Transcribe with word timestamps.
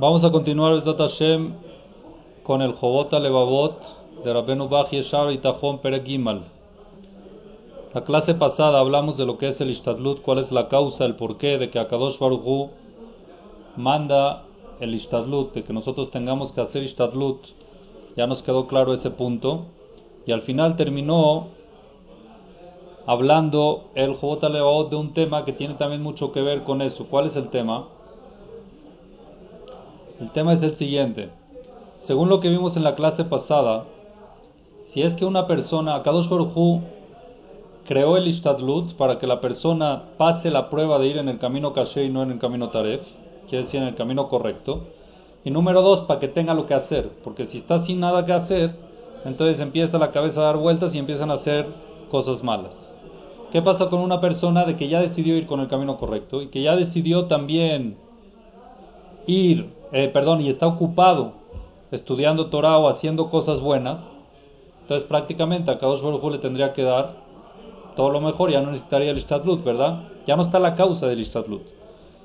Vamos 0.00 0.24
a 0.24 0.30
continuar 0.30 0.74
Besdat 0.74 0.96
Hashem 0.96 1.54
con 2.44 2.62
el 2.62 2.72
Jobot 2.74 3.10
Levavot 3.12 3.80
de 4.22 4.32
Rabbenu 4.32 4.68
Bach 4.68 4.90
Yeshar 4.92 5.32
y 5.32 5.38
Tajón 5.38 5.80
Peregimal. 5.80 6.44
La 7.92 8.04
clase 8.04 8.36
pasada 8.36 8.78
hablamos 8.78 9.16
de 9.16 9.26
lo 9.26 9.38
que 9.38 9.46
es 9.46 9.60
el 9.60 9.70
Ishtadlut, 9.70 10.22
cuál 10.22 10.38
es 10.38 10.52
la 10.52 10.68
causa, 10.68 11.04
el 11.04 11.16
porqué 11.16 11.58
de 11.58 11.70
que 11.70 11.80
Akadosh 11.80 12.16
Baruch 12.16 12.42
Hu 12.44 12.70
manda 13.74 14.44
el 14.78 14.94
Ishtadlut, 14.94 15.52
de 15.52 15.64
que 15.64 15.72
nosotros 15.72 16.12
tengamos 16.12 16.52
que 16.52 16.60
hacer 16.60 16.84
Ishtadlut. 16.84 17.40
Ya 18.16 18.28
nos 18.28 18.42
quedó 18.42 18.68
claro 18.68 18.92
ese 18.92 19.10
punto. 19.10 19.64
Y 20.26 20.30
al 20.30 20.42
final 20.42 20.76
terminó 20.76 21.48
hablando 23.04 23.88
el 23.96 24.14
Jobot 24.14 24.44
Levavot 24.44 24.90
de 24.90 24.96
un 24.96 25.12
tema 25.12 25.44
que 25.44 25.54
tiene 25.54 25.74
también 25.74 26.04
mucho 26.04 26.30
que 26.30 26.40
ver 26.40 26.62
con 26.62 26.82
eso. 26.82 27.06
¿Cuál 27.10 27.26
es 27.26 27.34
el 27.34 27.48
tema? 27.48 27.88
El 30.20 30.30
tema 30.30 30.52
es 30.52 30.62
el 30.62 30.74
siguiente. 30.74 31.30
Según 31.98 32.28
lo 32.28 32.40
que 32.40 32.48
vimos 32.48 32.76
en 32.76 32.82
la 32.82 32.96
clase 32.96 33.24
pasada, 33.24 33.84
si 34.88 35.02
es 35.02 35.14
que 35.14 35.24
una 35.24 35.46
persona, 35.46 36.02
Kadosh 36.02 36.28
Baruj 36.28 36.80
creó 37.86 38.16
el 38.16 38.26
Ishtadlut 38.26 38.94
para 38.94 39.18
que 39.18 39.28
la 39.28 39.40
persona 39.40 40.02
pase 40.16 40.50
la 40.50 40.70
prueba 40.70 40.98
de 40.98 41.06
ir 41.06 41.18
en 41.18 41.28
el 41.28 41.38
camino 41.38 41.72
Kasher 41.72 42.04
y 42.04 42.10
no 42.10 42.22
en 42.22 42.32
el 42.32 42.38
camino 42.38 42.68
Taref, 42.68 43.02
quiere 43.48 43.64
decir 43.64 43.80
en 43.80 43.88
el 43.88 43.94
camino 43.94 44.28
correcto. 44.28 44.88
Y 45.44 45.52
número 45.52 45.82
dos, 45.82 46.02
para 46.02 46.18
que 46.18 46.28
tenga 46.28 46.52
lo 46.52 46.66
que 46.66 46.74
hacer, 46.74 47.10
porque 47.22 47.44
si 47.44 47.58
está 47.58 47.84
sin 47.84 48.00
nada 48.00 48.26
que 48.26 48.32
hacer, 48.32 48.74
entonces 49.24 49.60
empieza 49.60 49.98
la 49.98 50.10
cabeza 50.10 50.40
a 50.40 50.44
dar 50.44 50.56
vueltas 50.56 50.94
y 50.94 50.98
empiezan 50.98 51.30
a 51.30 51.34
hacer 51.34 51.66
cosas 52.10 52.42
malas. 52.42 52.94
¿Qué 53.52 53.62
pasa 53.62 53.88
con 53.88 54.00
una 54.00 54.20
persona 54.20 54.64
de 54.64 54.74
que 54.74 54.88
ya 54.88 55.00
decidió 55.00 55.36
ir 55.36 55.46
con 55.46 55.60
el 55.60 55.68
camino 55.68 55.96
correcto 55.96 56.42
y 56.42 56.48
que 56.48 56.60
ya 56.60 56.74
decidió 56.74 57.26
también 57.26 57.96
ir 59.26 59.77
eh, 59.92 60.08
perdón, 60.08 60.40
y 60.40 60.50
está 60.50 60.66
ocupado 60.66 61.32
estudiando 61.90 62.46
Torah 62.46 62.78
o 62.78 62.88
haciendo 62.88 63.30
cosas 63.30 63.60
buenas, 63.60 64.14
entonces 64.82 65.06
prácticamente 65.06 65.70
a 65.70 65.78
Kadosh 65.78 66.02
Baruj 66.02 66.32
le 66.32 66.38
tendría 66.38 66.72
que 66.72 66.82
dar 66.82 67.14
todo 67.96 68.10
lo 68.10 68.20
mejor, 68.20 68.50
ya 68.50 68.60
no 68.60 68.70
necesitaría 68.70 69.10
el 69.10 69.18
Ishtadlut, 69.18 69.64
¿verdad? 69.64 70.04
Ya 70.26 70.36
no 70.36 70.42
está 70.42 70.58
la 70.58 70.74
causa 70.74 71.08
del 71.08 71.20
Ishtadlut. 71.20 71.62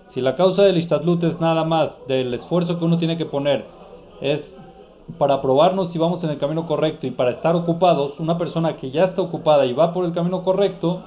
Si 0.05 0.21
la 0.21 0.35
causa 0.35 0.63
del 0.63 0.77
Ishtadlut 0.77 1.23
es 1.23 1.39
nada 1.39 1.63
más 1.63 2.05
del 2.07 2.33
esfuerzo 2.33 2.77
que 2.77 2.85
uno 2.85 2.97
tiene 2.97 3.17
que 3.17 3.25
poner, 3.25 3.65
es 4.21 4.55
para 5.17 5.41
probarnos 5.41 5.91
si 5.91 5.97
vamos 5.97 6.23
en 6.23 6.29
el 6.29 6.37
camino 6.37 6.67
correcto 6.67 7.07
y 7.07 7.11
para 7.11 7.31
estar 7.31 7.55
ocupados, 7.55 8.19
una 8.19 8.37
persona 8.37 8.75
que 8.75 8.91
ya 8.91 9.05
está 9.05 9.21
ocupada 9.21 9.65
y 9.65 9.73
va 9.73 9.93
por 9.93 10.05
el 10.05 10.13
camino 10.13 10.43
correcto, 10.43 11.01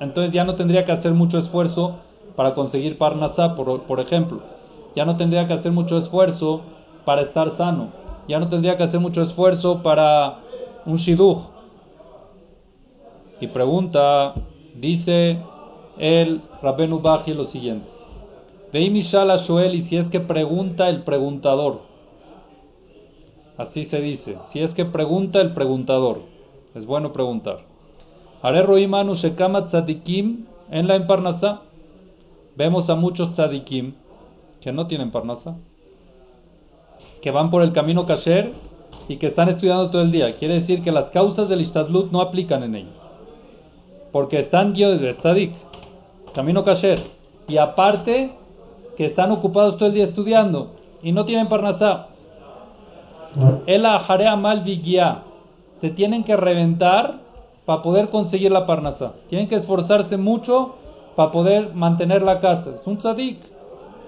entonces 0.00 0.32
ya 0.32 0.44
no 0.44 0.54
tendría 0.54 0.84
que 0.84 0.92
hacer 0.92 1.12
mucho 1.12 1.38
esfuerzo 1.38 1.96
para 2.36 2.54
conseguir 2.54 2.98
Parnasá, 2.98 3.54
por 3.54 4.00
ejemplo 4.00 4.53
ya 4.94 5.04
no 5.04 5.16
tendría 5.16 5.46
que 5.46 5.54
hacer 5.54 5.72
mucho 5.72 5.98
esfuerzo 5.98 6.62
para 7.04 7.22
estar 7.22 7.56
sano, 7.56 7.88
ya 8.28 8.38
no 8.38 8.48
tendría 8.48 8.76
que 8.76 8.84
hacer 8.84 9.00
mucho 9.00 9.22
esfuerzo 9.22 9.82
para 9.82 10.38
un 10.86 10.96
shidduch. 10.96 11.38
Y 13.40 13.48
pregunta, 13.48 14.34
dice 14.74 15.38
el 15.98 16.40
Rabbenu 16.62 17.00
Baji 17.00 17.34
lo 17.34 17.44
siguiente: 17.44 17.88
Veim 18.72 18.96
y 18.96 19.02
si 19.02 19.96
es 19.96 20.08
que 20.10 20.20
pregunta 20.20 20.88
el 20.88 21.02
preguntador, 21.02 21.82
así 23.56 23.84
se 23.84 24.00
dice, 24.00 24.38
si 24.50 24.60
es 24.60 24.74
que 24.74 24.84
pregunta 24.84 25.40
el 25.40 25.52
preguntador, 25.52 26.22
es 26.74 26.86
bueno 26.86 27.12
preguntar. 27.12 27.58
Are 28.42 28.62
Roimanu 28.62 29.14
Shekama 29.14 29.66
Tzadikim 29.66 30.46
en 30.70 30.88
la 30.88 30.96
Emparnasa, 30.96 31.62
vemos 32.56 32.90
a 32.90 32.94
muchos 32.94 33.32
Tzadikim 33.32 33.94
que 34.64 34.72
no 34.72 34.86
tienen 34.86 35.10
parnasa, 35.10 35.58
que 37.20 37.30
van 37.30 37.50
por 37.50 37.60
el 37.60 37.74
camino 37.74 38.06
kasher 38.06 38.54
y 39.08 39.18
que 39.18 39.26
están 39.26 39.50
estudiando 39.50 39.90
todo 39.90 40.00
el 40.00 40.10
día. 40.10 40.36
Quiere 40.36 40.54
decir 40.54 40.82
que 40.82 40.90
las 40.90 41.10
causas 41.10 41.50
del 41.50 41.60
istadlut 41.60 42.10
no 42.10 42.22
aplican 42.22 42.62
en 42.62 42.74
ellos. 42.76 42.94
Porque 44.10 44.38
están 44.38 44.72
de 44.72 45.14
tzadik, 45.20 45.52
camino 46.34 46.64
kasher. 46.64 46.98
Y 47.46 47.58
aparte 47.58 48.32
que 48.96 49.04
están 49.04 49.32
ocupados 49.32 49.76
todo 49.76 49.90
el 49.90 49.96
día 49.96 50.04
estudiando 50.04 50.76
y 51.02 51.12
no 51.12 51.26
tienen 51.26 51.50
parnasá. 51.50 52.06
El 53.66 53.86
jarea 53.86 54.34
mal. 54.34 54.64
Se 55.82 55.90
tienen 55.90 56.24
que 56.24 56.38
reventar 56.38 57.20
para 57.66 57.82
poder 57.82 58.08
conseguir 58.08 58.50
la 58.50 58.64
parnasá. 58.64 59.12
Tienen 59.28 59.46
que 59.46 59.56
esforzarse 59.56 60.16
mucho 60.16 60.76
para 61.16 61.30
poder 61.32 61.74
mantener 61.74 62.22
la 62.22 62.40
casa. 62.40 62.76
Es 62.80 62.86
un 62.86 62.96
tzadik. 62.96 63.53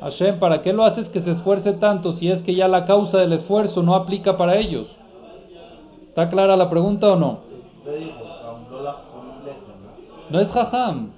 Hashem, 0.00 0.38
¿para 0.38 0.62
qué 0.62 0.72
lo 0.72 0.84
haces 0.84 1.08
que 1.08 1.20
se 1.20 1.30
esfuerce 1.30 1.72
tanto 1.72 2.12
si 2.12 2.30
es 2.30 2.42
que 2.42 2.54
ya 2.54 2.68
la 2.68 2.84
causa 2.84 3.18
del 3.18 3.32
esfuerzo 3.32 3.82
no 3.82 3.94
aplica 3.94 4.36
para 4.36 4.56
ellos? 4.56 4.86
¿Está 6.08 6.28
clara 6.28 6.56
la 6.56 6.70
pregunta 6.70 7.12
o 7.12 7.16
no? 7.16 7.40
No 10.30 10.40
es 10.40 10.48
jajam, 10.48 11.10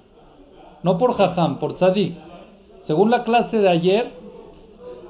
no 0.83 0.97
por 0.97 1.13
jajam, 1.13 1.59
por 1.59 1.73
tzadik. 1.75 2.15
Según 2.75 3.09
la 3.11 3.23
clase 3.23 3.57
de 3.57 3.69
ayer, 3.69 4.11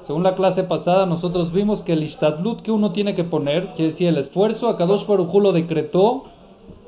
según 0.00 0.22
la 0.22 0.34
clase 0.34 0.64
pasada, 0.64 1.06
nosotros 1.06 1.52
vimos 1.52 1.82
que 1.82 1.92
el 1.92 2.02
ishtadlut 2.02 2.62
que 2.62 2.72
uno 2.72 2.92
tiene 2.92 3.14
que 3.14 3.24
poner, 3.24 3.74
que 3.74 3.84
decía 3.84 4.08
el 4.08 4.16
esfuerzo, 4.16 4.68
a 4.68 4.76
Kadosh 4.76 5.06
Baruj 5.06 5.34
lo 5.34 5.52
decretó 5.52 6.24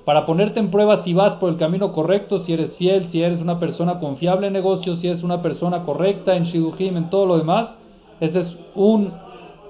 para 0.05 0.27
ponerte 0.27 0.59
en 0.59 0.71
prueba 0.71 1.03
si 1.03 1.15
vas 1.15 1.35
por 1.37 1.51
el 1.51 1.57
camino 1.57 1.93
correcto, 1.93 2.39
si 2.39 2.53
eres 2.53 2.77
fiel, 2.77 3.09
si 3.09 3.23
eres 3.23 3.41
una 3.41 3.61
persona 3.61 4.01
confiable 4.01 4.49
en 4.49 4.53
negocios, 4.53 4.99
si 5.01 5.07
eres 5.07 5.23
una 5.23 5.43
persona 5.43 5.85
correcta 5.85 6.35
en 6.35 6.45
Shidujim, 6.45 6.97
en 6.97 7.09
todo 7.09 7.27
lo 7.27 7.39
demás. 7.39 7.79
Esa 8.19 8.41
es 8.41 8.57
un, 8.75 9.13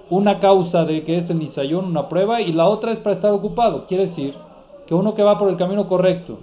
una 0.09 0.41
causa 0.41 0.85
de 0.85 1.05
que 1.05 1.19
es 1.19 1.29
el 1.29 1.39
Nisayón, 1.39 1.85
una 1.85 2.09
prueba, 2.09 2.41
y 2.41 2.53
la 2.53 2.67
otra 2.67 2.93
es 2.93 2.99
para 2.99 3.17
estar 3.17 3.33
ocupado. 3.33 3.87
Quiere 3.87 4.07
decir 4.07 4.35
que 4.87 4.95
uno 4.95 5.15
que 5.15 5.23
va 5.23 5.39
por 5.39 5.51
el 5.51 5.57
camino 5.57 5.87
correcto 5.87 6.39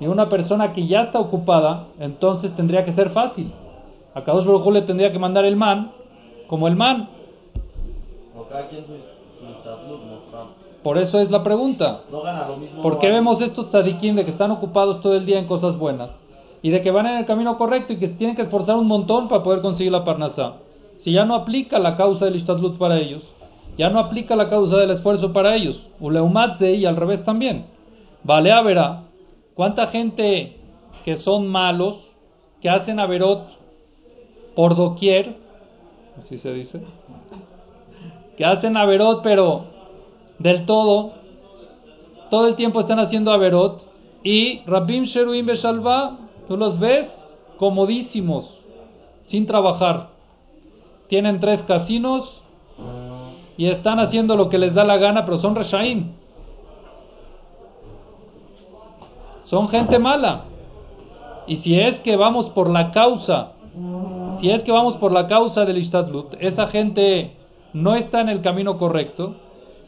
y 0.00 0.06
una 0.06 0.28
persona 0.28 0.72
que 0.72 0.86
ya 0.86 1.02
está 1.02 1.18
ocupada, 1.18 1.88
entonces 1.98 2.54
tendría 2.56 2.84
que 2.84 2.92
ser 2.92 3.10
fácil. 3.10 3.52
A 4.14 4.24
cada 4.24 4.42
dos 4.42 4.72
le 4.72 4.82
tendría 4.82 5.12
que 5.12 5.18
mandar 5.18 5.44
el 5.44 5.56
man, 5.56 5.92
como 6.46 6.68
el 6.68 6.76
man. 6.76 7.10
Por 10.86 10.98
eso 10.98 11.18
es 11.18 11.32
la 11.32 11.42
pregunta. 11.42 12.02
¿Por 12.80 13.00
qué 13.00 13.10
vemos 13.10 13.42
estos 13.42 13.70
tzadikim 13.70 14.14
de 14.14 14.24
que 14.24 14.30
están 14.30 14.52
ocupados 14.52 15.00
todo 15.00 15.16
el 15.16 15.26
día 15.26 15.36
en 15.36 15.48
cosas 15.48 15.76
buenas? 15.76 16.12
Y 16.62 16.70
de 16.70 16.80
que 16.80 16.92
van 16.92 17.06
en 17.06 17.18
el 17.18 17.26
camino 17.26 17.58
correcto 17.58 17.92
y 17.92 17.96
que 17.96 18.06
tienen 18.06 18.36
que 18.36 18.42
esforzar 18.42 18.76
un 18.76 18.86
montón 18.86 19.26
para 19.26 19.42
poder 19.42 19.62
conseguir 19.62 19.90
la 19.90 20.04
parnasá. 20.04 20.58
Si 20.96 21.10
ya 21.10 21.24
no 21.24 21.34
aplica 21.34 21.80
la 21.80 21.96
causa 21.96 22.26
del 22.26 22.36
istadlut 22.36 22.78
para 22.78 23.00
ellos, 23.00 23.24
ya 23.76 23.90
no 23.90 23.98
aplica 23.98 24.36
la 24.36 24.48
causa 24.48 24.76
del 24.76 24.92
esfuerzo 24.92 25.32
para 25.32 25.56
ellos. 25.56 25.90
Uleumatze 25.98 26.74
y 26.74 26.86
al 26.86 26.94
revés 26.94 27.24
también. 27.24 27.66
Vale, 28.22 28.52
a 28.52 28.62
verá. 28.62 29.02
¿Cuánta 29.54 29.88
gente 29.88 30.56
que 31.04 31.16
son 31.16 31.48
malos, 31.48 31.96
que 32.60 32.70
hacen 32.70 33.00
averot 33.00 33.48
por 34.54 34.76
doquier, 34.76 35.36
así 36.16 36.38
se 36.38 36.54
dice, 36.54 36.80
que 38.36 38.44
hacen 38.44 38.76
averot 38.76 39.24
pero 39.24 39.74
del 40.38 40.66
todo, 40.66 41.12
todo 42.30 42.48
el 42.48 42.56
tiempo 42.56 42.80
están 42.80 42.98
haciendo 42.98 43.32
Averot. 43.32 43.82
Y 44.22 44.62
Rabim 44.66 45.04
Sheruim 45.04 45.46
Beshalva, 45.46 46.18
tú 46.48 46.56
los 46.56 46.78
ves 46.78 47.06
comodísimos, 47.58 48.60
sin 49.26 49.46
trabajar. 49.46 50.08
Tienen 51.08 51.38
tres 51.38 51.62
casinos 51.62 52.42
y 53.56 53.66
están 53.66 54.00
haciendo 54.00 54.36
lo 54.36 54.48
que 54.48 54.58
les 54.58 54.74
da 54.74 54.84
la 54.84 54.96
gana, 54.96 55.24
pero 55.24 55.36
son 55.36 55.54
Reshaim. 55.54 56.12
Son 59.44 59.68
gente 59.68 59.98
mala. 59.98 60.44
Y 61.46 61.56
si 61.56 61.78
es 61.78 62.00
que 62.00 62.16
vamos 62.16 62.50
por 62.50 62.68
la 62.68 62.90
causa, 62.90 63.52
si 64.40 64.50
es 64.50 64.62
que 64.62 64.72
vamos 64.72 64.96
por 64.96 65.12
la 65.12 65.28
causa 65.28 65.64
del 65.64 65.78
Ishtadlut, 65.78 66.34
esa 66.40 66.66
gente 66.66 67.36
no 67.72 67.94
está 67.94 68.20
en 68.20 68.28
el 68.28 68.40
camino 68.40 68.76
correcto, 68.76 69.36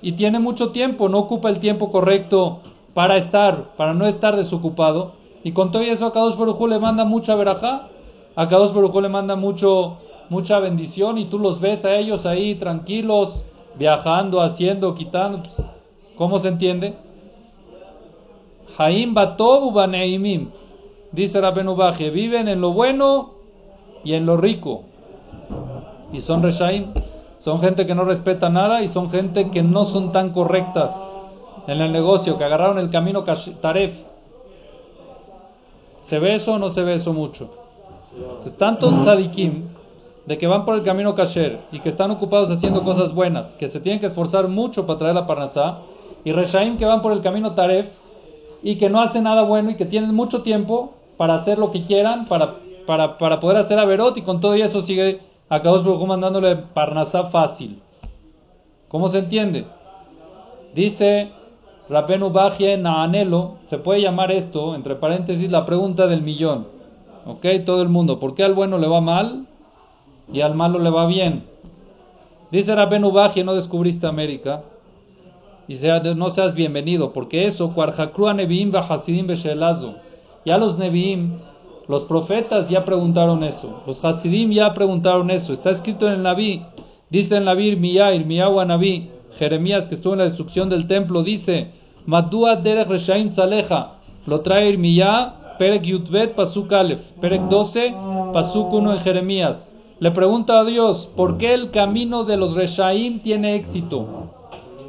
y 0.00 0.12
tiene 0.12 0.38
mucho 0.38 0.70
tiempo, 0.70 1.08
no 1.08 1.18
ocupa 1.18 1.48
el 1.48 1.58
tiempo 1.58 1.90
correcto 1.90 2.60
para 2.94 3.16
estar, 3.16 3.74
para 3.76 3.94
no 3.94 4.06
estar 4.06 4.36
desocupado. 4.36 5.12
Y 5.42 5.52
con 5.52 5.70
todo 5.70 5.82
eso 5.82 6.06
a 6.06 6.12
Kadosh 6.12 6.36
Baruj 6.36 6.60
le 6.68 6.78
manda 6.78 7.04
mucha 7.04 7.34
verajá, 7.34 7.88
a 8.34 8.48
Kadosh 8.48 8.72
Baruj 8.72 9.00
le 9.00 9.08
manda 9.08 9.36
mucho, 9.36 9.98
mucha 10.28 10.58
bendición 10.58 11.18
y 11.18 11.26
tú 11.26 11.38
los 11.38 11.60
ves 11.60 11.84
a 11.84 11.96
ellos 11.96 12.26
ahí 12.26 12.54
tranquilos, 12.56 13.42
viajando, 13.76 14.40
haciendo, 14.40 14.94
quitando. 14.94 15.42
¿Cómo 16.16 16.38
se 16.40 16.48
entiende? 16.48 16.94
Jaim 18.76 19.14
Batobu 19.14 19.72
Baneimim, 19.72 20.50
dice 21.12 21.40
Rabenu 21.40 21.76
viven 22.12 22.48
en 22.48 22.60
lo 22.60 22.72
bueno 22.72 23.30
y 24.04 24.14
en 24.14 24.26
lo 24.26 24.36
rico. 24.36 24.84
Y 26.12 26.20
son 26.20 26.42
Reshaim. 26.42 26.92
Son 27.48 27.60
gente 27.60 27.86
que 27.86 27.94
no 27.94 28.04
respeta 28.04 28.50
nada 28.50 28.82
y 28.82 28.88
son 28.88 29.08
gente 29.08 29.50
que 29.50 29.62
no 29.62 29.86
son 29.86 30.12
tan 30.12 30.34
correctas 30.34 30.94
en 31.66 31.80
el 31.80 31.90
negocio, 31.92 32.36
que 32.36 32.44
agarraron 32.44 32.78
el 32.78 32.90
camino 32.90 33.24
Taref. 33.24 33.94
¿Se 36.02 36.18
ve 36.18 36.34
eso 36.34 36.52
o 36.52 36.58
no 36.58 36.68
se 36.68 36.82
ve 36.82 36.92
eso 36.92 37.14
mucho? 37.14 37.48
Entonces, 38.14 38.54
tantos 38.58 38.92
tzadikim 39.02 39.62
de 40.26 40.36
que 40.36 40.46
van 40.46 40.66
por 40.66 40.74
el 40.74 40.82
camino 40.82 41.14
kasher 41.14 41.60
y 41.72 41.78
que 41.78 41.88
están 41.88 42.10
ocupados 42.10 42.50
haciendo 42.50 42.82
cosas 42.84 43.14
buenas, 43.14 43.46
que 43.54 43.68
se 43.68 43.80
tienen 43.80 43.98
que 43.98 44.08
esforzar 44.08 44.46
mucho 44.48 44.86
para 44.86 44.98
traer 44.98 45.14
la 45.14 45.26
parnasá, 45.26 45.78
y 46.24 46.32
Reshaim 46.32 46.76
que 46.76 46.84
van 46.84 47.00
por 47.00 47.12
el 47.12 47.22
camino 47.22 47.54
taref 47.54 47.86
y 48.62 48.76
que 48.76 48.90
no 48.90 49.00
hacen 49.00 49.22
nada 49.22 49.44
bueno 49.44 49.70
y 49.70 49.76
que 49.76 49.86
tienen 49.86 50.14
mucho 50.14 50.42
tiempo 50.42 50.92
para 51.16 51.36
hacer 51.36 51.58
lo 51.58 51.70
que 51.70 51.84
quieran, 51.84 52.26
para, 52.26 52.56
para, 52.86 53.16
para 53.16 53.40
poder 53.40 53.56
hacer 53.56 53.78
averot 53.78 54.18
y 54.18 54.20
con 54.20 54.38
todo 54.38 54.52
eso 54.52 54.82
sigue 54.82 55.27
a 55.48 55.60
Kadosh 55.60 55.84
Baruj 55.84 56.06
mandándole 56.06 56.56
parnasá 56.56 57.24
fácil. 57.24 57.80
¿Cómo 58.88 59.08
se 59.08 59.18
entiende? 59.18 59.66
Dice 60.74 61.30
Rabenu 61.88 62.30
Bajie 62.30 62.76
Naanelo, 62.76 63.56
se 63.66 63.78
puede 63.78 64.02
llamar 64.02 64.30
esto, 64.30 64.74
entre 64.74 64.96
paréntesis, 64.96 65.50
la 65.50 65.64
pregunta 65.64 66.06
del 66.06 66.22
millón. 66.22 66.66
¿Ok? 67.26 67.44
Todo 67.64 67.82
el 67.82 67.88
mundo. 67.88 68.20
¿Por 68.20 68.34
qué 68.34 68.44
al 68.44 68.54
bueno 68.54 68.78
le 68.78 68.88
va 68.88 69.00
mal 69.00 69.46
y 70.32 70.40
al 70.40 70.54
malo 70.54 70.78
le 70.78 70.90
va 70.90 71.06
bien? 71.06 71.44
Dice 72.50 72.74
Rabenu 72.74 73.10
Bajie, 73.10 73.44
no 73.44 73.54
descubriste 73.54 74.06
América. 74.06 74.62
Y 75.66 75.74
sea, 75.74 76.00
no 76.00 76.30
seas 76.30 76.54
bienvenido, 76.54 77.12
porque 77.12 77.46
eso, 77.46 77.74
ya 80.46 80.56
los 80.56 80.78
Neviim, 80.78 81.40
los 81.88 82.02
profetas 82.02 82.68
ya 82.68 82.84
preguntaron 82.84 83.42
eso, 83.42 83.82
los 83.86 84.04
Hasidim 84.04 84.52
ya 84.52 84.72
preguntaron 84.74 85.30
eso, 85.30 85.52
está 85.52 85.70
escrito 85.70 86.06
en 86.06 86.14
el 86.14 86.22
Naví, 86.22 86.62
dice 87.10 87.34
en 87.34 87.38
el 87.38 87.44
Naví 87.46 87.68
Irmiyair, 87.68 88.20
Irmiyahu 88.20 88.64
Naví, 88.64 89.10
Jeremías 89.38 89.88
que 89.88 89.94
estuvo 89.94 90.12
en 90.12 90.20
la 90.20 90.24
destrucción 90.26 90.68
del 90.68 90.86
templo, 90.86 91.22
dice, 91.22 91.72
Madua 92.06 92.56
derech 92.56 92.88
reshaim 92.88 93.30
tzaleja, 93.30 93.94
lo 94.26 94.40
trae 94.40 94.68
Irmiyah, 94.68 95.38
Perek 95.58 95.82
Yutbet, 95.82 96.34
Pasuk 96.36 96.72
Aleph, 96.72 97.00
Perek 97.20 97.42
12, 97.48 97.94
Pasuk 98.32 98.72
1 98.72 98.92
en 98.92 98.98
Jeremías. 99.00 99.74
Le 99.98 100.12
pregunta 100.12 100.60
a 100.60 100.64
Dios, 100.64 101.12
¿por 101.16 101.36
qué 101.36 101.52
el 101.52 101.72
camino 101.72 102.22
de 102.24 102.36
los 102.36 102.54
Reshaim 102.54 103.18
tiene 103.20 103.56
éxito? 103.56 104.06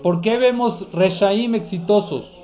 ¿Por 0.03 0.21
qué 0.21 0.37
vemos 0.37 0.87
Reshaim 0.93 1.55
exitosos? 1.55 2.38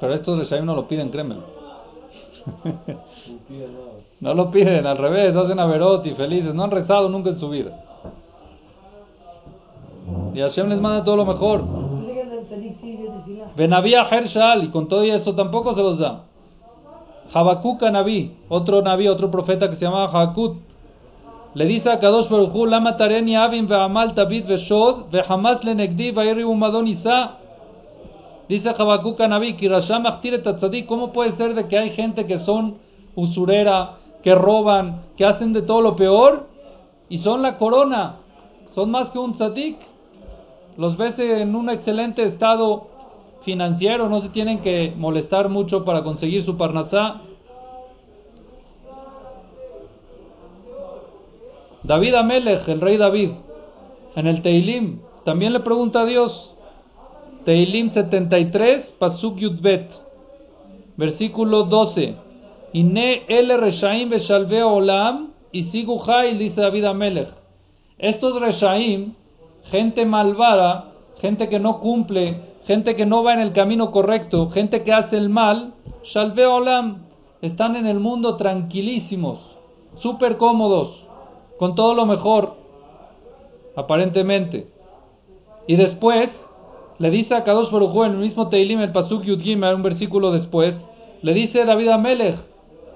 Pero 0.00 0.12
estos 0.12 0.50
no 0.62 0.74
lo 0.74 0.88
piden, 0.88 1.10
créeme. 1.10 1.36
no 4.20 4.34
lo 4.34 4.50
piden, 4.50 4.86
al 4.86 4.98
revés, 4.98 5.34
hacen 5.36 5.58
averot 5.58 6.04
y 6.06 6.10
felices. 6.10 6.54
No 6.54 6.64
han 6.64 6.70
rezado 6.70 7.08
nunca 7.08 7.30
en 7.30 7.38
su 7.38 7.48
vida. 7.48 7.82
Y 10.34 10.40
Hashem 10.40 10.68
les 10.68 10.80
manda 10.80 11.04
todo 11.04 11.16
lo 11.16 11.24
mejor. 11.24 11.64
Benavía 13.56 14.06
Hershal, 14.10 14.64
y 14.64 14.68
con 14.68 14.88
todo 14.88 15.02
eso 15.02 15.34
tampoco 15.34 15.74
se 15.74 15.82
los 15.82 15.98
da. 15.98 16.24
Habakuk 17.32 17.82
Naví, 17.82 18.32
otro 18.48 18.82
Naví, 18.82 19.08
otro 19.08 19.30
profeta 19.30 19.70
que 19.70 19.76
se 19.76 19.84
llamaba 19.84 20.04
Habakuk. 20.04 20.56
Le 21.54 21.66
dice 21.66 21.88
a 21.88 22.00
Kadosh 22.00 22.28
Baruch 22.28 22.52
Hu, 22.52 22.66
Lama 22.66 22.96
tareni 22.96 23.36
avim 23.36 23.66
ve'amal 23.66 24.14
tabit 24.14 24.46
ve'shod 24.46 25.10
ve'hamas 25.10 25.62
lenegdi 25.62 26.10
va'iri 26.10 26.42
umadon 26.42 26.86
isa. 26.86 27.38
Dice 28.48 28.70
Habacuc 28.76 29.18
Naví, 29.20 29.56
¿cómo 30.86 31.12
puede 31.12 31.32
ser 31.32 31.54
de 31.54 31.66
que 31.66 31.78
hay 31.78 31.90
gente 31.90 32.26
que 32.26 32.36
son 32.36 32.78
usurera, 33.14 33.96
que 34.22 34.34
roban, 34.34 35.02
que 35.16 35.24
hacen 35.24 35.52
de 35.52 35.62
todo 35.62 35.80
lo 35.80 35.96
peor 35.96 36.46
y 37.08 37.18
son 37.18 37.42
la 37.42 37.56
corona? 37.56 38.16
Son 38.72 38.90
más 38.90 39.10
que 39.10 39.18
un 39.18 39.32
tzadik. 39.32 39.78
Los 40.76 40.96
ves 40.96 41.18
en 41.18 41.54
un 41.54 41.70
excelente 41.70 42.22
estado 42.22 42.88
financiero, 43.42 44.08
no 44.08 44.20
se 44.20 44.30
tienen 44.30 44.60
que 44.60 44.92
molestar 44.96 45.48
mucho 45.48 45.84
para 45.84 46.02
conseguir 46.02 46.42
su 46.42 46.56
parnasá. 46.56 47.22
David 51.82 52.14
Amelech, 52.14 52.66
el 52.68 52.80
rey 52.80 52.96
David, 52.96 53.30
en 54.16 54.26
el 54.26 54.42
Teilim, 54.42 55.00
también 55.24 55.52
le 55.52 55.60
pregunta 55.60 56.00
a 56.00 56.04
Dios, 56.06 56.53
Teilim 57.44 57.90
73, 57.90 58.96
Pasuk 58.98 59.36
Yudbet, 59.36 59.92
versículo 60.96 61.64
12, 61.64 62.14
Ine 62.72 63.22
el 63.28 63.60
Reshaim 63.60 64.08
beshalve 64.08 64.62
olam, 64.62 65.32
y 65.52 65.62
sigu 65.62 66.00
dice 66.38 66.62
David 66.62 66.84
Amelech. 66.86 67.28
Estos 67.98 68.40
Reshaim, 68.40 69.14
gente 69.70 70.04
malvada, 70.06 70.92
gente 71.20 71.48
que 71.48 71.60
no 71.60 71.80
cumple, 71.80 72.40
gente 72.64 72.96
que 72.96 73.06
no 73.06 73.22
va 73.22 73.34
en 73.34 73.40
el 73.40 73.52
camino 73.52 73.90
correcto, 73.90 74.48
gente 74.48 74.82
que 74.82 74.92
hace 74.92 75.16
el 75.16 75.28
mal, 75.28 75.74
Shalve 76.02 76.46
Olam, 76.46 77.04
están 77.40 77.76
en 77.76 77.86
el 77.86 78.00
mundo 78.00 78.36
tranquilísimos, 78.36 79.38
súper 79.98 80.36
cómodos 80.38 81.04
con 81.58 81.74
todo 81.74 81.94
lo 81.94 82.06
mejor, 82.06 82.56
aparentemente. 83.76 84.68
Y 85.66 85.76
después 85.76 86.50
le 86.98 87.10
dice 87.10 87.34
a 87.34 87.42
Kadosh 87.42 87.70
Baruj 87.70 88.04
en 88.04 88.12
el 88.12 88.18
mismo 88.18 88.48
Teilim, 88.48 88.80
el 88.80 88.92
Pasuk 88.92 89.24
Yud 89.24 89.40
un 89.40 89.82
versículo 89.82 90.30
después, 90.30 90.88
le 91.22 91.34
dice 91.34 91.64
David 91.64 91.88
Amelech, 91.88 92.36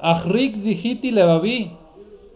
Achrik 0.01 0.57
Zihiti 0.63 1.11
Levavi. 1.11 1.73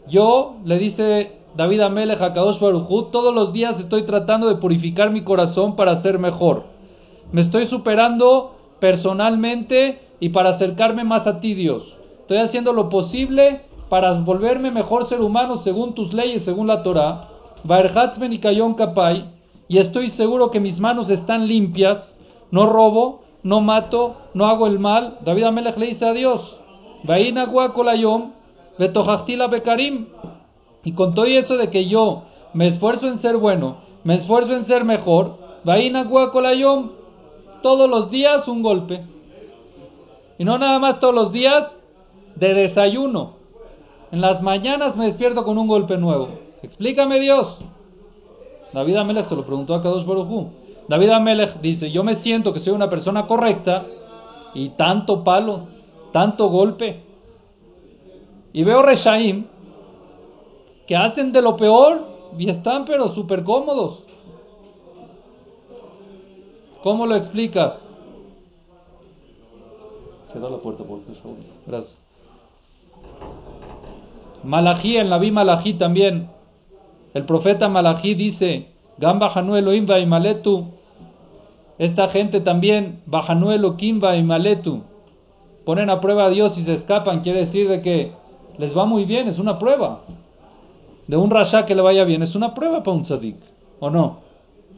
Yo, 0.08 0.56
le 0.64 0.78
dice 0.78 1.32
David 1.56 1.80
Amelech 1.80 2.20
a 2.20 2.32
Kadosh 2.32 2.58
Baruj 2.58 3.10
todos 3.10 3.34
los 3.34 3.52
días 3.52 3.78
estoy 3.78 4.02
tratando 4.02 4.48
de 4.48 4.56
purificar 4.56 5.10
mi 5.10 5.22
corazón 5.22 5.76
para 5.76 6.00
ser 6.02 6.18
mejor. 6.18 6.64
Me 7.30 7.40
estoy 7.40 7.66
superando 7.66 8.56
personalmente 8.80 10.00
y 10.18 10.30
para 10.30 10.50
acercarme 10.50 11.04
más 11.04 11.26
a 11.26 11.40
ti, 11.40 11.54
Dios. 11.54 11.96
Estoy 12.20 12.38
haciendo 12.38 12.72
lo 12.72 12.88
posible 12.88 13.60
para 13.88 14.12
volverme 14.14 14.70
mejor 14.70 15.06
ser 15.06 15.20
humano 15.20 15.56
según 15.56 15.94
tus 15.94 16.12
leyes, 16.12 16.44
según 16.44 16.66
la 16.66 16.82
Torah, 16.82 17.28
y 17.64 18.38
Kayon 18.38 18.74
Kapai, 18.74 19.30
y 19.72 19.78
estoy 19.78 20.10
seguro 20.10 20.50
que 20.50 20.60
mis 20.60 20.78
manos 20.80 21.08
están 21.08 21.48
limpias, 21.48 22.20
no 22.50 22.66
robo, 22.66 23.22
no 23.42 23.62
mato, 23.62 24.16
no 24.34 24.44
hago 24.44 24.66
el 24.66 24.78
mal. 24.78 25.16
David 25.24 25.44
Amelech 25.44 25.78
le 25.78 25.86
dice 25.86 26.04
a 26.04 26.12
Dios, 26.12 26.60
Bekarim, 29.48 30.08
y 30.84 30.92
con 30.92 31.14
todo 31.14 31.24
eso 31.24 31.56
de 31.56 31.70
que 31.70 31.86
yo 31.86 32.24
me 32.52 32.66
esfuerzo 32.66 33.08
en 33.08 33.18
ser 33.18 33.38
bueno, 33.38 33.78
me 34.04 34.16
esfuerzo 34.16 34.54
en 34.54 34.66
ser 34.66 34.84
mejor, 34.84 35.38
todos 37.62 37.88
los 37.88 38.10
días 38.10 38.46
un 38.48 38.62
golpe. 38.62 39.02
Y 40.36 40.44
no 40.44 40.58
nada 40.58 40.80
más 40.80 41.00
todos 41.00 41.14
los 41.14 41.32
días 41.32 41.72
de 42.34 42.52
desayuno. 42.52 43.36
En 44.10 44.20
las 44.20 44.42
mañanas 44.42 44.98
me 44.98 45.06
despierto 45.06 45.44
con 45.44 45.56
un 45.56 45.66
golpe 45.66 45.96
nuevo. 45.96 46.28
Explícame 46.62 47.20
Dios. 47.20 47.58
David 48.72 48.96
Amelech 48.96 49.26
se 49.26 49.36
lo 49.36 49.44
preguntó 49.44 49.74
a 49.74 49.82
Kadosh 49.82 50.06
Baruj 50.06 50.48
David 50.88 51.10
Amelech 51.10 51.60
dice, 51.60 51.90
yo 51.90 52.02
me 52.04 52.16
siento 52.16 52.52
que 52.52 52.60
soy 52.60 52.72
una 52.72 52.88
persona 52.88 53.26
correcta 53.26 53.86
y 54.54 54.70
tanto 54.70 55.22
palo, 55.22 55.68
tanto 56.12 56.48
golpe. 56.48 57.02
Y 58.52 58.64
veo 58.64 58.82
Reshaim 58.82 59.46
que 60.86 60.96
hacen 60.96 61.32
de 61.32 61.40
lo 61.40 61.56
peor 61.56 62.02
y 62.38 62.50
están 62.50 62.84
pero 62.84 63.08
súper 63.08 63.44
cómodos. 63.44 64.04
¿Cómo 66.82 67.06
lo 67.06 67.14
explicas? 67.14 67.96
Cierra 70.32 70.50
la 70.50 70.58
puerta, 70.58 70.82
por 70.82 71.00
favor. 71.00 71.36
Gracias. 71.66 72.08
Malají, 74.42 74.96
en 74.96 75.08
la 75.08 75.18
vi 75.18 75.30
Malají 75.30 75.74
también. 75.74 76.28
El 77.14 77.24
profeta 77.24 77.68
Malají 77.68 78.14
dice, 78.14 78.68
Gamba 78.98 79.30
Januelo 79.30 79.74
Imba 79.74 79.98
y 79.98 80.06
Maletu. 80.06 80.66
Esta 81.78 82.08
gente 82.08 82.40
también, 82.40 83.02
Bajanuelo 83.06 83.76
Kimba 83.76 84.16
y 84.16 84.22
Maletu. 84.22 84.82
Ponen 85.64 85.90
a 85.90 86.00
prueba 86.00 86.26
a 86.26 86.30
Dios 86.30 86.56
y 86.58 86.62
se 86.62 86.74
escapan. 86.74 87.20
Quiere 87.20 87.40
decir 87.40 87.68
de 87.68 87.80
que 87.80 88.12
les 88.58 88.76
va 88.76 88.84
muy 88.84 89.04
bien, 89.04 89.28
es 89.28 89.38
una 89.38 89.58
prueba. 89.58 90.02
De 91.06 91.16
un 91.16 91.30
rasha 91.30 91.66
que 91.66 91.74
le 91.74 91.82
vaya 91.82 92.04
bien, 92.04 92.22
es 92.22 92.34
una 92.34 92.54
prueba 92.54 92.82
para 92.82 92.96
un 92.96 93.04
sadik. 93.04 93.36
¿O 93.80 93.90
no? 93.90 94.20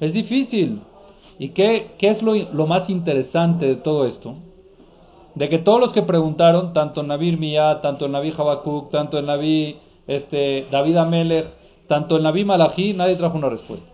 Es 0.00 0.12
difícil. 0.12 0.80
¿Y 1.38 1.50
qué, 1.50 1.90
es 1.98 2.22
lo, 2.22 2.66
más 2.66 2.88
interesante 2.88 3.66
de 3.66 3.76
todo 3.76 4.04
esto? 4.04 4.36
de 5.34 5.48
que 5.48 5.58
todos 5.58 5.80
los 5.80 5.90
que 5.90 6.02
preguntaron, 6.02 6.72
tanto 6.72 7.00
en 7.00 7.08
Naví 7.08 7.36
Miyah, 7.36 7.80
tanto 7.80 8.06
en 8.06 8.12
Naví 8.12 8.32
Habacuc, 8.38 8.90
tanto 8.90 9.18
en 9.18 9.26
Naví 9.26 9.76
este, 10.06 10.68
David 10.70 10.96
Amelech, 10.96 11.46
tanto 11.86 12.16
en 12.16 12.22
Naví 12.22 12.44
Malají, 12.44 12.94
nadie 12.94 13.16
trajo 13.16 13.36
una 13.36 13.48
respuesta. 13.48 13.92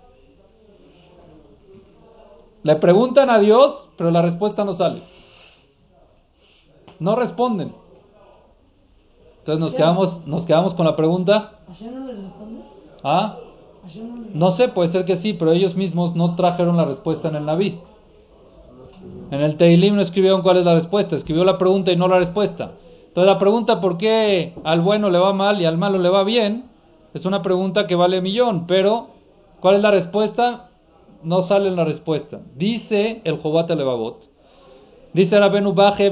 Le 2.62 2.76
preguntan 2.76 3.30
a 3.30 3.38
Dios, 3.38 3.90
pero 3.96 4.10
la 4.10 4.22
respuesta 4.22 4.64
no 4.64 4.74
sale. 4.74 5.02
No 6.98 7.16
responden. 7.16 7.72
Entonces 9.38 9.60
nos 9.60 9.74
quedamos, 9.74 10.26
nos 10.26 10.42
quedamos 10.42 10.74
con 10.74 10.84
la 10.84 10.94
pregunta. 10.94 11.60
no 11.80 12.06
les 12.06 12.18
responde? 12.18 12.62
¿Ah? 13.02 13.38
No 14.34 14.50
sé, 14.50 14.68
puede 14.68 14.92
ser 14.92 15.06
que 15.06 15.16
sí, 15.16 15.32
pero 15.32 15.52
ellos 15.52 15.74
mismos 15.74 16.14
no 16.14 16.34
trajeron 16.34 16.76
la 16.76 16.84
respuesta 16.84 17.28
en 17.28 17.36
el 17.36 17.46
Naví. 17.46 17.80
En 19.30 19.40
el 19.40 19.56
Teilim 19.56 19.94
no 19.94 20.02
escribieron 20.02 20.42
cuál 20.42 20.58
es 20.58 20.66
la 20.66 20.74
respuesta, 20.74 21.16
escribió 21.16 21.44
la 21.44 21.56
pregunta 21.56 21.90
y 21.90 21.96
no 21.96 22.08
la 22.08 22.18
respuesta. 22.18 22.72
Entonces 23.08 23.32
la 23.32 23.38
pregunta 23.38 23.80
por 23.80 23.96
qué 23.96 24.54
al 24.62 24.82
bueno 24.82 25.08
le 25.08 25.18
va 25.18 25.32
mal 25.32 25.60
y 25.60 25.64
al 25.64 25.78
malo 25.78 25.98
le 25.98 26.10
va 26.10 26.22
bien 26.24 26.69
es 27.14 27.24
una 27.24 27.42
pregunta 27.42 27.86
que 27.86 27.94
vale 27.94 28.20
millón, 28.20 28.66
pero 28.66 29.08
¿cuál 29.60 29.76
es 29.76 29.82
la 29.82 29.90
respuesta? 29.90 30.70
No 31.22 31.42
sale 31.42 31.68
en 31.68 31.76
la 31.76 31.84
respuesta. 31.84 32.40
Dice 32.54 33.20
el 33.24 33.38
Jobat 33.38 33.70
Levavot, 33.70 34.28
dice 35.12 35.38
Rabenu 35.38 35.74
Baje, 35.74 36.10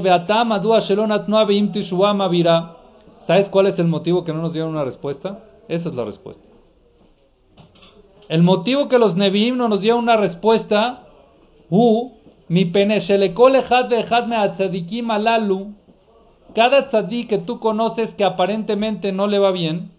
¿Sabes 3.27 3.49
cuál 3.49 3.67
es 3.67 3.77
el 3.79 3.87
motivo 3.87 4.23
que 4.23 4.33
no 4.33 4.41
nos 4.41 4.53
dieron 4.53 4.71
una 4.71 4.83
respuesta? 4.83 5.43
Esa 5.67 5.89
es 5.89 5.95
la 5.95 6.05
respuesta. 6.05 6.47
El 8.27 8.43
motivo 8.43 8.87
que 8.87 8.99
los 8.99 9.15
Nevi'im 9.15 9.57
no 9.57 9.67
nos 9.67 9.81
dieron 9.81 10.03
una 10.03 10.17
respuesta, 10.17 11.07
hu, 11.69 12.13
mi 12.47 12.71
cada 16.55 16.87
tzadik 16.87 17.29
que 17.29 17.37
tú 17.37 17.59
conoces 17.59 18.13
que 18.15 18.23
aparentemente 18.23 19.11
no 19.11 19.27
le 19.27 19.37
va 19.37 19.51
bien, 19.51 19.91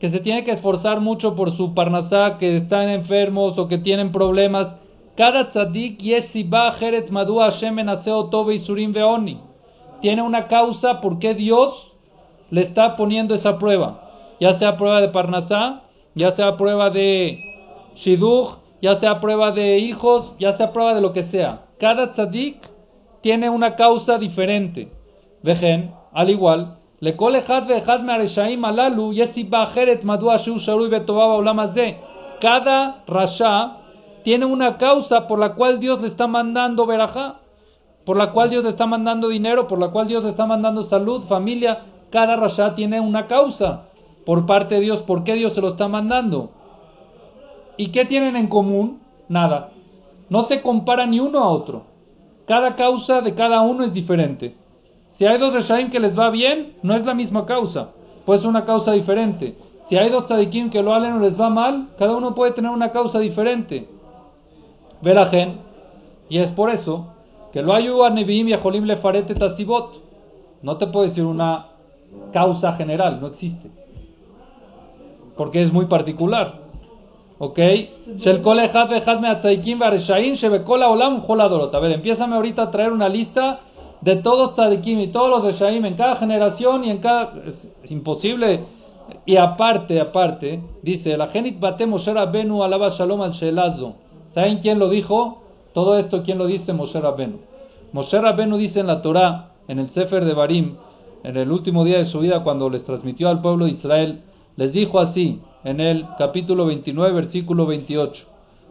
que 0.00 0.10
se 0.10 0.20
tiene 0.20 0.44
que 0.44 0.52
esforzar 0.52 1.00
mucho 1.00 1.36
por 1.36 1.52
su 1.52 1.74
parnasá, 1.74 2.38
que 2.38 2.56
están 2.56 2.88
enfermos 2.88 3.58
o 3.58 3.68
que 3.68 3.76
tienen 3.76 4.12
problemas, 4.12 4.74
cada 5.14 5.50
tzadik 5.50 5.98
yesiba 5.98 6.72
jeret 6.72 7.10
madua 7.10 7.48
aseo 7.48 8.30
tobe 8.30 8.56
surim 8.58 8.92
veoni. 8.94 9.38
Tiene 10.00 10.22
una 10.22 10.48
causa 10.48 11.02
por 11.02 11.18
qué 11.18 11.34
Dios 11.34 11.92
le 12.50 12.62
está 12.62 12.96
poniendo 12.96 13.34
esa 13.34 13.58
prueba. 13.58 14.36
Ya 14.40 14.54
sea 14.54 14.78
prueba 14.78 15.02
de 15.02 15.08
parnasá, 15.08 15.82
ya 16.14 16.30
sea 16.30 16.56
prueba 16.56 16.88
de 16.88 17.36
shidduch, 17.94 18.56
ya 18.80 18.98
sea 18.98 19.20
prueba 19.20 19.50
de 19.50 19.80
hijos, 19.80 20.34
ya 20.38 20.56
sea 20.56 20.72
prueba 20.72 20.94
de 20.94 21.02
lo 21.02 21.12
que 21.12 21.24
sea. 21.24 21.66
Cada 21.78 22.12
tzadik 22.12 22.56
tiene 23.20 23.50
una 23.50 23.76
causa 23.76 24.16
diferente. 24.16 24.90
Vejen, 25.42 25.92
al 26.12 26.30
igual, 26.30 26.79
le 27.00 27.16
alalu 28.62 29.14
Cada 32.40 33.02
rasha 33.06 33.76
tiene 34.22 34.44
una 34.44 34.76
causa 34.76 35.26
por 35.26 35.38
la 35.38 35.54
cual 35.54 35.80
Dios 35.80 36.00
le 36.02 36.08
está 36.08 36.26
mandando 36.26 36.84
verajá, 36.84 37.40
por 38.04 38.16
la 38.18 38.32
cual 38.32 38.50
Dios 38.50 38.64
le 38.64 38.70
está 38.70 38.86
mandando 38.86 39.28
dinero, 39.28 39.66
por 39.66 39.78
la 39.78 39.88
cual 39.88 40.08
Dios 40.08 40.24
le 40.24 40.30
está 40.30 40.44
mandando 40.44 40.84
salud, 40.84 41.24
familia. 41.24 41.84
Cada 42.10 42.36
rasha 42.36 42.74
tiene 42.74 43.00
una 43.00 43.26
causa 43.26 43.84
por 44.26 44.44
parte 44.44 44.74
de 44.74 44.82
Dios. 44.82 45.00
¿Por 45.00 45.24
qué 45.24 45.34
Dios 45.34 45.54
se 45.54 45.62
lo 45.62 45.70
está 45.70 45.88
mandando? 45.88 46.50
¿Y 47.78 47.88
qué 47.92 48.04
tienen 48.04 48.36
en 48.36 48.48
común? 48.48 49.00
Nada. 49.28 49.70
No 50.28 50.42
se 50.42 50.60
compara 50.60 51.06
ni 51.06 51.18
uno 51.18 51.38
a 51.38 51.48
otro. 51.48 51.84
Cada 52.46 52.74
causa 52.74 53.22
de 53.22 53.34
cada 53.34 53.62
uno 53.62 53.84
es 53.84 53.94
diferente. 53.94 54.59
Si 55.20 55.26
hay 55.26 55.36
dos 55.36 55.52
Reshaim 55.52 55.90
que 55.90 56.00
les 56.00 56.18
va 56.18 56.30
bien, 56.30 56.76
no 56.82 56.94
es 56.94 57.04
la 57.04 57.12
misma 57.12 57.44
causa. 57.44 57.90
Puede 58.24 58.40
ser 58.40 58.48
una 58.48 58.64
causa 58.64 58.92
diferente. 58.92 59.54
Si 59.84 59.98
hay 59.98 60.08
dos 60.08 60.24
Tzadikim 60.24 60.70
que 60.70 60.82
lo 60.82 60.94
halen 60.94 61.12
o 61.12 61.18
les 61.18 61.38
va 61.38 61.50
mal, 61.50 61.88
cada 61.98 62.16
uno 62.16 62.34
puede 62.34 62.52
tener 62.52 62.70
una 62.70 62.90
causa 62.90 63.18
diferente. 63.18 63.86
Velajen. 65.02 65.58
Y 66.30 66.38
es 66.38 66.50
por 66.52 66.70
eso 66.70 67.08
que 67.52 67.60
lo 67.60 67.74
ayu 67.74 68.02
a 68.02 68.08
Nevi'im 68.08 68.48
y 68.48 68.54
a 68.54 68.60
Jolim 68.60 68.84
le 68.84 68.96
farete 68.96 69.34
tasibot. 69.34 70.02
No 70.62 70.78
te 70.78 70.86
puedo 70.86 71.06
decir 71.06 71.26
una 71.26 71.66
causa 72.32 72.72
general, 72.76 73.20
no 73.20 73.26
existe. 73.26 73.70
Porque 75.36 75.60
es 75.60 75.70
muy 75.70 75.84
particular. 75.84 76.60
¿Ok? 77.38 77.58
A 81.74 81.78
ver, 81.78 81.92
empiézame 81.92 82.36
ahorita 82.36 82.62
a 82.62 82.70
traer 82.70 82.92
una 82.92 83.10
lista 83.10 83.60
de 84.00 84.16
todos 84.16 84.54
Tadikim 84.54 85.00
y 85.00 85.08
todos 85.08 85.30
los 85.30 85.44
de 85.44 85.52
Shaim 85.52 85.84
en 85.84 85.94
cada 85.94 86.16
generación 86.16 86.84
y 86.84 86.90
en 86.90 86.98
cada. 86.98 87.34
Imposible. 87.88 88.60
Y 89.26 89.36
aparte, 89.36 90.00
aparte, 90.00 90.62
dice: 90.82 91.16
La 91.16 91.28
genit 91.28 91.58
bate 91.60 91.86
Moshe 91.86 92.12
Rabbenu 92.12 92.62
alaba 92.62 92.90
shalom 92.90 93.22
al 93.22 93.32
shelazo. 93.32 93.94
¿Saben 94.34 94.58
quién 94.58 94.78
lo 94.78 94.88
dijo? 94.88 95.42
Todo 95.72 95.98
esto, 95.98 96.22
¿quién 96.22 96.38
lo 96.38 96.46
dice? 96.46 96.72
Moshe 96.72 97.00
Rabbenu. 97.00 97.38
Moshe 97.92 98.20
Rabbenu 98.20 98.56
dice 98.56 98.80
en 98.80 98.86
la 98.86 99.02
Torah, 99.02 99.52
en 99.66 99.78
el 99.78 99.90
Sefer 99.90 100.24
de 100.24 100.34
Barim, 100.34 100.76
en 101.24 101.36
el 101.36 101.50
último 101.50 101.84
día 101.84 101.98
de 101.98 102.04
su 102.04 102.20
vida, 102.20 102.42
cuando 102.42 102.70
les 102.70 102.84
transmitió 102.84 103.28
al 103.28 103.40
pueblo 103.40 103.64
de 103.64 103.72
Israel, 103.72 104.22
les 104.56 104.72
dijo 104.72 105.00
así: 105.00 105.40
en 105.64 105.80
el 105.80 106.06
capítulo 106.16 106.66
29, 106.66 107.12
versículo 107.12 107.66
28. 107.66 108.26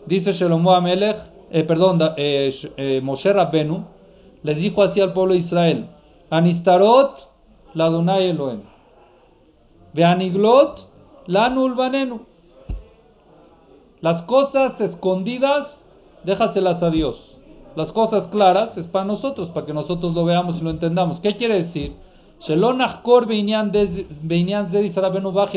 Dice 0.05 0.33
Shelomo 0.33 0.73
Amelech, 0.73 1.17
eh, 1.51 1.63
perdón, 1.63 1.99
eh, 2.17 2.53
eh, 2.77 3.01
Moshe 3.03 3.31
Rabbenu, 3.31 3.85
les 4.43 4.57
dijo 4.57 4.83
así 4.83 5.01
al 5.01 5.13
pueblo 5.13 5.33
de 5.33 5.39
Israel, 5.39 5.89
Anistarot 6.29 7.31
la 7.73 7.89
Donai 7.89 8.29
Elohim, 8.29 8.61
Veaniglot 9.93 10.89
la 11.27 11.49
Nulbanenu. 11.49 12.21
Las 14.01 14.21
cosas 14.23 14.79
escondidas, 14.79 15.85
déjaselas 16.23 16.81
a 16.81 16.89
Dios. 16.89 17.37
Las 17.75 17.91
cosas 17.91 18.27
claras 18.27 18.77
es 18.77 18.87
para 18.87 19.05
nosotros, 19.05 19.49
para 19.49 19.65
que 19.65 19.73
nosotros 19.73 20.15
lo 20.15 20.25
veamos 20.25 20.59
y 20.59 20.63
lo 20.63 20.69
entendamos. 20.69 21.19
¿Qué 21.19 21.35
quiere 21.35 21.55
decir? 21.55 21.95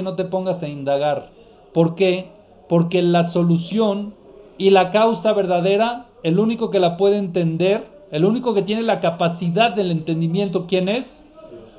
no 0.02 0.14
te 0.14 0.24
pongas 0.24 0.62
a 0.62 0.68
indagar. 0.68 1.30
¿Por 1.72 1.94
qué? 1.94 2.30
Porque 2.68 3.00
la 3.02 3.28
solución 3.28 4.14
y 4.58 4.70
la 4.70 4.90
causa 4.90 5.32
verdadera, 5.32 6.06
el 6.22 6.38
único 6.38 6.70
que 6.70 6.80
la 6.80 6.96
puede 6.96 7.18
entender, 7.18 7.86
el 8.12 8.26
único 8.26 8.52
que 8.52 8.62
tiene 8.62 8.82
la 8.82 9.00
capacidad 9.00 9.74
del 9.74 9.90
entendimiento, 9.90 10.66
¿quién 10.66 10.90
es? 10.90 11.24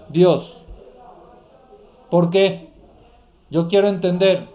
Dios. 0.09 0.51
¿Por 2.09 2.31
qué? 2.31 2.69
Yo 3.51 3.67
quiero 3.67 3.87
entender. 3.87 4.47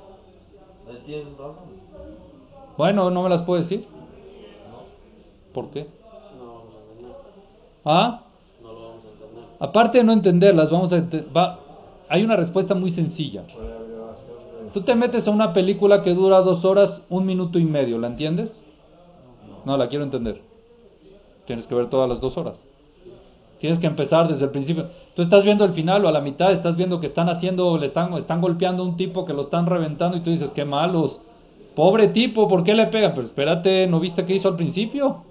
Bueno, 2.77 3.11
no 3.11 3.23
me 3.23 3.29
las 3.29 3.43
puedo 3.43 3.63
decir. 3.63 3.87
¿Por 5.55 5.71
qué? 5.71 5.87
¿Ah? 7.85 8.25
Aparte 9.61 9.99
de 9.99 10.05
no 10.05 10.13
entenderlas, 10.13 10.71
vamos 10.71 10.93
a 10.93 11.01
va, 11.37 11.61
hay 12.09 12.25
una 12.25 12.35
respuesta 12.35 12.75
muy 12.75 12.91
sencilla. 12.91 13.45
Tú 14.73 14.83
te 14.83 14.97
metes 14.97 15.29
a 15.29 15.31
una 15.31 15.53
película 15.53 16.03
que 16.03 16.13
dura 16.13 16.41
dos 16.41 16.65
horas, 16.65 17.03
un 17.09 17.25
minuto 17.25 17.61
y 17.61 17.65
medio, 17.65 17.99
¿la 17.99 18.09
entiendes? 18.09 18.69
No, 19.65 19.77
la 19.77 19.89
quiero 19.89 20.05
entender. 20.05 20.48
Tienes 21.49 21.67
que 21.67 21.75
ver 21.75 21.89
todas 21.89 22.07
las 22.07 22.21
dos 22.21 22.37
horas. 22.37 22.61
Tienes 23.59 23.79
que 23.79 23.87
empezar 23.87 24.29
desde 24.29 24.45
el 24.45 24.51
principio. 24.51 24.89
Tú 25.17 25.23
estás 25.23 25.45
viendo 25.45 25.65
el 25.65 25.73
final 25.73 26.05
o 26.05 26.09
a 26.09 26.13
la 26.13 26.21
mitad, 26.21 26.53
estás 26.53 26.77
viendo 26.77 27.01
que 27.01 27.07
están 27.07 27.31
haciendo, 27.31 27.79
le 27.79 27.87
están, 27.87 28.13
están 28.19 28.43
golpeando 28.43 28.83
a 28.83 28.87
un 28.87 28.99
tipo 28.99 29.25
que 29.25 29.33
lo 29.33 29.43
están 29.43 29.65
reventando 29.65 30.19
y 30.19 30.21
tú 30.21 30.29
dices, 30.29 30.51
qué 30.51 30.67
malos. 30.67 31.23
Pobre 31.75 32.09
tipo, 32.09 32.49
¿por 32.49 32.65
qué 32.65 32.75
le 32.75 32.89
pega? 32.89 33.15
Pero 33.15 33.27
espérate, 33.27 33.87
¿no 33.87 33.99
viste 33.99 34.27
qué 34.27 34.35
hizo 34.35 34.49
al 34.49 34.57
principio? 34.57 35.25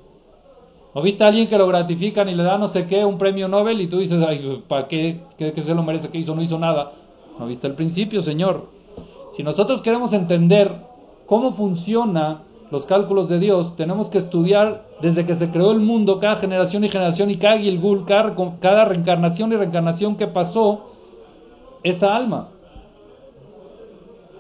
¿O 0.96 1.04
viste 1.04 1.24
a 1.24 1.28
alguien 1.28 1.48
que 1.48 1.58
lo 1.60 1.68
gratifican 1.68 2.28
y 2.30 2.34
le 2.34 2.42
da 2.42 2.58
no 2.58 2.68
sé 2.70 2.88
qué, 2.88 3.06
un 3.06 3.20
premio 3.20 3.48
Nobel 3.48 3.80
y 3.80 3.86
tú 3.86 4.00
dices, 4.00 4.20
ay, 4.28 4.64
¿para 4.68 4.88
qué? 4.88 5.20
¿Qué, 5.38 5.54
se 5.54 5.76
lo 5.76 5.84
merece? 5.84 6.10
¿Qué 6.10 6.18
hizo? 6.18 6.34
No 6.34 6.42
hizo 6.42 6.58
nada. 6.58 6.94
¿No 7.38 7.46
viste 7.46 7.68
el 7.68 7.76
principio, 7.76 8.24
Señor? 8.24 8.70
Si 9.36 9.44
nosotros 9.44 9.84
queremos 9.84 10.14
entender 10.14 10.82
cómo 11.28 11.54
funcionan 11.54 12.40
los 12.70 12.86
cálculos 12.86 13.30
de 13.30 13.40
Dios, 13.40 13.76
tenemos 13.76 14.08
que 14.10 14.18
estudiar 14.18 14.86
desde 15.02 15.26
que 15.26 15.36
se 15.36 15.50
creó 15.52 15.72
el 15.72 15.80
mundo, 15.80 16.20
cada 16.20 16.38
generación 16.38 16.84
y 16.84 16.90
generación 16.90 17.30
y 17.30 17.38
cada 17.38 17.58
Gilgul, 17.58 18.06
cada, 18.06 18.36
cada 18.60 18.86
reencarnación 18.86 19.54
y 19.54 19.56
reencarnación 19.56 20.18
que 20.18 20.28
pasó, 20.28 20.88
esa 21.84 22.16
alma. 22.16 22.50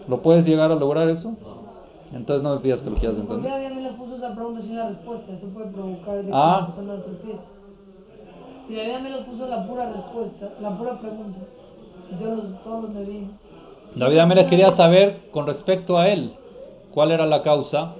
¿Lo 0.07 0.21
puedes 0.21 0.45
llegar 0.45 0.71
a 0.71 0.75
lograr 0.75 1.07
eso? 1.09 1.35
Entonces 2.13 2.43
no 2.43 2.55
me 2.55 2.61
pidas 2.61 2.81
que 2.81 2.89
lo 2.89 2.97
quieras 2.97 3.17
entender. 3.17 3.51
¿Por 3.51 3.61
qué 3.61 3.75
mí 3.75 3.81
le 3.81 3.91
puso 3.91 4.15
esa 4.15 4.33
pregunta 4.33 4.61
sin 4.61 4.77
la 4.77 4.89
respuesta? 4.89 5.33
Eso 5.33 5.47
puede 5.47 5.67
provocar 5.67 6.23
ah. 6.31 6.69
la 6.85 7.01
tropiece. 7.01 7.43
Si 8.67 8.75
David 8.75 9.03
me 9.03 9.09
lo 9.09 9.25
puso 9.25 9.47
la 9.47 9.67
pura 9.67 9.91
respuesta, 9.91 10.49
la 10.61 10.77
pura 10.77 10.99
pregunta, 10.99 11.39
entonces 12.11 12.63
todos 12.63 12.83
los 12.83 12.93
David. 12.93 13.23
David 13.95 14.17
Amélez 14.17 14.47
quería 14.47 14.71
saber 14.71 15.29
con 15.31 15.47
respecto 15.47 15.97
a 15.97 16.09
él 16.09 16.33
cuál 16.93 17.11
era 17.11 17.25
la 17.25 17.41
causa. 17.41 17.93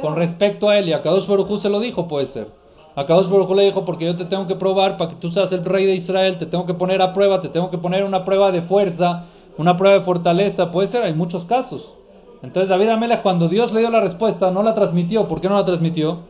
con 0.00 0.16
respecto 0.16 0.68
a 0.68 0.78
él, 0.78 0.88
y 0.88 0.92
a 0.92 1.02
Kadosh 1.02 1.26
Baruj 1.26 1.60
se 1.60 1.68
lo 1.68 1.80
dijo, 1.80 2.08
puede 2.08 2.26
ser. 2.26 2.48
A 2.94 3.06
Kadosh 3.06 3.28
Baruj 3.28 3.54
le 3.54 3.64
dijo, 3.64 3.84
porque 3.84 4.06
yo 4.06 4.16
te 4.16 4.24
tengo 4.24 4.46
que 4.46 4.56
probar 4.56 4.96
para 4.96 5.10
que 5.10 5.16
tú 5.16 5.30
seas 5.30 5.52
el 5.52 5.64
rey 5.64 5.86
de 5.86 5.94
Israel, 5.94 6.38
te 6.38 6.46
tengo 6.46 6.66
que 6.66 6.74
poner 6.74 7.00
a 7.02 7.12
prueba, 7.12 7.40
te 7.40 7.48
tengo 7.48 7.70
que 7.70 7.78
poner 7.78 8.04
una 8.04 8.24
prueba 8.24 8.50
de 8.50 8.62
fuerza, 8.62 9.24
una 9.58 9.76
prueba 9.76 9.98
de 9.98 10.04
fortaleza, 10.04 10.70
puede 10.70 10.88
ser, 10.88 11.02
hay 11.02 11.14
muchos 11.14 11.44
casos. 11.44 11.94
Entonces 12.42 12.68
David 12.68 12.88
Amelech 12.88 13.22
cuando 13.22 13.48
Dios 13.48 13.72
le 13.72 13.80
dio 13.80 13.90
la 13.90 14.00
respuesta 14.00 14.50
no 14.50 14.62
la 14.62 14.74
transmitió. 14.74 15.28
¿Por 15.28 15.40
qué 15.40 15.48
no 15.48 15.54
la 15.54 15.64
transmitió? 15.64 16.20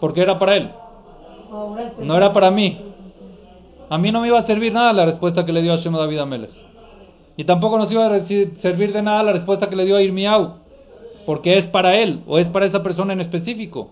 Porque 0.00 0.20
era 0.20 0.38
para 0.38 0.56
él. 0.56 0.70
No 2.00 2.16
era 2.16 2.32
para 2.32 2.50
mí. 2.50 2.80
A 3.88 3.98
mí 3.98 4.10
no 4.10 4.20
me 4.20 4.28
iba 4.28 4.38
a 4.38 4.42
servir 4.42 4.72
nada 4.72 4.92
la 4.92 5.04
respuesta 5.04 5.44
que 5.44 5.52
le 5.52 5.62
dio 5.62 5.72
a 5.72 5.76
Hashem 5.76 5.94
a 5.94 5.98
David 5.98 6.18
Amelech. 6.18 6.50
Y 7.36 7.44
tampoco 7.44 7.78
nos 7.78 7.90
iba 7.92 8.06
a 8.06 8.20
servir 8.20 8.92
de 8.92 9.02
nada 9.02 9.22
la 9.22 9.32
respuesta 9.32 9.68
que 9.68 9.76
le 9.76 9.84
dio 9.84 9.96
a 9.96 10.02
Irmiau. 10.02 10.63
Porque 11.26 11.58
es 11.58 11.66
para 11.66 11.96
él 11.96 12.20
o 12.26 12.38
es 12.38 12.46
para 12.48 12.66
esa 12.66 12.82
persona 12.82 13.12
en 13.12 13.20
específico. 13.20 13.90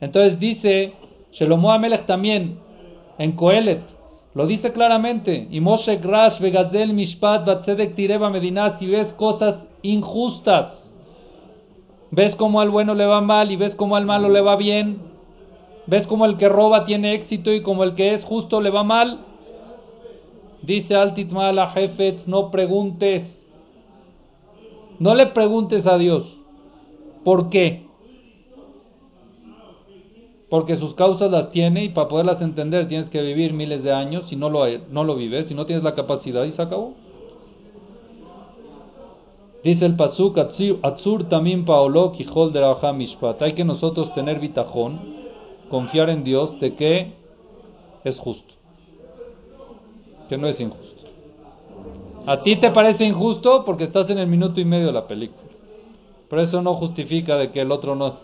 Entonces 0.00 0.38
dice 0.38 0.92
Shelomo 1.32 1.72
Amelech 1.72 2.06
también, 2.06 2.58
en 3.18 3.32
Coelet, 3.32 3.82
lo 4.34 4.46
dice 4.46 4.72
claramente. 4.72 5.48
Y 5.50 5.60
Moshe 5.60 5.96
Grash, 5.96 6.40
Vegazel, 6.40 6.92
Mishpat, 6.92 7.44
Batzedek, 7.44 7.94
Tireba, 7.94 8.30
Medina, 8.30 8.78
si 8.78 8.86
ves 8.86 9.12
cosas 9.14 9.66
injustas, 9.82 10.94
ves 12.10 12.36
cómo 12.36 12.60
al 12.60 12.70
bueno 12.70 12.94
le 12.94 13.06
va 13.06 13.20
mal 13.20 13.50
y 13.50 13.56
ves 13.56 13.74
cómo 13.74 13.96
al 13.96 14.06
malo 14.06 14.28
le 14.28 14.40
va 14.40 14.56
bien, 14.56 14.98
ves 15.86 16.06
cómo 16.06 16.24
el 16.24 16.36
que 16.36 16.48
roba 16.48 16.84
tiene 16.84 17.14
éxito 17.14 17.52
y 17.52 17.62
como 17.62 17.82
el 17.84 17.94
que 17.94 18.12
es 18.12 18.24
justo 18.24 18.60
le 18.60 18.70
va 18.70 18.84
mal. 18.84 19.24
Dice 20.62 20.94
Altitmal 20.94 21.58
a 21.58 21.68
Jefes, 21.68 22.28
no 22.28 22.50
preguntes. 22.50 23.34
No 24.98 25.14
le 25.14 25.26
preguntes 25.26 25.86
a 25.86 25.96
Dios. 25.96 26.37
¿Por 27.28 27.50
qué? 27.50 27.86
Porque 30.48 30.76
sus 30.76 30.94
causas 30.94 31.30
las 31.30 31.50
tiene 31.50 31.84
y 31.84 31.88
para 31.90 32.08
poderlas 32.08 32.40
entender 32.40 32.88
tienes 32.88 33.10
que 33.10 33.20
vivir 33.20 33.52
miles 33.52 33.84
de 33.84 33.92
años 33.92 34.32
y 34.32 34.36
no 34.36 34.48
lo, 34.48 34.64
no 34.90 35.04
lo 35.04 35.14
vives, 35.14 35.48
si 35.48 35.54
no 35.54 35.66
tienes 35.66 35.84
la 35.84 35.94
capacidad 35.94 36.44
y 36.44 36.52
se 36.52 36.62
acabó. 36.62 36.94
Dice 39.62 39.84
el 39.84 39.94
Pasuk, 39.94 40.38
Atzur 40.38 41.28
tamim 41.28 41.66
paolo 41.66 42.12
kijol 42.12 42.50
de 42.50 42.62
mishpat. 42.94 43.42
Hay 43.42 43.52
que 43.52 43.64
nosotros 43.66 44.14
tener 44.14 44.40
bitajón, 44.40 44.98
confiar 45.68 46.08
en 46.08 46.24
Dios 46.24 46.58
de 46.60 46.76
que 46.76 47.12
es 48.04 48.16
justo, 48.16 48.54
que 50.30 50.38
no 50.38 50.46
es 50.46 50.58
injusto. 50.62 51.02
A 52.24 52.42
ti 52.42 52.56
te 52.56 52.70
parece 52.70 53.04
injusto 53.04 53.66
porque 53.66 53.84
estás 53.84 54.08
en 54.08 54.16
el 54.16 54.28
minuto 54.28 54.62
y 54.62 54.64
medio 54.64 54.86
de 54.86 54.92
la 54.94 55.06
película. 55.06 55.47
Pero 56.28 56.42
eso 56.42 56.62
no 56.62 56.74
justifica 56.74 57.36
de 57.36 57.50
que 57.50 57.60
el 57.60 57.72
otro 57.72 57.94
no, 57.94 58.16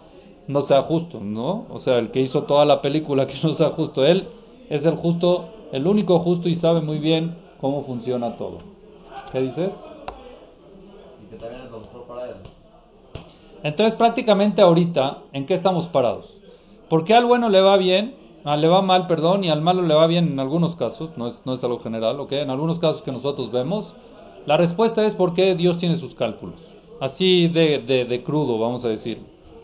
no 0.46 0.60
sea 0.62 0.82
justo, 0.82 1.20
¿no? 1.20 1.66
O 1.70 1.80
sea, 1.80 1.98
el 1.98 2.10
que 2.10 2.20
hizo 2.20 2.42
toda 2.44 2.64
la 2.64 2.82
película 2.82 3.26
que 3.28 3.34
no 3.42 3.52
sea 3.52 3.70
justo, 3.70 4.04
él 4.04 4.28
es 4.68 4.84
el 4.84 4.96
justo, 4.96 5.48
el 5.72 5.86
único 5.86 6.18
justo 6.20 6.48
y 6.48 6.54
sabe 6.54 6.80
muy 6.80 6.98
bien 6.98 7.36
cómo 7.60 7.84
funciona 7.84 8.36
todo. 8.36 8.58
¿Qué 9.32 9.40
dices? 9.40 9.72
Y 11.22 11.30
que 11.30 11.36
también 11.36 11.62
es 11.62 11.70
lo 11.70 11.80
mejor 11.80 12.04
para 12.04 12.28
él. 12.28 12.36
Entonces, 13.62 13.94
prácticamente 13.94 14.60
ahorita, 14.60 15.22
¿en 15.32 15.46
qué 15.46 15.54
estamos 15.54 15.86
parados? 15.86 16.38
¿Por 16.90 17.04
qué 17.04 17.14
al 17.14 17.24
bueno 17.24 17.48
le 17.48 17.62
va 17.62 17.78
bien? 17.78 18.14
Ah, 18.44 18.58
le 18.58 18.68
va 18.68 18.82
mal, 18.82 19.06
perdón, 19.06 19.42
y 19.42 19.48
al 19.48 19.62
malo 19.62 19.80
le 19.80 19.94
va 19.94 20.06
bien 20.06 20.28
en 20.28 20.38
algunos 20.38 20.76
casos, 20.76 21.16
no 21.16 21.28
es, 21.28 21.40
no 21.46 21.54
es 21.54 21.64
algo 21.64 21.80
general, 21.80 22.20
¿ok? 22.20 22.32
En 22.32 22.50
algunos 22.50 22.78
casos 22.78 23.00
que 23.00 23.10
nosotros 23.10 23.50
vemos, 23.50 23.96
la 24.44 24.58
respuesta 24.58 25.06
es 25.06 25.14
porque 25.14 25.54
Dios 25.54 25.78
tiene 25.78 25.96
sus 25.96 26.14
cálculos. 26.14 26.73
Así 27.00 27.48
de, 27.48 27.80
de, 27.80 28.04
de 28.04 28.22
crudo, 28.22 28.58
vamos 28.58 28.84
a 28.84 28.88
decir. 28.88 29.20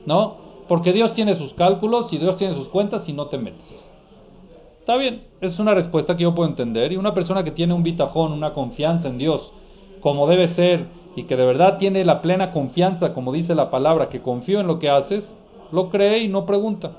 ¿No? 0.06 0.36
Porque 0.68 0.92
Dios 0.92 1.14
tiene 1.14 1.34
sus 1.34 1.54
cálculos 1.54 2.12
y 2.12 2.18
Dios 2.18 2.36
tiene 2.36 2.54
sus 2.54 2.68
cuentas 2.68 3.08
y 3.08 3.12
no 3.12 3.26
te 3.26 3.38
metes. 3.38 3.90
Está 4.78 4.96
bien, 4.96 5.24
es 5.40 5.58
una 5.58 5.74
respuesta 5.74 6.16
que 6.16 6.22
yo 6.22 6.34
puedo 6.34 6.48
entender. 6.48 6.92
Y 6.92 6.96
una 6.96 7.14
persona 7.14 7.44
que 7.44 7.50
tiene 7.50 7.74
un 7.74 7.82
bitajón, 7.82 8.32
una 8.32 8.52
confianza 8.52 9.08
en 9.08 9.18
Dios, 9.18 9.52
como 10.00 10.26
debe 10.26 10.48
ser, 10.48 10.86
y 11.16 11.24
que 11.24 11.36
de 11.36 11.44
verdad 11.44 11.78
tiene 11.78 12.04
la 12.04 12.22
plena 12.22 12.52
confianza, 12.52 13.12
como 13.12 13.32
dice 13.32 13.54
la 13.54 13.70
palabra, 13.70 14.08
que 14.08 14.22
confío 14.22 14.60
en 14.60 14.66
lo 14.66 14.78
que 14.78 14.88
haces, 14.88 15.34
lo 15.72 15.90
cree 15.90 16.20
y 16.20 16.28
no 16.28 16.46
pregunta. 16.46 16.92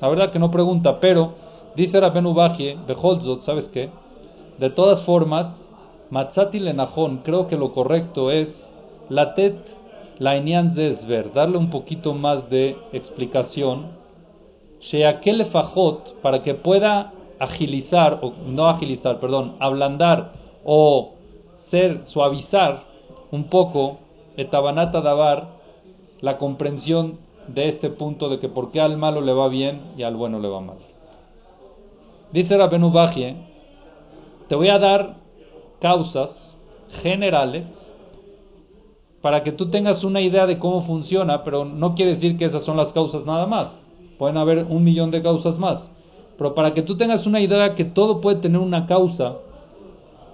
La 0.00 0.08
verdad 0.08 0.30
que 0.30 0.38
no 0.38 0.50
pregunta, 0.50 1.00
pero 1.00 1.34
dice 1.74 2.00
Rabenu 2.00 2.34
Bajie, 2.34 2.78
Beholzot, 2.86 3.42
¿sabes 3.42 3.68
qué? 3.68 3.90
De 4.58 4.70
todas 4.70 5.02
formas, 5.04 5.72
Matzati 6.10 6.60
Lenajón, 6.60 7.22
creo 7.24 7.48
que 7.48 7.56
lo 7.56 7.72
correcto 7.72 8.30
es 8.30 8.70
Latet 9.08 9.56
la 10.18 10.40
Zesver, 10.70 11.32
darle 11.32 11.58
un 11.58 11.70
poquito 11.70 12.14
más 12.14 12.48
de 12.48 12.76
explicación, 12.92 13.88
Sheakel 14.80 15.46
Fajot, 15.46 16.20
para 16.20 16.42
que 16.42 16.54
pueda 16.54 17.12
agilizar, 17.38 18.20
o 18.22 18.32
no 18.46 18.66
agilizar, 18.66 19.18
perdón, 19.18 19.56
ablandar 19.58 20.32
o 20.64 21.14
ser, 21.68 22.06
suavizar 22.06 22.84
un 23.30 23.44
poco, 23.44 23.98
Etabanata 24.36 25.00
Dabar, 25.00 25.48
la 26.20 26.38
comprensión 26.38 27.18
de 27.48 27.68
este 27.68 27.90
punto 27.90 28.28
de 28.28 28.38
que 28.38 28.48
por 28.48 28.70
qué 28.70 28.80
al 28.80 28.96
malo 28.96 29.20
le 29.20 29.32
va 29.32 29.48
bien 29.48 29.82
y 29.96 30.02
al 30.02 30.16
bueno 30.16 30.38
le 30.38 30.48
va 30.48 30.60
mal. 30.60 30.78
Dice 32.32 32.56
Rabenu 32.56 32.90
Bajie, 32.90 33.36
te 34.48 34.54
voy 34.54 34.68
a 34.68 34.78
dar 34.78 35.16
causas 35.80 36.56
generales 37.02 37.83
para 39.24 39.42
que 39.42 39.52
tú 39.52 39.70
tengas 39.70 40.04
una 40.04 40.20
idea 40.20 40.46
de 40.46 40.58
cómo 40.58 40.82
funciona, 40.82 41.44
pero 41.44 41.64
no 41.64 41.94
quiere 41.94 42.10
decir 42.10 42.36
que 42.36 42.44
esas 42.44 42.62
son 42.62 42.76
las 42.76 42.92
causas 42.92 43.24
nada 43.24 43.46
más. 43.46 43.74
Pueden 44.18 44.36
haber 44.36 44.66
un 44.68 44.84
millón 44.84 45.10
de 45.10 45.22
causas 45.22 45.58
más. 45.58 45.90
Pero 46.36 46.54
para 46.54 46.74
que 46.74 46.82
tú 46.82 46.98
tengas 46.98 47.26
una 47.26 47.40
idea 47.40 47.74
que 47.74 47.86
todo 47.86 48.20
puede 48.20 48.40
tener 48.40 48.60
una 48.60 48.86
causa 48.86 49.36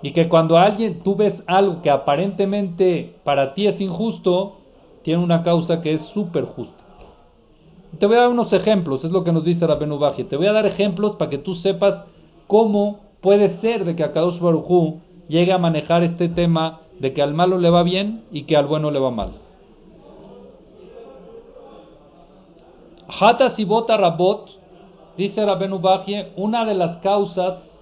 y 0.02 0.10
que 0.10 0.28
cuando 0.28 0.58
alguien 0.58 1.04
tú 1.04 1.14
ves 1.14 1.40
algo 1.46 1.82
que 1.82 1.88
aparentemente 1.88 3.14
para 3.22 3.54
ti 3.54 3.68
es 3.68 3.80
injusto, 3.80 4.56
tiene 5.04 5.22
una 5.22 5.44
causa 5.44 5.80
que 5.80 5.92
es 5.92 6.02
súper 6.06 6.46
justa. 6.46 6.82
Te 7.96 8.06
voy 8.06 8.16
a 8.16 8.22
dar 8.22 8.30
unos 8.30 8.52
ejemplos, 8.52 9.04
es 9.04 9.12
lo 9.12 9.22
que 9.22 9.30
nos 9.30 9.44
dice 9.44 9.68
Rabenu 9.68 10.00
Baji. 10.00 10.24
Te 10.24 10.36
voy 10.36 10.48
a 10.48 10.52
dar 10.52 10.66
ejemplos 10.66 11.14
para 11.14 11.30
que 11.30 11.38
tú 11.38 11.54
sepas 11.54 12.06
cómo 12.48 12.98
puede 13.20 13.50
ser 13.60 13.84
de 13.84 13.94
que 13.94 14.02
Akadosh 14.02 14.40
Baruj 14.40 14.96
llegue 15.28 15.52
a 15.52 15.58
manejar 15.58 16.02
este 16.02 16.28
tema 16.28 16.80
de 17.00 17.14
que 17.14 17.22
al 17.22 17.34
malo 17.34 17.58
le 17.58 17.70
va 17.70 17.82
bien 17.82 18.24
y 18.30 18.42
que 18.42 18.56
al 18.56 18.66
bueno 18.66 18.90
le 18.90 19.00
va 19.00 19.10
mal. 19.10 19.30
Hata 23.08 23.48
Sibota 23.48 23.96
Rabot, 23.96 24.50
dice 25.16 25.44
Rabenu 25.44 25.80
Baji, 25.80 26.26
una 26.36 26.64
de 26.64 26.74
las 26.74 26.98
causas, 26.98 27.78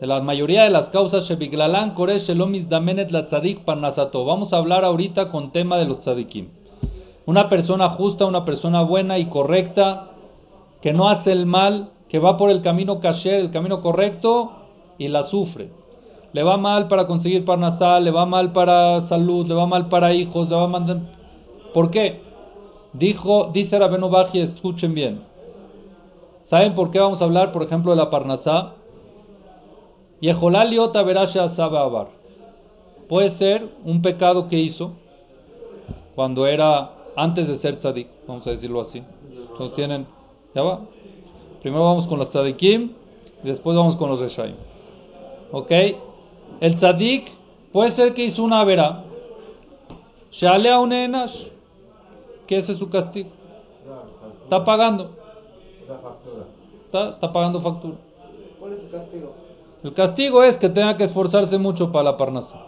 de 0.00 0.06
la 0.06 0.20
mayoría 0.20 0.64
de 0.64 0.70
las 0.70 0.88
causas, 0.88 1.28
Shebiglalan 1.28 1.94
Koresh 1.94 2.26
Shelomis 2.26 2.68
Damenet 2.68 3.10
la 3.10 3.26
Tzadik 3.26 3.60
Parnasato. 3.64 4.24
Vamos 4.24 4.52
a 4.52 4.56
hablar 4.56 4.84
ahorita 4.84 5.30
con 5.30 5.52
tema 5.52 5.76
de 5.76 5.84
los 5.84 6.00
tzadikim. 6.00 6.48
Una 7.26 7.48
persona 7.48 7.90
justa, 7.90 8.24
una 8.24 8.44
persona 8.44 8.82
buena 8.82 9.18
y 9.18 9.26
correcta, 9.26 10.10
que 10.80 10.92
no 10.92 11.08
hace 11.08 11.32
el 11.32 11.46
mal, 11.46 11.90
que 12.08 12.18
va 12.18 12.38
por 12.38 12.48
el 12.50 12.62
camino 12.62 13.00
kasher, 13.00 13.34
el 13.34 13.50
camino 13.50 13.82
correcto, 13.82 14.52
y 14.96 15.08
la 15.08 15.22
sufre. 15.24 15.70
Le 16.38 16.44
va 16.44 16.56
mal 16.56 16.86
para 16.86 17.08
conseguir 17.08 17.44
parnasal, 17.44 18.04
le 18.04 18.12
va 18.12 18.24
mal 18.24 18.52
para 18.52 19.02
salud, 19.08 19.44
le 19.48 19.54
va 19.54 19.66
mal 19.66 19.88
para 19.88 20.14
hijos, 20.14 20.48
le 20.48 20.54
va 20.54 20.68
mal... 20.68 21.10
¿Por 21.74 21.90
qué? 21.90 22.20
Dijo, 22.92 23.50
dice 23.52 23.76
Rabenu 23.76 24.08
Baji, 24.08 24.38
escuchen 24.38 24.94
bien. 24.94 25.24
¿Saben 26.44 26.76
por 26.76 26.92
qué 26.92 27.00
vamos 27.00 27.20
a 27.20 27.24
hablar, 27.24 27.50
por 27.50 27.64
ejemplo, 27.64 27.90
de 27.90 27.96
la 27.96 28.08
parnasá? 28.08 28.74
Yeholaliota 30.20 31.02
verasha 31.02 31.46
abar. 31.58 32.06
Puede 33.08 33.30
ser 33.30 33.68
un 33.84 34.00
pecado 34.00 34.46
que 34.46 34.60
hizo 34.60 34.92
cuando 36.14 36.46
era 36.46 36.92
antes 37.16 37.48
de 37.48 37.56
ser 37.56 37.78
tzadik, 37.78 38.06
vamos 38.28 38.46
a 38.46 38.50
decirlo 38.50 38.80
así. 38.80 39.02
Entonces 39.50 39.74
tienen, 39.74 40.06
ya 40.54 40.62
va. 40.62 40.82
Primero 41.62 41.82
vamos 41.82 42.06
con 42.06 42.20
los 42.20 42.30
tzadikim 42.30 42.92
después 43.42 43.76
vamos 43.76 43.96
con 43.96 44.08
los 44.08 44.20
reshaim. 44.20 44.54
¿Ok? 45.50 45.72
El 46.60 46.76
tzadik 46.76 47.30
puede 47.72 47.90
ser 47.92 48.14
que 48.14 48.24
hizo 48.24 48.42
una 48.42 48.64
vera. 48.64 49.04
Shalea 50.30 50.80
un 50.80 50.92
enash. 50.92 51.46
que 52.46 52.56
ese 52.56 52.72
es 52.72 52.78
su 52.78 52.88
castigo. 52.88 53.30
Está 54.44 54.64
pagando. 54.64 55.10
Está, 56.86 57.10
está 57.10 57.32
pagando 57.32 57.60
factura. 57.60 57.96
¿Cuál 58.58 58.72
es 58.72 58.80
el 58.80 58.90
castigo? 58.90 59.32
El 59.82 59.94
castigo 59.94 60.42
es 60.42 60.56
que 60.56 60.68
tenga 60.68 60.96
que 60.96 61.04
esforzarse 61.04 61.58
mucho 61.58 61.92
para 61.92 62.04
la 62.04 62.16
parnasa. 62.16 62.58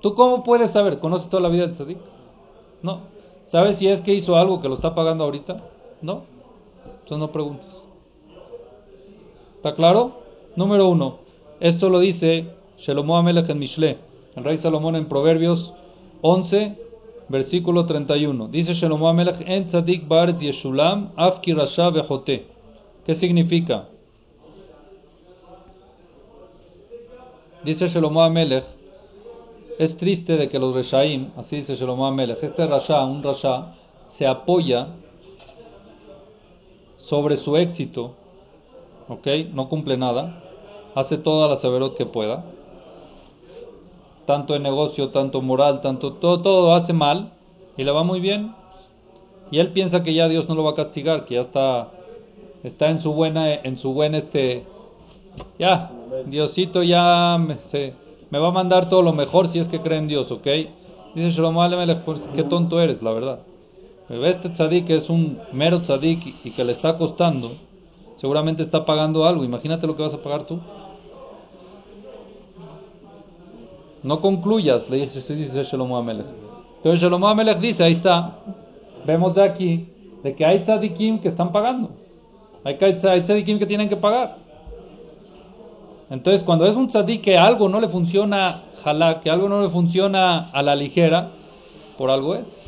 ¿Tú 0.00 0.14
cómo 0.14 0.44
puedes 0.44 0.70
saber? 0.70 1.00
¿Conoces 1.00 1.28
toda 1.28 1.42
la 1.42 1.48
vida 1.48 1.66
del 1.66 1.74
tzadik? 1.74 1.98
No. 2.82 3.00
¿Sabes 3.44 3.78
si 3.78 3.88
es 3.88 4.00
que 4.00 4.14
hizo 4.14 4.36
algo 4.36 4.60
que 4.60 4.68
lo 4.68 4.74
está 4.74 4.94
pagando 4.94 5.24
ahorita? 5.24 5.56
No. 6.02 6.22
Entonces 6.84 7.18
no 7.18 7.32
preguntes. 7.32 7.66
¿Está 9.56 9.74
claro? 9.74 10.12
Número 10.54 10.88
uno. 10.88 11.27
Esto 11.60 11.90
lo 11.90 12.00
dice 12.00 12.46
Shelomo 12.78 13.16
Amelech 13.16 13.48
en 13.50 13.58
Mishle, 13.58 13.98
el 14.36 14.44
rey 14.44 14.56
Salomón 14.56 14.96
en 14.96 15.06
Proverbios 15.06 15.72
11, 16.22 16.76
versículo 17.28 17.86
31. 17.86 18.48
Dice 18.48 18.74
Shelomo 18.74 19.08
Amelech 19.08 19.40
en 19.46 19.66
Tzadik 19.66 20.08
Yeshulam 20.40 21.12
Afki 21.16 21.52
Rasha 21.52 21.92
¿Qué 23.04 23.14
significa? 23.14 23.88
Dice 27.64 27.88
Shelomo 27.88 28.22
Amelech 28.22 28.78
es 29.78 29.96
triste 29.96 30.36
de 30.36 30.48
que 30.48 30.58
los 30.58 30.74
Reshaim, 30.74 31.30
así 31.36 31.56
dice 31.56 31.76
Shalom 31.76 32.02
Amelech, 32.02 32.42
este 32.42 32.66
Rasha, 32.66 33.04
un 33.04 33.22
Rasha, 33.22 33.76
se 34.08 34.26
apoya 34.26 34.88
sobre 36.96 37.36
su 37.36 37.56
éxito, 37.56 38.16
¿ok? 39.08 39.26
No 39.52 39.68
cumple 39.68 39.96
nada, 39.96 40.42
hace 40.98 41.18
toda 41.18 41.48
la 41.48 41.56
severot 41.56 41.96
que 41.96 42.06
pueda, 42.06 42.44
tanto 44.26 44.54
en 44.54 44.62
negocio, 44.62 45.10
tanto 45.10 45.40
moral, 45.40 45.80
tanto 45.80 46.14
todo, 46.14 46.40
todo 46.42 46.74
hace 46.74 46.92
mal 46.92 47.32
y 47.76 47.84
le 47.84 47.90
va 47.90 48.02
muy 48.02 48.20
bien. 48.20 48.54
Y 49.50 49.58
él 49.60 49.72
piensa 49.72 50.02
que 50.02 50.12
ya 50.12 50.28
Dios 50.28 50.48
no 50.48 50.54
lo 50.54 50.64
va 50.64 50.72
a 50.72 50.74
castigar, 50.74 51.24
que 51.24 51.34
ya 51.34 51.40
está 51.40 51.88
está 52.62 52.90
en 52.90 53.00
su 53.00 53.12
buena, 53.12 53.52
en 53.52 53.76
su 53.76 53.92
buen 53.92 54.14
este, 54.14 54.64
ya, 55.58 55.90
Diosito 56.26 56.82
ya 56.82 57.38
me, 57.38 57.56
se, 57.56 57.94
me 58.30 58.38
va 58.38 58.48
a 58.48 58.52
mandar 58.52 58.88
todo 58.88 59.02
lo 59.02 59.12
mejor 59.12 59.48
si 59.48 59.58
es 59.58 59.68
que 59.68 59.80
cree 59.80 59.98
en 59.98 60.08
Dios, 60.08 60.30
¿ok? 60.30 60.46
Dice 61.14 61.30
Shlomo 61.30 61.62
Alemelech, 61.62 62.02
qué 62.34 62.44
tonto 62.44 62.80
eres, 62.80 63.02
la 63.02 63.12
verdad. 63.12 63.40
Este 64.08 64.48
tzadik 64.48 64.86
que 64.86 64.96
es 64.96 65.10
un 65.10 65.38
mero 65.52 65.80
tzadik 65.80 66.44
y 66.44 66.50
que 66.52 66.64
le 66.64 66.72
está 66.72 66.96
costando, 66.96 67.52
seguramente 68.16 68.62
está 68.62 68.84
pagando 68.84 69.26
algo. 69.26 69.44
Imagínate 69.44 69.86
lo 69.86 69.96
que 69.96 70.02
vas 70.02 70.14
a 70.14 70.22
pagar 70.22 70.44
tú. 70.44 70.60
No 74.02 74.20
concluyas, 74.20 74.88
le 74.88 74.98
dice, 74.98 75.34
dice 75.34 75.64
Shlomo 75.64 75.96
Amelech. 75.96 76.26
Entonces 76.76 77.02
Shlomo 77.02 77.28
Amelech 77.28 77.58
dice, 77.58 77.84
ahí 77.84 77.94
está, 77.94 78.38
vemos 79.06 79.34
de 79.34 79.42
aquí, 79.42 79.88
de 80.22 80.34
que 80.34 80.44
hay 80.44 80.60
tzadikim 80.60 81.18
que 81.18 81.28
están 81.28 81.52
pagando. 81.52 81.90
Hay, 82.64 82.76
hay 82.80 83.22
tzadikim 83.22 83.58
que 83.58 83.66
tienen 83.66 83.88
que 83.88 83.96
pagar. 83.96 84.36
Entonces, 86.10 86.42
cuando 86.42 86.64
es 86.64 86.74
un 86.74 86.88
tzadik 86.88 87.22
que 87.22 87.36
algo 87.36 87.68
no 87.68 87.80
le 87.80 87.88
funciona 87.88 88.62
jalá, 88.82 89.20
que 89.20 89.30
algo 89.30 89.48
no 89.48 89.62
le 89.62 89.68
funciona 89.68 90.50
a 90.50 90.62
la 90.62 90.74
ligera, 90.74 91.30
por 91.98 92.10
algo 92.10 92.34
es. 92.34 92.62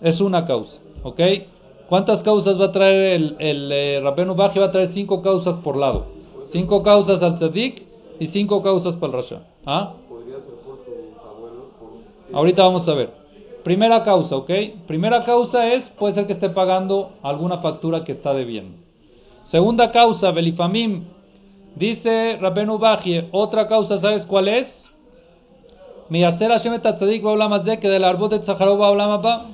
Es 0.00 0.20
una 0.20 0.46
causa, 0.46 0.80
¿ok? 1.02 1.20
¿Cuántas 1.88 2.22
causas 2.22 2.58
va 2.60 2.66
a 2.66 2.72
traer 2.72 3.12
el, 3.12 3.36
el 3.38 3.72
eh, 3.72 4.00
Va 4.00 4.46
a 4.46 4.72
traer 4.72 4.88
cinco 4.88 5.22
causas 5.22 5.56
por 5.56 5.76
lado. 5.76 6.06
Cinco 6.50 6.82
causas 6.82 7.22
al 7.22 7.38
tzadik 7.38 7.86
y 8.18 8.26
cinco 8.26 8.62
causas 8.62 8.96
para 8.96 9.12
el 9.12 9.18
rasha. 9.18 9.42
¿Ah? 9.66 9.92
Ahorita 12.32 12.62
vamos 12.62 12.88
a 12.88 12.94
ver. 12.94 13.10
Primera 13.64 14.02
causa, 14.02 14.36
¿ok? 14.36 14.50
Primera 14.86 15.24
causa 15.24 15.72
es, 15.72 15.84
puede 15.98 16.14
ser 16.14 16.26
que 16.26 16.32
esté 16.32 16.50
pagando 16.50 17.12
alguna 17.22 17.58
factura 17.58 18.02
que 18.04 18.12
está 18.12 18.34
debiendo. 18.34 18.78
Segunda 19.44 19.92
causa, 19.92 20.30
Belifamim, 20.30 21.04
dice 21.76 22.38
Rabenu 22.40 22.78
Bajie, 22.78 23.28
otra 23.32 23.68
causa, 23.68 23.98
¿sabes 23.98 24.26
cuál 24.26 24.48
es? 24.48 24.88
Mi 26.08 26.24
hacer 26.24 26.50
Hashem 26.50 26.80
tzadik 26.80 27.24
va 27.24 27.48
más 27.48 27.64
de 27.64 27.78
que 27.78 27.88
del 27.88 28.04
árbol 28.04 28.30
de 28.30 28.40
Tzaharov 28.40 28.80
va 28.80 29.16
ba. 29.16 29.46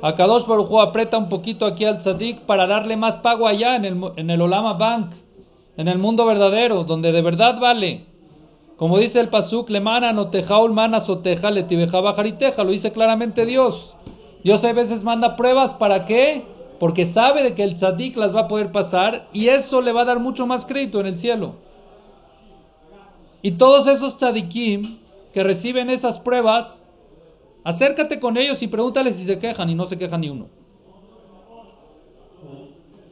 Akadosh 0.00 0.46
Baruj 0.46 0.80
aprieta 0.80 1.18
un 1.18 1.28
poquito 1.28 1.66
aquí 1.66 1.84
al 1.84 1.98
tzadik 1.98 2.46
para 2.46 2.66
darle 2.66 2.96
más 2.96 3.16
pago 3.16 3.46
allá 3.46 3.76
en 3.76 3.84
el, 3.84 4.00
en 4.16 4.30
el 4.30 4.40
Olama 4.40 4.74
Bank, 4.74 5.12
en 5.76 5.88
el 5.88 5.98
mundo 5.98 6.24
verdadero, 6.24 6.84
donde 6.84 7.10
de 7.12 7.20
verdad 7.20 7.58
vale. 7.60 8.06
Como 8.78 8.96
dice 8.98 9.18
el 9.18 9.28
Pasuk, 9.28 9.70
le 9.70 9.80
mana 9.80 10.12
no 10.12 10.28
tejaul 10.28 10.72
mana 10.72 11.00
soteja 11.00 11.50
le 11.50 11.64
bajariteja, 11.64 12.62
lo 12.62 12.70
dice 12.70 12.92
claramente 12.92 13.44
Dios. 13.44 13.96
Dios 14.44 14.64
a 14.64 14.72
veces 14.72 15.02
manda 15.02 15.34
pruebas, 15.34 15.74
¿para 15.74 16.06
qué? 16.06 16.44
Porque 16.78 17.06
sabe 17.06 17.42
de 17.42 17.54
que 17.56 17.64
el 17.64 17.76
tzadik 17.76 18.16
las 18.16 18.34
va 18.34 18.42
a 18.42 18.48
poder 18.48 18.70
pasar 18.70 19.26
y 19.32 19.48
eso 19.48 19.80
le 19.80 19.92
va 19.92 20.02
a 20.02 20.04
dar 20.04 20.20
mucho 20.20 20.46
más 20.46 20.64
crédito 20.64 21.00
en 21.00 21.06
el 21.06 21.16
cielo. 21.16 21.56
Y 23.42 23.52
todos 23.52 23.88
esos 23.88 24.16
tzadikim 24.16 24.98
que 25.34 25.42
reciben 25.42 25.90
esas 25.90 26.20
pruebas, 26.20 26.84
acércate 27.64 28.20
con 28.20 28.36
ellos 28.36 28.62
y 28.62 28.68
pregúntales 28.68 29.16
si 29.16 29.24
se 29.26 29.40
quejan 29.40 29.68
y 29.70 29.74
no 29.74 29.86
se 29.86 29.98
quejan 29.98 30.20
ni 30.20 30.28
uno. 30.28 30.46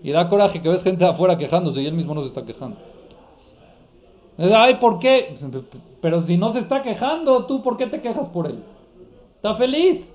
Y 0.05 0.13
da 0.13 0.29
coraje 0.29 0.63
que 0.63 0.69
ves 0.69 0.85
gente 0.85 1.05
afuera 1.05 1.37
quejándose 1.37 1.83
y 1.83 1.87
él 1.87 1.95
mismo 1.95 2.15
no 2.15 2.23
se 2.23 2.29
está 2.29 2.45
quejando. 2.45 2.79
Ay, 4.39 4.75
¿por 4.77 4.99
qué? 4.99 5.37
Pero 6.01 6.23
si 6.23 6.37
no 6.37 6.53
se 6.53 6.61
está 6.61 6.83
quejando, 6.83 7.47
¿tú 7.47 7.63
por 7.63 7.77
qué 7.77 7.87
te 7.87 8.01
quejas 8.01 8.29
por 8.29 8.47
él? 8.47 8.63
Está 9.37 9.55
feliz. 9.55 10.13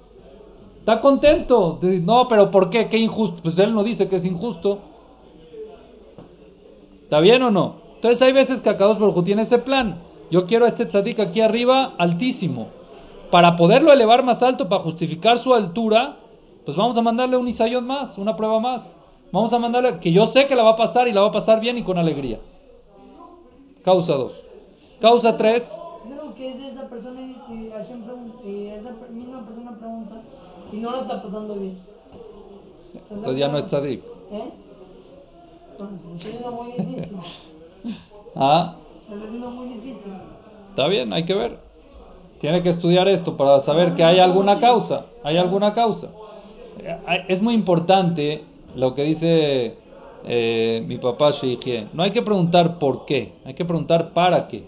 Está 0.80 1.02
contento. 1.02 1.80
No, 1.82 2.28
pero 2.28 2.52
¿por 2.52 2.70
qué? 2.70 2.88
Qué 2.88 2.98
injusto. 2.98 3.42
Pues 3.44 3.58
él 3.60 3.74
no 3.74 3.84
dice 3.84 4.08
que 4.08 4.18
es 4.18 4.26
injusto. 4.26 4.80
¿Está 7.04 7.20
bien 7.20 7.42
o 7.44 7.52
no? 7.52 7.76
Entonces 7.96 8.22
hay 8.22 8.32
veces 8.32 8.60
que 8.60 8.70
Akadosh 8.70 8.98
Baruj 8.98 9.24
tiene 9.24 9.42
ese 9.44 9.58
plan. 9.58 10.02
Yo 10.32 10.46
quiero 10.46 10.66
a 10.66 10.70
este 10.70 10.86
tzadik 10.86 11.20
aquí 11.20 11.42
arriba 11.42 11.94
altísimo. 11.98 12.70
Para 13.30 13.58
poderlo 13.58 13.92
elevar 13.92 14.24
más 14.24 14.42
alto, 14.42 14.70
para 14.70 14.82
justificar 14.82 15.38
su 15.40 15.54
altura, 15.54 16.18
pues 16.66 16.78
vamos 16.78 16.98
a 16.98 17.02
mandarle 17.02 17.38
un 17.38 17.48
isayón 17.48 17.86
más, 17.86 18.18
una 18.18 18.36
prueba 18.36 18.60
más. 18.60 18.82
Vamos 19.32 19.54
a 19.54 19.60
mandarle 19.60 20.00
que 20.00 20.12
yo 20.12 20.26
sé 20.28 20.48
que 20.48 20.56
la 20.56 20.64
va 20.64 20.72
a 20.72 20.78
pasar 20.78 21.08
y 21.08 21.12
la 21.12 21.22
va 21.22 21.28
a 21.28 21.32
pasar 21.32 21.60
bien 21.60 21.78
y 21.78 21.84
con 21.84 21.98
alegría. 21.98 22.40
Causa 23.84 24.14
2. 24.14 24.32
Causa 25.00 25.38
3. 25.38 25.64
Creo 26.04 26.36
que 26.36 26.50
es 26.50 26.74
esa 26.74 26.88
persona 26.88 27.22
y, 27.22 28.68
esa 28.68 28.94
misma 29.12 29.46
persona 29.46 29.78
pregunta 29.78 30.22
y 30.72 30.78
no 30.78 30.92
la 30.92 31.02
está 31.02 31.22
pasando 31.22 31.56
bien. 31.56 31.78
Entonces 33.10 33.38
ya 33.38 33.48
no 33.48 33.58
es 33.58 33.68
tzadik. 33.68 34.04
¿Eh? 34.32 34.52
Es 35.80 36.52
muy 36.52 36.72
difícil. 36.72 37.18
Ah. 38.34 38.78
Es 39.10 39.30
muy 39.30 39.68
difícil. 39.68 40.14
Está 40.70 40.88
bien, 40.88 41.12
hay 41.12 41.26
que 41.26 41.34
ver. 41.34 41.60
Tiene 42.40 42.64
que 42.64 42.70
estudiar 42.70 43.10
esto 43.10 43.36
para 43.36 43.60
saber 43.60 43.94
que 43.94 44.06
hay 44.06 44.20
alguna 44.20 44.62
causa. 44.62 45.08
Hay 45.22 45.36
alguna 45.36 45.74
causa. 45.74 46.08
Es 47.28 47.42
muy 47.42 47.54
importante 47.54 48.46
lo 48.76 48.96
que 48.96 49.04
dice 49.04 49.76
eh, 50.26 50.84
mi 50.88 50.98
papá 50.98 51.32
Sheikh. 51.32 51.94
No 51.94 52.04
hay 52.04 52.12
que 52.12 52.22
preguntar 52.22 52.80
por 52.80 53.06
qué, 53.06 53.34
hay 53.46 53.54
que 53.54 53.66
preguntar 53.66 54.14
para 54.14 54.48
qué. 54.48 54.66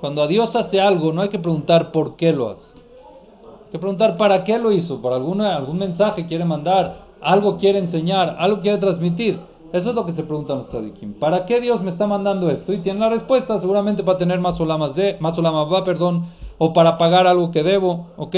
Cuando 0.00 0.22
a 0.22 0.26
Dios 0.26 0.54
hace 0.56 0.80
algo, 0.80 1.12
no 1.12 1.22
hay 1.22 1.28
que 1.28 1.38
preguntar 1.38 1.92
por 1.92 2.16
qué 2.16 2.32
lo 2.32 2.48
hace. 2.48 2.76
Hay 2.76 3.70
que 3.72 3.78
preguntar 3.78 4.16
para 4.16 4.44
qué 4.44 4.58
lo 4.58 4.72
hizo, 4.72 5.00
por 5.00 5.12
algún 5.12 5.78
mensaje 5.78 6.26
quiere 6.26 6.44
mandar, 6.44 7.06
algo 7.20 7.56
quiere 7.56 7.78
enseñar, 7.78 8.36
algo 8.38 8.60
quiere 8.60 8.78
transmitir. 8.78 9.38
Eso 9.72 9.88
es 9.88 9.94
lo 9.94 10.04
que 10.04 10.12
se 10.12 10.22
preguntan 10.22 10.58
los 10.58 10.68
tzadikim. 10.68 11.14
¿Para 11.14 11.46
qué 11.46 11.58
Dios 11.60 11.80
me 11.80 11.90
está 11.90 12.06
mandando 12.06 12.50
esto? 12.50 12.74
Y 12.74 12.78
tiene 12.80 13.00
la 13.00 13.08
respuesta, 13.08 13.58
seguramente 13.58 14.02
para 14.02 14.18
tener 14.18 14.38
más 14.38 14.60
olamas 14.60 14.94
de, 14.94 15.16
más 15.18 15.38
olamas 15.38 15.72
va, 15.72 15.82
perdón, 15.82 16.26
o 16.58 16.74
para 16.74 16.98
pagar 16.98 17.26
algo 17.26 17.50
que 17.50 17.62
debo, 17.62 18.08
¿ok? 18.18 18.36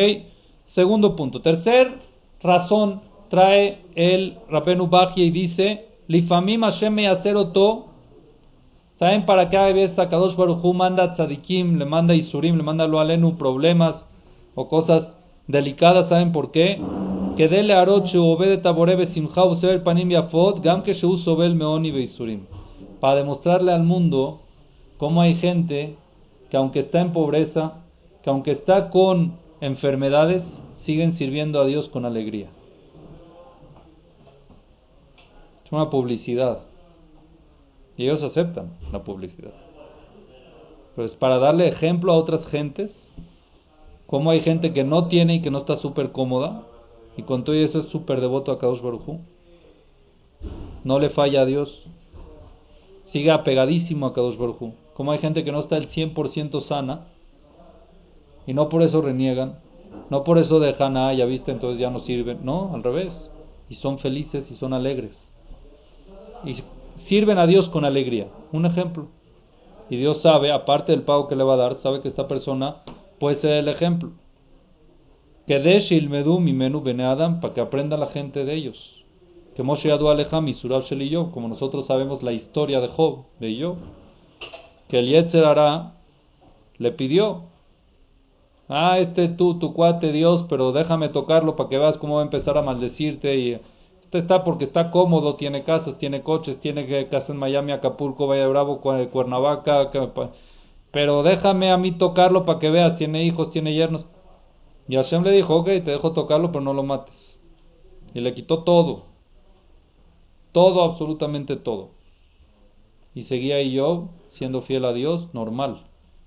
Segundo 0.63 1.17
punto. 1.17 1.41
Tercer 1.41 1.99
razón 2.41 3.01
trae 3.35 3.79
el 3.97 4.39
Rabenu 4.49 4.87
Bajia 4.87 5.25
y 5.25 5.31
dice, 5.31 5.87
Lifamim 6.07 6.63
Hashem 6.63 6.97
oto. 7.37 7.87
¿Saben 8.95 9.27
para 9.27 9.51
qué 9.51 9.57
a 9.57 9.73
veces 9.73 9.99
Akadosh 9.99 10.37
Baruchu 10.37 10.73
manda 10.73 11.11
tzadikim, 11.11 11.79
le 11.79 11.85
manda 11.85 12.15
isurim, 12.15 12.57
le 12.57 12.63
manda 12.63 12.87
lo 12.87 13.01
alenu 13.01 13.37
problemas 13.37 14.07
o 14.55 14.69
cosas 14.69 15.17
delicadas? 15.49 16.09
¿Saben 16.11 16.31
por 16.31 16.53
qué? 16.53 16.81
Que 17.37 17.49
dele 17.49 17.75
arochu 17.75 18.23
obede 18.23 18.59
taborebe 18.59 19.07
simchau 19.07 19.57
sever 19.57 19.83
panim 19.83 20.11
yafot 20.11 20.63
gam 20.63 20.85
que 20.85 20.95
sobel 20.95 21.57
meoni 21.57 21.89
isurim. 21.89 22.43
Para 23.01 23.17
demostrarle 23.17 23.73
al 23.73 23.83
mundo 23.83 24.43
cómo 24.99 25.23
hay 25.23 25.35
gente 25.35 25.97
que 26.51 26.57
aunque 26.57 26.81
está 26.81 27.01
en 27.01 27.13
pobreza, 27.13 27.83
que 28.23 28.31
aunque 28.31 28.53
está 28.53 28.91
con 28.91 29.33
enfermedades, 29.61 30.63
siguen 30.75 31.15
sirviendo 31.15 31.61
a 31.61 31.67
Dios 31.67 31.89
con 31.89 32.05
alegría. 32.05 32.54
Es 35.65 35.73
una 35.73 35.89
publicidad. 35.89 36.61
Y 37.97 38.05
ellos 38.05 38.23
aceptan 38.23 38.77
la 38.93 39.03
publicidad. 39.03 39.53
Pero 40.95 41.07
es 41.07 41.15
para 41.15 41.39
darle 41.39 41.69
ejemplo 41.69 42.13
a 42.13 42.17
otras 42.17 42.47
gentes, 42.47 43.15
como 44.07 44.31
hay 44.31 44.41
gente 44.41 44.73
que 44.73 44.85
no 44.85 45.09
tiene 45.09 45.37
y 45.37 45.43
que 45.43 45.51
no 45.51 45.59
está 45.59 45.77
súper 45.77 46.13
cómoda, 46.13 46.67
y 47.17 47.23
con 47.23 47.45
todo 47.45 47.55
eso 47.57 47.81
es 47.81 47.87
súper 47.87 48.21
devoto 48.21 48.53
a 48.53 48.59
Kadosh 48.59 48.83
Baruj 48.83 49.19
No 50.83 50.99
le 50.99 51.11
falla 51.11 51.43
a 51.43 51.47
Dios. 51.47 51.87
Sigue 53.05 53.31
apegadísimo 53.31 54.07
a 54.07 54.13
Kadosh 54.13 54.37
Baruj 54.37 54.73
Como 54.95 55.13
hay 55.13 55.19
gente 55.19 55.45
que 55.45 55.53
no 55.53 55.61
está 55.61 55.77
el 55.77 55.89
100% 55.89 56.61
sana, 56.61 57.07
y 58.47 58.53
no 58.53 58.69
por 58.69 58.83
eso 58.83 59.01
reniegan, 59.01 59.59
no 60.11 60.23
por 60.25 60.37
eso 60.37 60.61
dejan, 60.61 60.97
ah, 60.99 61.15
ya 61.15 61.25
viste, 61.25 61.51
entonces 61.51 61.79
ya 61.79 61.91
no 61.91 62.01
sirven. 62.01 62.45
No, 62.45 62.75
al 62.75 62.83
revés. 62.83 63.33
Y 63.71 63.77
son 63.77 63.99
felices 63.99 64.51
y 64.51 64.55
son 64.55 64.75
alegres 64.75 65.34
y 66.47 66.63
sirven 66.97 67.39
a 67.39 67.47
Dios 67.47 67.69
con 67.69 67.85
alegría. 67.85 68.29
Un 68.53 68.67
ejemplo. 68.67 69.09
Y 69.91 69.97
Dios 69.97 70.23
sabe, 70.23 70.51
aparte 70.51 70.93
del 70.93 71.03
pago 71.03 71.29
que 71.29 71.37
le 71.37 71.45
va 71.45 71.55
a 71.55 71.59
dar, 71.59 71.75
sabe 71.75 72.01
que 72.01 72.09
esta 72.09 72.27
persona 72.27 72.77
puede 73.19 73.37
ser 73.37 73.53
el 73.53 73.69
ejemplo. 73.69 74.13
Que 75.47 75.59
de 75.59 75.79
Shilmedu 75.79 76.41
mi 76.41 76.53
menú 76.53 76.81
bene 76.81 77.05
Adam 77.05 77.41
para 77.41 77.53
que 77.53 77.61
aprenda 77.61 77.97
la 77.97 78.07
gente 78.07 78.45
de 78.45 78.55
ellos. 78.55 79.05
Que 79.55 79.63
Moshe 79.63 79.93
Adu 79.93 80.09
Alejam 80.09 80.49
y 80.49 80.55
Surab 80.55 80.83
y 80.91 81.15
como 81.31 81.49
nosotros 81.49 81.87
sabemos 81.87 82.23
la 82.23 82.33
historia 82.33 82.81
de 82.81 82.89
Job, 82.89 83.27
de 83.39 83.61
Job, 83.61 83.77
que 84.89 84.99
el 84.99 85.09
Yetzer 85.09 85.45
le 86.79 86.91
pidió, 86.91 87.43
ah, 88.69 88.99
este 88.99 89.29
tú, 89.29 89.59
tu 89.59 89.75
cuate 89.75 90.11
Dios, 90.13 90.47
pero 90.49 90.73
déjame 90.73 91.09
tocarlo 91.09 91.55
para 91.55 91.69
que 91.69 91.79
veas 91.79 91.99
cómo 91.99 92.17
va 92.17 92.23
a 92.23 92.25
empezar 92.25 92.59
a 92.59 92.63
maldecirte 92.63 93.37
y 93.37 93.61
está 94.19 94.45
porque 94.45 94.65
está 94.65 94.91
cómodo, 94.91 95.37
tiene 95.37 95.65
casas, 95.65 95.99
tiene 95.99 96.23
coches, 96.23 96.61
tiene 96.61 97.09
casa 97.09 97.33
en 97.33 97.39
Miami, 97.39 97.73
Acapulco, 97.73 98.27
Valle 98.27 98.47
Bravo, 98.47 98.81
Cuernavaca, 98.81 99.91
pero 100.91 101.23
déjame 101.23 101.71
a 101.71 101.77
mí 101.77 101.93
tocarlo 101.93 102.45
para 102.45 102.59
que 102.59 102.71
veas, 102.71 102.97
tiene 102.99 103.25
hijos, 103.25 103.51
tiene 103.51 103.75
yernos. 103.75 104.07
Y 104.87 104.97
Hashem 104.97 105.23
le 105.23 105.33
dijo, 105.33 105.57
ok, 105.57 105.67
te 105.67 105.91
dejo 105.91 106.13
tocarlo, 106.13 106.53
pero 106.53 106.63
no 106.63 106.73
lo 106.75 106.83
mates. 106.83 107.43
Y 108.15 108.21
le 108.21 108.35
quitó 108.35 108.63
todo. 108.63 109.05
todo, 110.53 110.85
absolutamente 110.85 111.57
todo. 111.57 111.91
Y 113.15 113.23
seguía 113.23 113.61
yo 113.63 114.11
siendo 114.29 114.63
fiel 114.63 114.85
a 114.85 114.93
Dios, 114.93 115.33
normal 115.35 115.87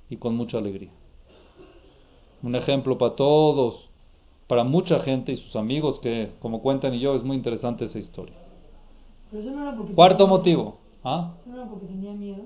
y 0.09 0.17
con 0.17 0.35
mucha 0.35 0.57
alegría. 0.57 0.91
Un 2.41 2.55
ejemplo 2.55 2.97
para 2.97 3.15
todos, 3.15 3.86
para 4.47 4.63
mucha 4.63 4.99
gente 4.99 5.33
y 5.33 5.37
sus 5.37 5.55
amigos 5.55 5.99
que, 5.99 6.31
como 6.39 6.61
cuentan 6.61 6.93
y 6.93 6.99
yo, 6.99 7.15
es 7.15 7.23
muy 7.23 7.35
interesante 7.37 7.85
esa 7.85 7.99
historia. 7.99 8.35
Pero 9.29 9.41
eso 9.43 9.51
no 9.51 9.61
era 9.61 9.75
porque 9.75 9.93
Cuarto 9.93 10.17
tenía- 10.23 10.29
motivo. 10.37 10.77
¿ah? 11.03 11.33
Eso 11.41 11.49
no 11.49 11.61
era 11.61 11.69
porque 11.69 11.85
tenía 11.87 12.13
miedo. 12.13 12.43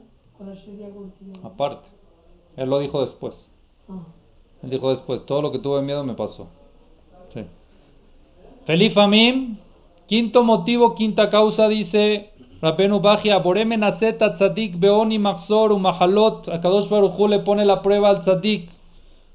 Aparte. 1.43 1.87
Él 2.57 2.69
lo 2.69 2.79
dijo 2.79 3.01
después. 3.01 3.51
Ah. 3.87 3.99
Él 4.63 4.69
dijo 4.71 4.89
después, 4.89 5.25
todo 5.25 5.41
lo 5.41 5.51
que 5.51 5.59
tuve 5.59 5.81
miedo 5.81 6.03
me 6.03 6.13
pasó. 6.15 6.47
Sí. 7.33 7.45
Feliz 8.65 8.93
Famim. 8.93 9.57
Quinto 10.07 10.43
motivo, 10.43 10.93
quinta 10.95 11.29
causa, 11.29 11.69
dice 11.69 12.31
Rabenu 12.61 12.99
Bajia, 12.99 13.37
Boreme 13.37 13.77
Naseta 13.77 14.33
Tzadik 14.35 14.77
Beoni 14.77 15.17
Maxor 15.19 15.71
Umahalot. 15.71 16.49
A 16.49 16.59
Kadosh 16.59 16.89
Baruj 16.89 17.17
Hu 17.17 17.27
le 17.29 17.39
pone 17.39 17.63
la 17.63 17.81
prueba 17.81 18.09
al 18.09 18.21
Tzadik 18.21 18.69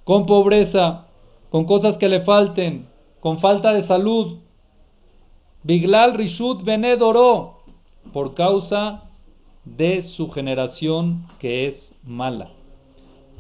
con 0.05 0.26
pobreza, 0.26 1.06
con 1.51 1.65
cosas 1.65 1.99
que 1.99 2.09
le 2.09 2.21
falten, 2.21 2.89
con 3.21 3.39
falta 3.39 3.73
de 3.73 3.83
salud. 3.83 4.39
Biglal 5.63 6.15
Rishut 6.15 6.63
Benedoró, 6.63 7.63
por 8.13 8.35
causa 8.35 9.11
de 9.65 10.03
su 10.03 10.31
generación 10.31 11.27
que 11.39 11.67
es 11.67 11.93
mala, 12.05 12.53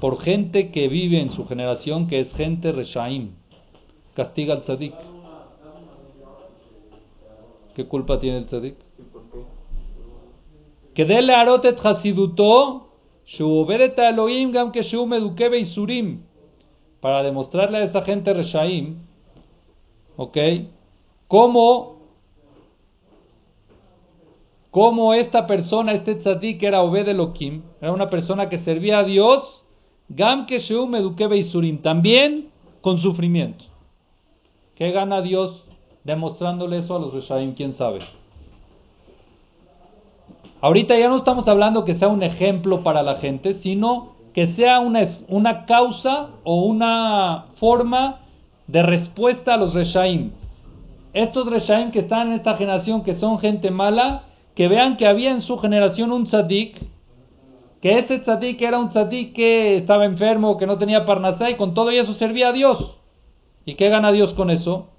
por 0.00 0.18
gente 0.18 0.70
que 0.70 0.88
vive 0.88 1.20
en 1.20 1.30
su 1.30 1.46
generación 1.46 2.08
que 2.08 2.20
es 2.20 2.32
gente 2.34 2.72
Reshaim, 2.72 3.36
castiga 4.14 4.54
al 4.54 4.62
Sadik. 4.62 4.94
¿Qué 7.74 7.86
culpa 7.86 8.18
tiene 8.18 8.38
el 8.38 8.48
Sadik? 8.48 8.76
Que 10.94 11.04
dele 11.04 11.34
arotet 11.34 11.78
hasidutó, 11.84 12.88
shuberet 13.26 13.98
Elohim 13.98 14.50
gam 14.50 14.72
que 14.72 14.82
shumeduke 14.82 15.50
beisurim. 15.50 16.22
Para 17.06 17.22
demostrarle 17.22 17.78
a 17.78 17.84
esa 17.84 18.00
gente 18.02 18.34
reshaim, 18.34 18.96
¿ok? 20.16 20.36
Cómo, 21.28 21.98
cómo 24.72 25.14
esta 25.14 25.46
persona, 25.46 25.92
este 25.92 26.16
tzadik 26.16 26.60
era 26.64 26.82
Obed 26.82 27.06
Elohim, 27.06 27.62
era 27.80 27.92
una 27.92 28.10
persona 28.10 28.48
que 28.48 28.58
servía 28.58 28.98
a 28.98 29.04
Dios, 29.04 29.64
Gam 30.08 30.46
Keshu 30.46 30.88
Meduke 30.88 31.28
Beisurim, 31.28 31.80
también 31.80 32.48
con 32.80 32.98
sufrimiento. 32.98 33.66
¿Qué 34.74 34.90
gana 34.90 35.22
Dios 35.22 35.62
demostrándole 36.02 36.78
eso 36.78 36.96
a 36.96 36.98
los 36.98 37.14
Reshaim? 37.14 37.54
¿Quién 37.54 37.72
sabe? 37.72 38.00
Ahorita 40.60 40.98
ya 40.98 41.08
no 41.08 41.18
estamos 41.18 41.46
hablando 41.46 41.84
que 41.84 41.94
sea 41.94 42.08
un 42.08 42.24
ejemplo 42.24 42.82
para 42.82 43.04
la 43.04 43.14
gente, 43.14 43.52
sino 43.52 44.15
que 44.36 44.48
sea 44.48 44.80
una, 44.80 45.08
una 45.28 45.64
causa 45.64 46.28
o 46.44 46.64
una 46.64 47.46
forma 47.56 48.20
de 48.66 48.82
respuesta 48.82 49.54
a 49.54 49.56
los 49.56 49.72
Reshaim. 49.72 50.32
Estos 51.14 51.46
Reshaim 51.46 51.90
que 51.90 52.00
están 52.00 52.26
en 52.26 52.34
esta 52.34 52.54
generación, 52.54 53.02
que 53.02 53.14
son 53.14 53.38
gente 53.38 53.70
mala, 53.70 54.24
que 54.54 54.68
vean 54.68 54.98
que 54.98 55.06
había 55.06 55.30
en 55.30 55.40
su 55.40 55.56
generación 55.56 56.12
un 56.12 56.24
tzadik, 56.24 56.76
que 57.80 57.98
ese 57.98 58.18
tzadik 58.18 58.60
era 58.60 58.78
un 58.78 58.90
tzadik 58.90 59.32
que 59.32 59.78
estaba 59.78 60.04
enfermo, 60.04 60.58
que 60.58 60.66
no 60.66 60.76
tenía 60.76 61.06
parnasá 61.06 61.48
y 61.48 61.54
con 61.54 61.72
todo 61.72 61.88
eso 61.88 62.12
servía 62.12 62.48
a 62.48 62.52
Dios. 62.52 62.98
¿Y 63.64 63.72
qué 63.76 63.88
gana 63.88 64.12
Dios 64.12 64.34
con 64.34 64.50
eso? 64.50 64.90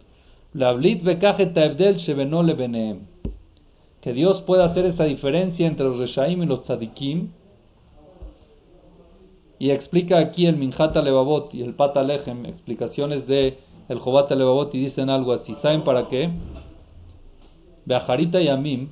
Que 4.02 4.13
Dios 4.13 4.41
pueda 4.41 4.65
hacer 4.65 4.88
esa 4.88 5.04
diferencia 5.04 5.67
entre 5.67 5.86
los 5.86 6.00
reshaim 6.00 6.41
y 6.41 6.47
los 6.47 6.63
tzadikim. 6.63 7.30
Y 9.60 9.72
explica 9.72 10.20
aquí 10.20 10.46
el 10.46 10.56
Minhat 10.56 10.96
Levavot 10.96 11.54
y 11.54 11.63
el 11.63 11.74
Pata 11.74 12.04
Lechem, 12.04 12.46
explicaciones 12.46 13.28
de 13.28 13.58
el 13.89 14.00
Jobat 14.00 14.30
Levavot 14.32 14.74
y 14.76 14.80
dicen 14.80 15.10
algo 15.10 15.34
así. 15.34 15.56
¿Saben 15.56 15.84
para 15.84 16.08
qué? 16.08 16.30
Beajarita 17.86 18.41
y 18.41 18.50
Amim, 18.50 18.89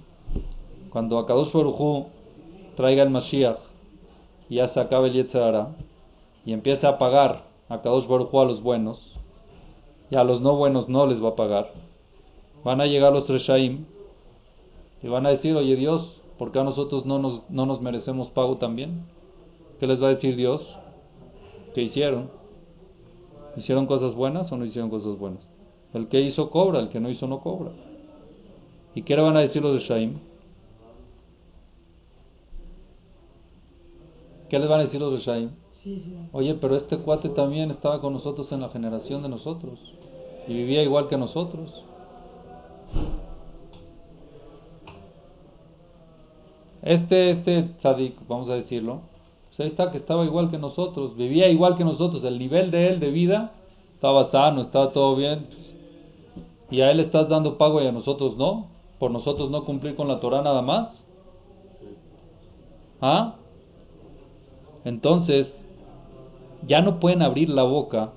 cuando 0.89 1.19
Akadosh 1.19 1.51
Baruj 1.51 1.79
Hu 1.79 2.05
traiga 2.75 3.03
el 3.03 3.09
Mashiach 3.09 3.57
y 4.49 4.55
ya 4.55 4.67
se 4.67 4.79
acabe 4.79 5.09
el 5.09 5.13
Yetzirah 5.13 5.75
y 6.45 6.53
empiece 6.53 6.87
a 6.87 6.97
pagar 6.97 7.43
a 7.67 7.81
Kadosh 7.81 8.07
Baruj 8.07 8.33
Hu 8.33 8.39
a 8.39 8.45
los 8.45 8.61
buenos 8.61 9.15
y 10.09 10.15
a 10.15 10.23
los 10.23 10.41
no 10.41 10.55
buenos 10.55 10.87
no 10.87 11.05
les 11.05 11.23
va 11.23 11.29
a 11.29 11.35
pagar. 11.35 11.71
Van 12.63 12.81
a 12.81 12.85
llegar 12.85 13.13
los 13.13 13.27
Reshaim 13.27 13.85
y 15.03 15.07
van 15.07 15.25
a 15.25 15.29
decir, 15.29 15.55
oye 15.55 15.75
Dios, 15.75 16.21
¿por 16.37 16.51
qué 16.51 16.59
a 16.59 16.63
nosotros 16.63 17.05
no 17.05 17.19
nos, 17.19 17.49
no 17.49 17.65
nos 17.65 17.81
merecemos 17.81 18.29
pago 18.29 18.57
también? 18.57 19.05
¿Qué 19.79 19.87
les 19.87 20.01
va 20.01 20.07
a 20.07 20.15
decir 20.15 20.35
Dios? 20.35 20.77
¿Qué 21.73 21.81
hicieron? 21.81 22.29
¿Hicieron 23.57 23.85
cosas 23.85 24.15
buenas 24.15 24.51
o 24.51 24.57
no 24.57 24.65
hicieron 24.65 24.89
cosas 24.89 25.17
buenas? 25.17 25.49
El 25.93 26.07
que 26.07 26.21
hizo 26.21 26.49
cobra, 26.49 26.79
el 26.79 26.89
que 26.89 26.99
no 26.99 27.09
hizo 27.09 27.27
no 27.27 27.41
cobra. 27.41 27.71
¿Y 28.93 29.01
qué 29.01 29.15
le 29.15 29.21
van 29.21 29.35
a 29.37 29.41
decir 29.41 29.61
los 29.61 29.75
Reshaim? 29.75 30.19
¿Qué 34.49 34.59
les 34.59 34.69
van 34.69 34.79
a 34.79 34.83
decir 34.83 35.01
los 35.01 35.13
Reshaim? 35.13 35.51
Sí, 35.83 35.99
sí. 35.99 36.15
Oye, 36.31 36.55
pero 36.55 36.75
este 36.75 36.97
cuate 36.97 37.29
también 37.29 37.71
estaba 37.71 38.01
con 38.01 38.13
nosotros 38.13 38.51
en 38.51 38.61
la 38.61 38.69
generación 38.69 39.21
de 39.21 39.29
nosotros 39.29 39.79
y 40.47 40.53
vivía 40.53 40.83
igual 40.83 41.07
que 41.07 41.17
nosotros. 41.17 41.83
Este, 46.81 47.31
este 47.31 47.63
tzadik, 47.77 48.15
vamos 48.27 48.49
a 48.49 48.53
decirlo, 48.53 49.01
está 49.63 49.91
que 49.91 49.97
estaba 49.97 50.25
igual 50.25 50.51
que 50.51 50.57
nosotros, 50.57 51.15
vivía 51.15 51.47
igual 51.49 51.77
que 51.77 51.85
nosotros, 51.85 52.23
el 52.23 52.37
nivel 52.37 52.71
de 52.71 52.89
él 52.89 52.99
de 52.99 53.11
vida 53.11 53.53
estaba 53.93 54.25
sano, 54.25 54.61
estaba 54.61 54.91
todo 54.91 55.15
bien, 55.15 55.47
y 56.69 56.81
a 56.81 56.91
él 56.91 56.99
estás 56.99 57.29
dando 57.29 57.57
pago 57.57 57.81
y 57.81 57.87
a 57.87 57.91
nosotros 57.91 58.35
no, 58.37 58.67
por 58.99 59.11
nosotros 59.11 59.49
no 59.49 59.65
cumplir 59.65 59.95
con 59.95 60.07
la 60.07 60.19
Torah 60.19 60.41
nada 60.41 60.61
más. 60.61 61.05
¿Ah? 63.01 63.35
Entonces, 64.83 65.65
ya 66.65 66.81
no 66.81 66.99
pueden 66.99 67.21
abrir 67.21 67.49
la 67.49 67.63
boca 67.63 68.13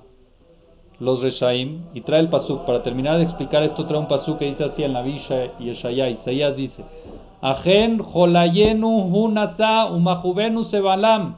los 0.99 1.21
Reshaim. 1.21 1.83
Y 1.93 2.01
trae 2.01 2.19
el 2.19 2.29
pasuk. 2.29 2.65
Para 2.65 2.83
terminar 2.83 3.17
de 3.17 3.23
explicar 3.23 3.63
esto, 3.63 3.85
trae 3.85 3.99
un 3.99 4.07
pasuk 4.07 4.39
que 4.39 4.45
dice 4.45 4.65
así 4.65 4.83
en 4.83 4.93
la 4.93 5.01
Bisha 5.01 5.53
y 5.59 5.69
Eshaya. 5.69 6.09
Isaías 6.09 6.55
dice: 6.55 6.83
Ajen 7.41 7.99
jolayenu 7.99 8.87
hunasa 8.87 9.85
umahubenu 9.85 10.63
sebalam. 10.63 11.35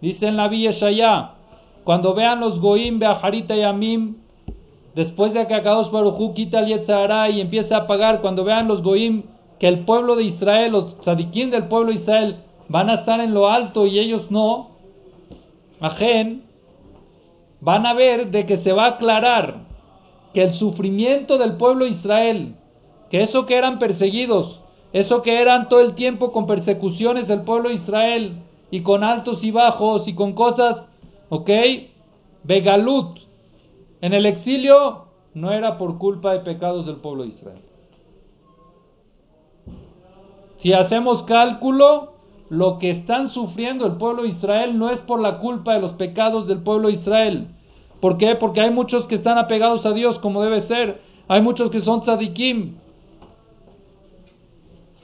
Dice 0.00 0.28
en 0.28 0.36
la 0.36 0.48
Villa 0.48 0.70
Eshaya: 0.70 1.32
Cuando 1.84 2.14
vean 2.14 2.40
los 2.40 2.60
goim 2.60 2.98
beajarita 2.98 3.56
y 3.56 3.62
amim, 3.62 4.16
después 4.94 5.34
de 5.34 5.46
que 5.46 5.54
Akadosh 5.54 5.90
Baruchu 5.90 6.34
quita 6.34 6.60
el 6.60 6.66
Yetzahara 6.66 7.30
y 7.30 7.40
empieza 7.40 7.76
a 7.76 7.86
pagar, 7.86 8.20
cuando 8.20 8.44
vean 8.44 8.68
los 8.68 8.82
goim 8.82 9.24
que 9.58 9.68
el 9.68 9.80
pueblo 9.80 10.16
de 10.16 10.24
Israel, 10.24 10.72
los 10.72 11.00
tzadikim 11.02 11.50
del 11.50 11.66
pueblo 11.66 11.88
de 11.90 11.96
Israel, 11.96 12.36
van 12.68 12.88
a 12.88 12.94
estar 12.94 13.20
en 13.20 13.34
lo 13.34 13.50
alto 13.50 13.86
y 13.86 13.98
ellos 13.98 14.30
no, 14.30 14.70
Ajen, 15.80 16.44
van 17.60 17.86
a 17.86 17.94
ver 17.94 18.30
de 18.30 18.46
que 18.46 18.58
se 18.58 18.72
va 18.72 18.84
a 18.84 18.90
aclarar 18.90 19.66
que 20.32 20.42
el 20.42 20.52
sufrimiento 20.52 21.38
del 21.38 21.56
pueblo 21.56 21.84
de 21.84 21.90
Israel, 21.90 22.54
que 23.10 23.22
eso 23.22 23.46
que 23.46 23.56
eran 23.56 23.78
perseguidos, 23.78 24.60
eso 24.92 25.22
que 25.22 25.40
eran 25.40 25.68
todo 25.68 25.80
el 25.80 25.94
tiempo 25.94 26.32
con 26.32 26.46
persecuciones 26.46 27.28
del 27.28 27.42
pueblo 27.42 27.68
de 27.68 27.76
Israel 27.76 28.42
y 28.70 28.82
con 28.82 29.04
altos 29.04 29.44
y 29.44 29.50
bajos 29.50 30.08
y 30.08 30.14
con 30.14 30.32
cosas, 30.32 30.88
¿ok? 31.28 31.50
Begalut, 32.44 33.18
en 34.00 34.14
el 34.14 34.26
exilio 34.26 35.06
no 35.34 35.52
era 35.52 35.78
por 35.78 35.98
culpa 35.98 36.32
de 36.32 36.40
pecados 36.40 36.86
del 36.86 36.96
pueblo 36.96 37.22
de 37.22 37.28
Israel. 37.28 37.62
Si 40.58 40.72
hacemos 40.72 41.22
cálculo, 41.22 42.14
lo 42.50 42.78
que 42.78 42.90
están 42.90 43.30
sufriendo 43.30 43.86
el 43.86 43.92
pueblo 43.92 44.22
de 44.22 44.30
Israel 44.30 44.76
no 44.76 44.90
es 44.90 44.98
por 45.00 45.20
la 45.20 45.38
culpa 45.38 45.74
de 45.74 45.80
los 45.80 45.92
pecados 45.92 46.48
del 46.48 46.62
pueblo 46.62 46.88
de 46.88 46.94
Israel. 46.94 47.46
¿Por 48.00 48.18
qué? 48.18 48.34
Porque 48.34 48.60
hay 48.60 48.72
muchos 48.72 49.06
que 49.06 49.14
están 49.14 49.38
apegados 49.38 49.86
a 49.86 49.92
Dios 49.92 50.18
como 50.18 50.42
debe 50.42 50.60
ser. 50.62 51.00
Hay 51.28 51.42
muchos 51.42 51.70
que 51.70 51.80
son 51.80 52.00
tzadikim. 52.00 52.74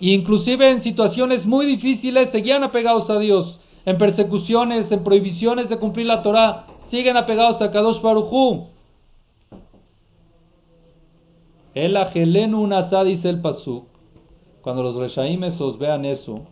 E 0.01 0.09
inclusive 0.09 0.69
en 0.69 0.83
situaciones 0.83 1.47
muy 1.47 1.67
difíciles 1.67 2.31
seguían 2.31 2.65
apegados 2.65 3.09
a 3.11 3.19
Dios. 3.21 3.61
En 3.85 3.97
persecuciones, 3.97 4.91
en 4.91 5.05
prohibiciones 5.05 5.69
de 5.69 5.79
cumplir 5.79 6.07
la 6.07 6.23
Torah, 6.23 6.67
siguen 6.89 7.17
apegados 7.17 7.63
a 7.63 7.71
Kadosh 7.71 8.03
Baruchu. 8.03 8.67
El 11.75 11.97
ajelenu 11.97 12.67
nasa 12.67 13.05
dice 13.05 13.29
el 13.29 13.41
pasuk. 13.41 13.85
Cuando 14.63 14.83
los 14.83 14.97
reshaim 14.97 15.45
os 15.45 15.79
vean 15.79 16.05
eso, 16.05 16.49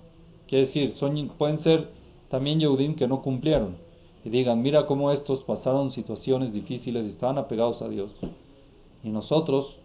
quiere 0.54 0.66
decir, 0.66 0.92
son, 0.92 1.30
pueden 1.36 1.58
ser 1.58 1.88
también 2.28 2.60
Yehudim 2.60 2.94
que 2.94 3.08
no 3.08 3.22
cumplieron 3.22 3.76
y 4.24 4.30
digan, 4.30 4.62
mira 4.62 4.86
cómo 4.86 5.10
estos 5.10 5.42
pasaron 5.42 5.90
situaciones 5.90 6.52
difíciles 6.52 7.06
y 7.06 7.10
estaban 7.10 7.38
apegados 7.38 7.82
a 7.82 7.88
Dios. 7.88 8.14
Y 9.02 9.08
nosotros, 9.08 9.80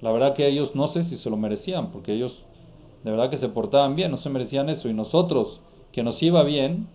la 0.00 0.10
verdad 0.10 0.34
que 0.34 0.48
ellos 0.48 0.74
no 0.74 0.88
sé 0.88 1.02
si 1.02 1.16
se 1.16 1.30
lo 1.30 1.36
merecían, 1.36 1.92
porque 1.92 2.14
ellos 2.14 2.42
de 3.04 3.12
verdad 3.12 3.30
que 3.30 3.36
se 3.36 3.48
portaban 3.48 3.94
bien, 3.94 4.10
no 4.10 4.16
se 4.16 4.28
merecían 4.28 4.68
eso. 4.68 4.88
Y 4.88 4.92
nosotros, 4.92 5.60
que 5.92 6.02
nos 6.02 6.20
iba 6.20 6.42
bien, 6.42 6.88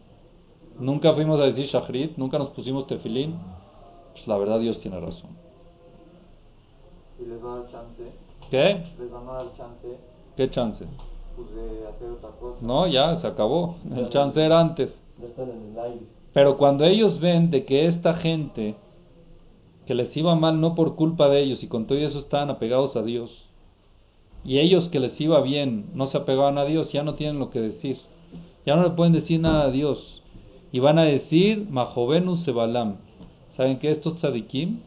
nunca 0.78 1.14
fuimos 1.14 1.40
a 1.40 1.46
decir 1.46 1.66
shahrit, 1.68 2.18
nunca 2.18 2.38
nos 2.38 2.50
pusimos 2.50 2.88
tefilín, 2.88 3.36
pues 4.12 4.28
la 4.28 4.38
verdad 4.38 4.60
Dios 4.60 4.82
tiene 4.82 5.00
razón. 5.00 5.30
¿Y 7.22 7.26
les 7.26 7.42
va 7.42 7.54
a 7.54 7.60
dar 7.60 7.72
chance? 7.72 8.04
¿Qué? 8.52 8.84
¿Les 9.00 9.10
van 9.10 9.30
a 9.30 9.32
dar 9.32 9.56
chance 9.56 9.98
¿Qué 10.36 10.50
chance? 10.50 10.86
Pues, 11.36 11.54
de 11.56 11.88
hacer 11.88 12.10
otra 12.10 12.30
cosa? 12.40 12.58
No, 12.62 12.88
ya 12.88 13.16
se 13.16 13.28
acabó. 13.28 13.76
El 13.96 14.10
chance 14.10 14.44
era 14.44 14.60
antes. 14.60 15.02
Ya 15.20 15.28
están 15.28 15.50
en 15.50 15.72
el 15.72 15.80
aire. 15.80 16.06
Pero 16.34 16.58
cuando 16.58 16.84
ellos 16.84 17.20
ven 17.20 17.52
de 17.52 17.64
que 17.66 17.86
esta 17.86 18.14
gente 18.14 18.76
que 19.86 19.94
les 19.94 20.16
iba 20.16 20.36
mal 20.36 20.60
no 20.60 20.76
por 20.76 20.96
culpa 20.96 21.30
de 21.30 21.42
ellos 21.42 21.64
y 21.64 21.68
con 21.68 21.86
todo 21.86 21.98
eso 21.98 22.20
estaban 22.20 22.50
apegados 22.50 22.96
a 22.96 23.04
Dios, 23.04 23.48
y 24.44 24.60
ellos 24.60 24.90
que 24.90 25.00
les 25.00 25.20
iba 25.22 25.42
bien 25.42 25.90
no 25.94 26.08
se 26.08 26.18
apegaban 26.18 26.58
a 26.58 26.66
Dios, 26.66 26.92
ya 26.92 27.04
no 27.04 27.14
tienen 27.16 27.40
lo 27.40 27.50
que 27.50 27.62
decir. 27.62 27.98
Ya 28.66 28.76
no 28.76 28.84
le 28.84 28.92
pueden 28.92 29.14
decir 29.14 29.40
nada 29.40 29.66
a 29.66 29.72
Dios. 29.72 30.22
Y 30.72 30.80
van 30.80 30.98
a 30.98 31.04
decir 31.04 31.68
Mahovenu 31.70 32.36
Sebalam. 32.36 32.98
¿Saben 33.56 33.78
que 33.78 33.90
estos 33.90 34.18
tzadikim 34.18 34.80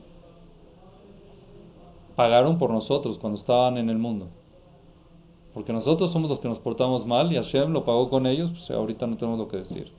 pagaron 2.16 2.58
por 2.58 2.70
nosotros 2.70 3.18
cuando 3.18 3.38
estaban 3.38 3.78
en 3.78 3.88
el 3.88 3.98
mundo? 3.98 4.28
Porque 5.56 5.72
nosotros 5.72 6.12
somos 6.12 6.28
los 6.28 6.40
que 6.40 6.48
nos 6.48 6.58
portamos 6.58 7.06
mal 7.06 7.32
y 7.32 7.36
Hashem 7.36 7.72
lo 7.72 7.82
pagó 7.82 8.10
con 8.10 8.26
ellos, 8.26 8.50
pues 8.50 8.70
ahorita 8.70 9.06
no 9.06 9.16
tenemos 9.16 9.38
lo 9.38 9.48
que 9.48 9.56
decir. 9.56 9.90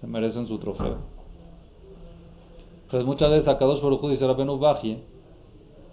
Se 0.00 0.06
merecen 0.06 0.46
su 0.46 0.58
trofeo. 0.58 0.98
Entonces 2.84 3.04
muchas 3.04 3.32
veces 3.32 3.48
a 3.48 3.58
Kadosh 3.58 3.82
Baruj 3.82 4.08
dice 4.08 4.28
Rabenu 4.28 4.60
Bajie, 4.60 5.02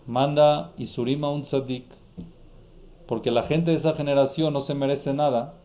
manda 0.06 0.74
Isurim 0.78 1.24
a 1.24 1.32
un 1.32 1.42
tzadik, 1.42 1.86
porque 3.08 3.32
la 3.32 3.42
gente 3.42 3.72
de 3.72 3.78
esa 3.78 3.94
generación 3.94 4.54
no 4.54 4.60
se 4.60 4.76
merece 4.76 5.12
nada, 5.12 5.56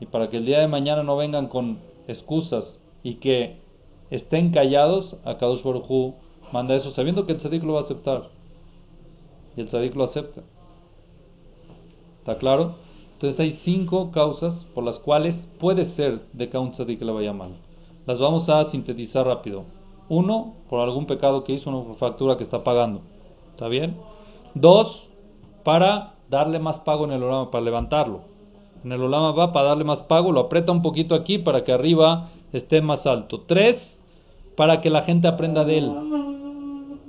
y 0.00 0.06
para 0.06 0.28
que 0.28 0.38
el 0.38 0.44
día 0.44 0.58
de 0.58 0.66
mañana 0.66 1.04
no 1.04 1.16
vengan 1.16 1.46
con 1.46 1.78
excusas 2.08 2.82
y 3.04 3.14
que 3.14 3.60
estén 4.10 4.50
callados, 4.50 5.16
a 5.24 5.38
Kadosh 5.38 5.62
Baruj 5.62 6.14
manda 6.52 6.74
eso, 6.74 6.90
sabiendo 6.90 7.26
que 7.26 7.34
el 7.34 7.38
tzadik 7.38 7.62
lo 7.62 7.74
va 7.74 7.78
a 7.78 7.84
aceptar. 7.84 8.30
Y 9.56 9.60
el 9.60 9.68
tzadik 9.68 9.94
lo 9.94 10.02
acepta. 10.02 10.42
¿Está 12.18 12.38
claro? 12.38 12.76
Entonces 13.14 13.40
hay 13.40 13.58
cinco 13.62 14.12
causas 14.12 14.64
por 14.74 14.84
las 14.84 15.00
cuales 15.00 15.34
puede 15.58 15.86
ser 15.86 16.22
de 16.32 16.48
que 16.48 16.56
a 16.56 16.60
un 16.60 16.70
tzadik 16.70 17.02
le 17.02 17.12
vaya 17.12 17.32
mal. 17.32 17.50
Las 18.06 18.18
vamos 18.18 18.48
a 18.48 18.64
sintetizar 18.64 19.26
rápido. 19.26 19.64
Uno, 20.08 20.54
por 20.70 20.80
algún 20.80 21.06
pecado 21.06 21.44
que 21.44 21.52
hizo, 21.52 21.68
una 21.68 21.94
factura 21.96 22.36
que 22.36 22.44
está 22.44 22.62
pagando. 22.62 23.00
¿Está 23.50 23.68
bien? 23.68 23.96
Dos, 24.54 25.04
para 25.64 26.14
darle 26.30 26.58
más 26.58 26.80
pago 26.80 27.04
en 27.04 27.12
el 27.12 27.22
olama, 27.22 27.50
para 27.50 27.64
levantarlo. 27.64 28.20
En 28.84 28.92
el 28.92 29.02
olama 29.02 29.32
va 29.32 29.52
para 29.52 29.68
darle 29.68 29.84
más 29.84 29.98
pago, 30.04 30.30
lo 30.30 30.40
aprieta 30.40 30.72
un 30.72 30.82
poquito 30.82 31.14
aquí 31.14 31.38
para 31.38 31.64
que 31.64 31.72
arriba 31.72 32.30
esté 32.52 32.80
más 32.80 33.06
alto. 33.06 33.40
Tres, 33.46 34.00
para 34.56 34.80
que 34.80 34.90
la 34.90 35.02
gente 35.02 35.28
aprenda 35.28 35.64
de 35.64 35.78
él. 35.78 35.92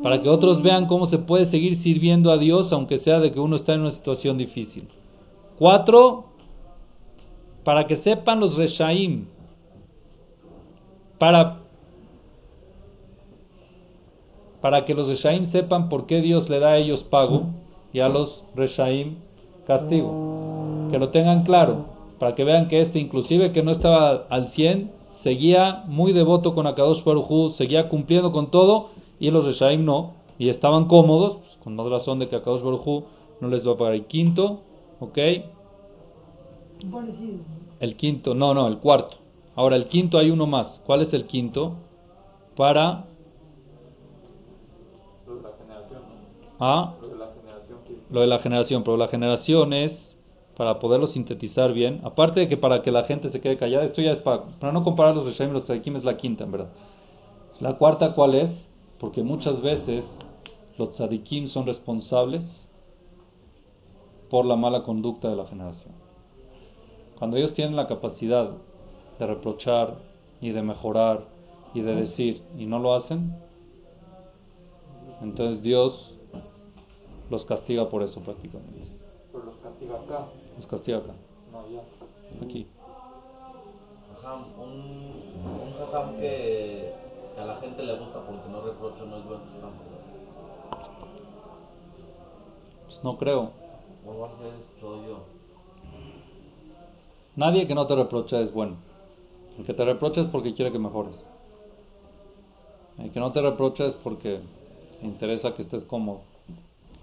Para 0.02 0.22
que 0.22 0.30
otros 0.30 0.64
vean 0.64 0.88
cómo 0.88 1.06
se 1.06 1.20
puede 1.20 1.46
seguir 1.46 1.76
sirviendo 1.76 2.32
a 2.32 2.38
Dios 2.38 2.74
aunque 2.74 2.98
sea 2.98 3.20
de 3.20 3.32
que 3.32 3.40
uno 3.40 3.58
está 3.58 3.74
en 3.74 3.82
una 3.82 3.92
situación 3.92 4.38
difícil. 4.38 4.88
Cuatro, 5.60 6.24
para 7.66 7.86
que 7.86 7.98
sepan 7.98 8.40
los 8.40 8.56
reshaim. 8.56 9.28
Para, 11.18 11.60
para 14.62 14.86
que 14.86 14.94
los 14.94 15.10
reshaim 15.10 15.48
sepan 15.48 15.90
por 15.90 16.06
qué 16.06 16.22
Dios 16.22 16.50
le 16.50 16.60
da 16.60 16.70
a 16.70 16.78
ellos 16.78 17.04
pago 17.04 17.48
y 17.92 18.00
a 18.00 18.08
los 18.08 18.46
reshaim 18.56 19.18
castigo. 19.68 20.88
Que 20.92 20.98
lo 20.98 21.10
tengan 21.10 21.44
claro, 21.44 21.88
para 22.20 22.36
que 22.36 22.46
vean 22.46 22.70
que 22.70 22.80
este, 22.80 23.00
inclusive 23.00 23.52
que 23.52 23.62
no 23.62 23.72
estaba 23.72 24.28
al 24.30 24.48
100, 24.48 24.92
seguía 25.16 25.84
muy 25.88 26.14
devoto 26.14 26.56
con 26.56 26.68
Akadosh 26.68 27.04
Baruj 27.04 27.52
seguía 27.52 27.90
cumpliendo 27.90 28.32
con 28.32 28.50
todo, 28.50 28.92
y 29.20 29.30
los 29.30 29.44
reshaim 29.44 29.84
no, 29.84 30.14
y 30.38 30.48
estaban 30.48 30.86
cómodos, 30.86 31.40
pues, 31.40 31.58
con 31.62 31.76
más 31.76 31.90
razón 31.90 32.20
de 32.20 32.30
que 32.30 32.38
Akadosh 32.38 32.62
Baruj 32.62 33.04
no 33.42 33.50
les 33.50 33.68
va 33.68 33.74
a 33.74 33.78
pagar. 33.78 33.96
Y 33.96 34.02
quinto, 34.04 34.62
¿ok? 35.00 35.18
Parecido. 36.92 37.40
El 37.80 37.96
quinto, 37.96 38.34
no, 38.36 38.54
no, 38.54 38.68
el 38.68 38.78
cuarto. 38.80 39.18
Ahora, 39.56 39.76
el 39.76 39.88
quinto 39.88 40.18
hay 40.18 40.32
uno 40.32 40.46
más. 40.46 40.82
¿Cuál 40.86 41.02
es 41.02 41.14
el 41.14 41.26
quinto? 41.26 41.74
Para... 42.56 43.06
Lo 45.28 45.36
de 45.36 45.42
la 45.42 45.50
generación, 45.58 46.02
¿no? 46.02 46.56
Ah, 46.60 46.94
Lo 47.02 47.08
de 47.08 47.16
la 47.18 47.28
generación 47.28 47.40
lo 48.10 48.22
de 48.22 48.28
la 48.28 48.40
generación, 48.40 48.84
pero 48.84 48.98
la 48.98 49.08
generación 49.08 49.74
es 49.74 50.18
para 50.56 50.80
poderlo 50.80 51.08
sintetizar 51.08 51.74
bien. 51.74 52.02
Aparte 52.04 52.42
de 52.42 52.50
que 52.50 52.58
para 52.58 52.82
que 52.82 52.92
la 52.92 53.04
gente 53.04 53.30
se 53.30 53.40
quede 53.40 53.58
callada, 53.58 53.86
esto 53.86 54.02
ya 54.02 54.12
es 54.12 54.20
para, 54.20 54.44
para 54.60 54.74
no 54.74 54.84
comparar 54.84 55.16
los 55.16 55.26
Reshaim 55.26 55.52
y 55.52 55.54
los 55.54 55.66
Tzadikim, 55.66 55.96
es 55.96 56.04
la 56.04 56.18
quinta, 56.18 56.44
en 56.44 56.52
verdad. 56.52 56.70
La 57.60 57.78
cuarta, 57.78 58.14
¿cuál 58.14 58.36
es? 58.36 58.68
Porque 59.00 59.24
muchas 59.24 59.62
veces 59.62 60.28
los 60.78 60.96
Tzadikim 60.96 61.48
son 61.48 61.66
responsables 61.66 62.69
por 64.30 64.46
la 64.46 64.56
mala 64.56 64.84
conducta 64.84 65.30
de 65.30 65.36
la 65.36 65.46
generación. 65.46 65.94
Cuando 67.18 67.38
ellos 67.38 67.54
tienen 67.54 67.76
la 67.76 67.88
capacidad 67.88 68.52
de 69.18 69.28
reprochar 69.28 69.98
y 70.40 70.52
de 70.52 70.62
mejorar 70.62 71.26
y 71.74 71.82
de 71.82 71.96
decir 71.96 72.44
y 72.58 72.66
no 72.66 72.80
lo 72.80 72.94
hacen, 72.94 73.36
entonces 75.22 75.62
Dios 75.62 76.18
los 77.30 77.46
castiga 77.46 77.90
por 77.90 78.04
eso 78.04 78.22
prácticamente. 78.22 78.88
Pero 79.32 79.46
los 79.46 79.56
castiga 79.58 79.96
acá. 79.96 80.28
Los 80.58 80.68
castiga 80.68 80.98
acá, 81.00 81.14
No, 81.52 81.68
ya. 81.70 81.82
aquí. 82.46 82.68
Un, 84.60 84.72
un 85.64 85.74
jajam 85.80 86.16
que, 86.18 86.94
que 87.36 87.42
a 87.42 87.46
la 87.46 87.56
gente 87.58 87.84
le 87.84 87.98
gusta 87.98 88.20
porque 88.26 88.48
no 88.50 88.62
reprocha 88.62 89.04
no 89.06 89.18
es 89.18 89.26
buen 89.26 89.40
jajam. 89.40 89.72
Pues 92.86 93.04
no 93.04 93.18
creo. 93.18 93.52
O 94.10 94.20
va 94.22 94.28
a 94.28 95.08
yo. 95.08 95.20
Nadie 97.36 97.68
que 97.68 97.76
no 97.76 97.86
te 97.86 97.96
reprocha 97.96 98.40
es 98.40 98.52
bueno. 98.52 98.78
El 99.58 99.66
que 99.66 99.74
te 99.74 99.86
reprocha 99.86 100.22
es 100.22 100.28
porque 100.30 100.56
quiere 100.56 100.72
que 100.72 100.80
mejores. 100.80 101.28
El 102.98 103.12
que 103.12 103.20
no 103.20 103.32
te 103.32 103.42
reprocha 103.42 103.86
es 103.86 103.94
porque 103.94 104.40
le 105.02 105.08
interesa 105.08 105.54
que 105.54 105.62
estés 105.62 105.84
cómodo. 105.84 106.22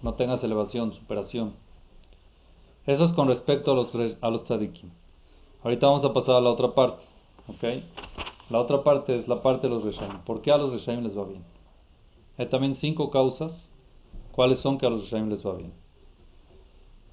No 0.03 0.15
tengas 0.15 0.43
elevación, 0.43 0.93
superación. 0.93 1.55
Eso 2.87 3.05
es 3.05 3.13
con 3.13 3.29
respecto 3.29 3.73
a 3.73 3.75
los, 3.77 3.95
a 4.21 4.31
los 4.31 4.45
tzadikim. 4.45 4.91
Ahorita 5.63 5.87
vamos 5.87 6.05
a 6.05 6.13
pasar 6.13 6.37
a 6.37 6.41
la 6.41 6.51
otra 6.51 6.75
parte. 6.75 7.05
¿ok? 7.47 7.83
La 8.51 8.61
otra 8.61 8.83
parte 8.83 9.15
es 9.15 9.29
la 9.29 9.43
parte 9.43 9.69
de 9.69 9.75
los 9.75 9.85
reshaim. 9.85 10.23
¿Por 10.25 10.43
qué 10.43 10.51
a 10.51 10.59
los 10.59 10.73
reshaim 10.73 11.03
les 11.03 11.17
va 11.17 11.25
bien? 11.25 11.45
Hay 12.37 12.47
también 12.47 12.75
cinco 12.75 13.11
causas. 13.11 13.73
¿Cuáles 14.33 14.59
son 14.59 14.77
que 14.77 14.87
a 14.87 14.91
los 14.91 15.03
reshaim 15.03 15.29
les 15.29 15.47
va 15.47 15.55
bien? 15.55 15.86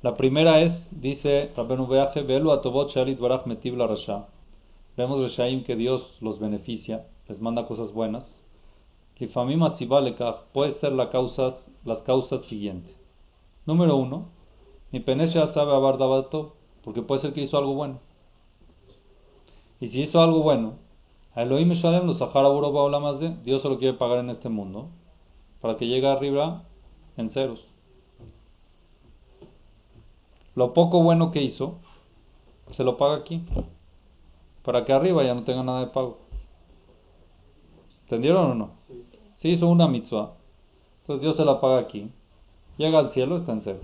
La 0.03 0.15
primera 0.15 0.59
es, 0.59 0.89
dice 0.91 1.53
Rabbenu 1.55 1.87
Beaje, 1.87 2.23
Velu 2.23 2.51
atobot 2.51 2.89
shalit 2.89 3.21
rasha. 3.21 4.27
Vemos 4.97 5.21
Reshaim 5.21 5.63
que 5.63 5.77
Dios 5.77 6.17
los 6.19 6.39
beneficia, 6.39 7.07
les 7.29 7.39
manda 7.39 7.65
cosas 7.65 7.93
buenas. 7.93 8.45
Lifamim 9.17 9.63
asiba 9.63 10.01
lekach, 10.01 10.47
puede 10.51 10.73
ser 10.73 10.91
las 10.91 11.07
causas 11.07 12.41
siguientes. 12.43 12.99
Número 13.65 13.95
uno, 13.95 14.27
mi 14.91 14.99
penesha 14.99 15.47
sabe 15.47 15.71
abar 15.71 15.97
dabato, 15.97 16.57
porque 16.83 17.01
puede 17.01 17.21
ser 17.21 17.31
que 17.31 17.39
hizo 17.39 17.57
algo 17.57 17.73
bueno. 17.73 18.01
Y 19.79 19.87
si 19.87 20.01
hizo 20.01 20.21
algo 20.21 20.43
bueno, 20.43 20.73
a 21.33 21.43
Elohim 21.43 21.69
Shalem 21.69 22.07
los 22.07 22.17
Sahara 22.17 22.49
de 22.49 23.37
Dios 23.45 23.61
se 23.61 23.69
lo 23.69 23.77
quiere 23.77 23.97
pagar 23.97 24.19
en 24.19 24.31
este 24.31 24.49
mundo, 24.49 24.89
para 25.61 25.77
que 25.77 25.87
llegue 25.87 26.07
arriba 26.07 26.63
en 27.15 27.29
ceros. 27.29 27.72
Lo 30.56 30.73
poco 30.73 31.01
bueno 31.01 31.31
que 31.31 31.41
hizo, 31.41 31.79
se 32.71 32.83
lo 32.83 32.97
paga 32.97 33.15
aquí. 33.15 33.43
Para 34.63 34.85
que 34.85 34.93
arriba 34.93 35.23
ya 35.23 35.33
no 35.33 35.43
tenga 35.43 35.63
nada 35.63 35.81
de 35.81 35.87
pago. 35.87 36.19
¿Entendieron 38.04 38.51
o 38.51 38.56
no? 38.56 38.71
Si 39.35 39.49
hizo 39.49 39.67
una 39.67 39.87
mitzvah, 39.87 40.33
entonces 41.01 41.21
Dios 41.21 41.35
se 41.35 41.45
la 41.45 41.60
paga 41.60 41.79
aquí. 41.79 42.12
Llega 42.77 42.99
al 42.99 43.12
cielo, 43.12 43.37
está 43.37 43.51
en 43.51 43.62
cero. 43.62 43.79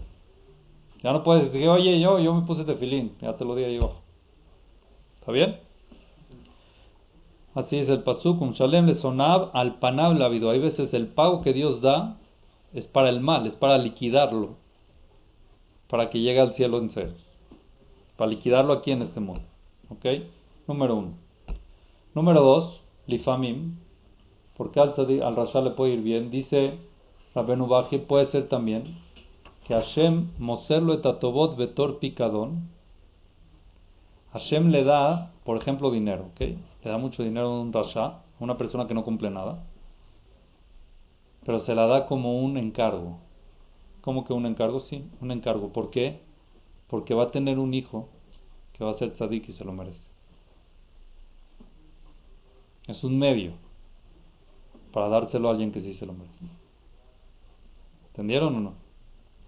Ya 1.04 1.12
no 1.12 1.24
puedes 1.24 1.52
decir, 1.52 1.68
oye, 1.68 2.00
yo, 2.00 2.20
yo 2.20 2.34
me 2.34 2.46
puse 2.46 2.66
tefilín, 2.66 3.16
ya 3.22 3.36
te 3.36 3.46
lo 3.46 3.56
di 3.56 3.64
ahí 3.64 3.78
abajo. 3.78 4.02
¿Está 5.20 5.32
bien? 5.32 5.60
Así 7.56 7.78
es 7.78 7.90
el 7.90 8.04
pasuk, 8.04 8.42
un 8.42 8.52
shalem 8.52 8.86
le 8.86 8.94
sonab 8.94 9.50
al 9.54 9.80
panab 9.80 10.18
lavido. 10.18 10.50
Hay 10.50 10.60
veces 10.60 10.94
el 10.94 11.08
pago 11.08 11.42
que 11.42 11.54
Dios 11.54 11.82
da 11.82 12.18
es 12.74 12.88
para 12.88 13.10
el 13.10 13.22
mal, 13.22 13.46
es 13.48 13.56
para 13.56 13.78
liquidarlo 13.78 14.56
para 15.90 16.10
que 16.10 16.20
llegue 16.20 16.40
al 16.40 16.54
cielo 16.54 16.78
en 16.78 16.90
ceros. 16.90 17.26
Para 18.16 18.32
liquidarlo 18.32 18.74
aquí 18.74 18.92
en 18.92 19.02
este 19.02 19.20
mundo. 19.20 19.42
¿Ok? 19.90 20.06
Número 20.68 20.96
uno. 20.96 21.14
Número 22.14 22.42
dos, 22.42 22.82
lifamim. 23.08 23.78
Porque 24.56 24.80
al, 24.80 24.94
al 25.24 25.36
rasha 25.36 25.62
le 25.62 25.72
puede 25.72 25.94
ir 25.94 26.02
bien. 26.02 26.30
Dice 26.30 26.78
Rabenu 27.34 27.68
Baji, 27.68 28.00
puede 28.00 28.26
ser 28.26 28.48
también 28.48 28.84
que 29.66 29.74
Hashem 29.74 30.32
moserlo 30.38 30.94
etatobot 30.94 31.56
vetor 31.56 32.00
picadón. 32.00 32.70
Hashem 34.34 34.70
le 34.70 34.84
da, 34.84 35.32
por 35.44 35.58
ejemplo, 35.58 35.90
dinero, 35.90 36.26
¿ok? 36.34 36.40
Le 36.40 36.92
da 36.92 36.98
mucho 36.98 37.24
dinero 37.24 37.48
a 37.48 37.62
un 37.62 37.74
rasha, 37.74 38.06
a 38.06 38.22
una 38.40 38.58
persona 38.58 38.88
que 38.88 38.94
no 38.94 39.04
cumple 39.04 39.32
nada, 39.32 39.64
pero 41.46 41.60
se 41.60 41.74
la 41.74 41.88
da 41.88 42.06
como 42.06 42.40
un 42.40 42.58
encargo. 42.58 43.20
¿Cómo 44.02 44.26
que 44.26 44.34
un 44.34 44.46
encargo? 44.46 44.80
Sí, 44.80 45.04
un 45.22 45.32
encargo. 45.32 45.70
¿Por 45.70 45.90
qué? 45.90 46.22
Porque 46.88 47.14
va 47.14 47.24
a 47.24 47.32
tener 47.32 47.60
un 47.60 47.74
hijo 47.74 48.08
que 48.74 48.84
va 48.84 48.92
a 48.92 48.94
ser 48.94 49.14
tzadik 49.14 49.50
y 49.50 49.54
se 49.54 49.66
lo 49.66 49.74
merece. 49.74 50.08
Es 52.88 53.04
un 53.04 53.20
medio 53.20 53.54
para 54.92 55.10
dárselo 55.10 55.48
a 55.48 55.52
alguien 55.52 55.72
que 55.72 55.82
sí 55.82 55.94
se 55.94 56.06
lo 56.06 56.14
merece. 56.14 56.46
¿Entendieron 58.08 58.56
o 58.56 58.60
no? 58.60 58.74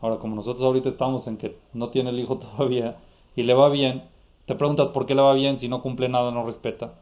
Ahora, 0.01 0.17
como 0.17 0.35
nosotros 0.35 0.63
ahorita 0.63 0.89
estamos 0.89 1.27
en 1.27 1.37
que 1.37 1.57
no 1.73 1.89
tiene 1.89 2.09
el 2.09 2.19
hijo 2.19 2.37
todavía 2.39 2.97
y 3.35 3.43
le 3.43 3.53
va 3.53 3.69
bien, 3.69 4.03
te 4.45 4.55
preguntas 4.55 4.89
por 4.89 5.05
qué 5.05 5.15
le 5.15 5.21
va 5.21 5.33
bien 5.33 5.59
si 5.59 5.69
no 5.69 5.81
cumple 5.81 6.09
nada, 6.09 6.31
no 6.31 6.45
respeta. 6.45 6.99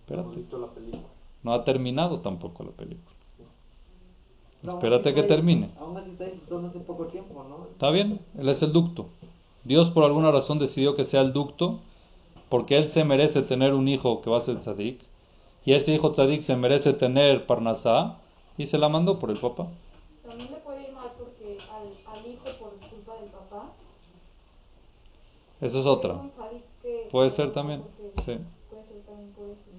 Espérate, 0.00 0.44
no 1.42 1.52
ha 1.52 1.64
terminado 1.64 2.20
tampoco 2.20 2.64
la 2.64 2.70
película. 2.70 3.15
Espérate 4.74 5.14
que 5.14 5.22
termine. 5.22 5.66
está- 5.66 5.80
Aún 5.80 5.96
así 5.96 6.10
está 6.10 6.24
disfrutando 6.24 6.68
hace 6.68 6.78
poco 6.80 7.06
tiempo, 7.06 7.44
¿no? 7.48 7.66
Está 7.72 7.90
bien, 7.90 8.20
él 8.38 8.48
es 8.48 8.62
el 8.62 8.72
ducto. 8.72 9.06
Dios 9.64 9.90
por 9.90 10.04
alguna 10.04 10.30
razón 10.30 10.58
decidió 10.58 10.94
que 10.94 11.04
sea 11.04 11.20
el 11.22 11.32
ducto 11.32 11.80
porque 12.48 12.76
él 12.78 12.88
se 12.88 13.04
merece 13.04 13.42
tener 13.42 13.74
un 13.74 13.88
hijo 13.88 14.22
que 14.22 14.30
va 14.30 14.38
a 14.38 14.42
ser 14.42 14.56
tzadik 14.58 15.00
y 15.64 15.72
ese 15.72 15.94
hijo 15.94 16.12
tzadik 16.12 16.42
se 16.42 16.54
merece 16.56 16.92
tener 16.92 17.46
parnasá 17.46 18.18
y 18.56 18.66
se 18.66 18.78
la 18.78 18.88
mandó 18.88 19.18
por 19.18 19.30
el 19.30 19.38
papá. 19.38 19.66
También 20.24 20.50
le 20.50 20.56
puede 20.58 20.82
ir 20.88 20.92
mal 20.94 21.10
porque 21.18 21.58
al, 21.72 22.16
al 22.16 22.26
hijo 22.26 22.44
por 22.60 22.70
culpa 22.88 23.14
del 23.20 23.30
papá. 23.30 23.72
Eso 25.60 25.80
es 25.80 25.86
otra. 25.86 26.20
que- 26.82 27.08
Puede 27.10 27.30
ser 27.30 27.52
también. 27.52 27.82
sí. 28.24 28.38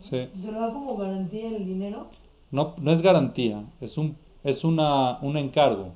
¿Se 0.09 0.29
lo 0.51 0.59
da 0.59 0.71
como 0.73 0.97
garantía 0.97 1.47
el 1.55 1.65
dinero? 1.65 2.07
No, 2.51 2.73
no 2.77 2.91
es 2.91 3.01
garantía, 3.01 3.63
es 3.81 3.97
un, 3.97 4.15
es 4.47 4.63
una, 4.63 5.19
un 5.21 5.35
encargo, 5.35 5.89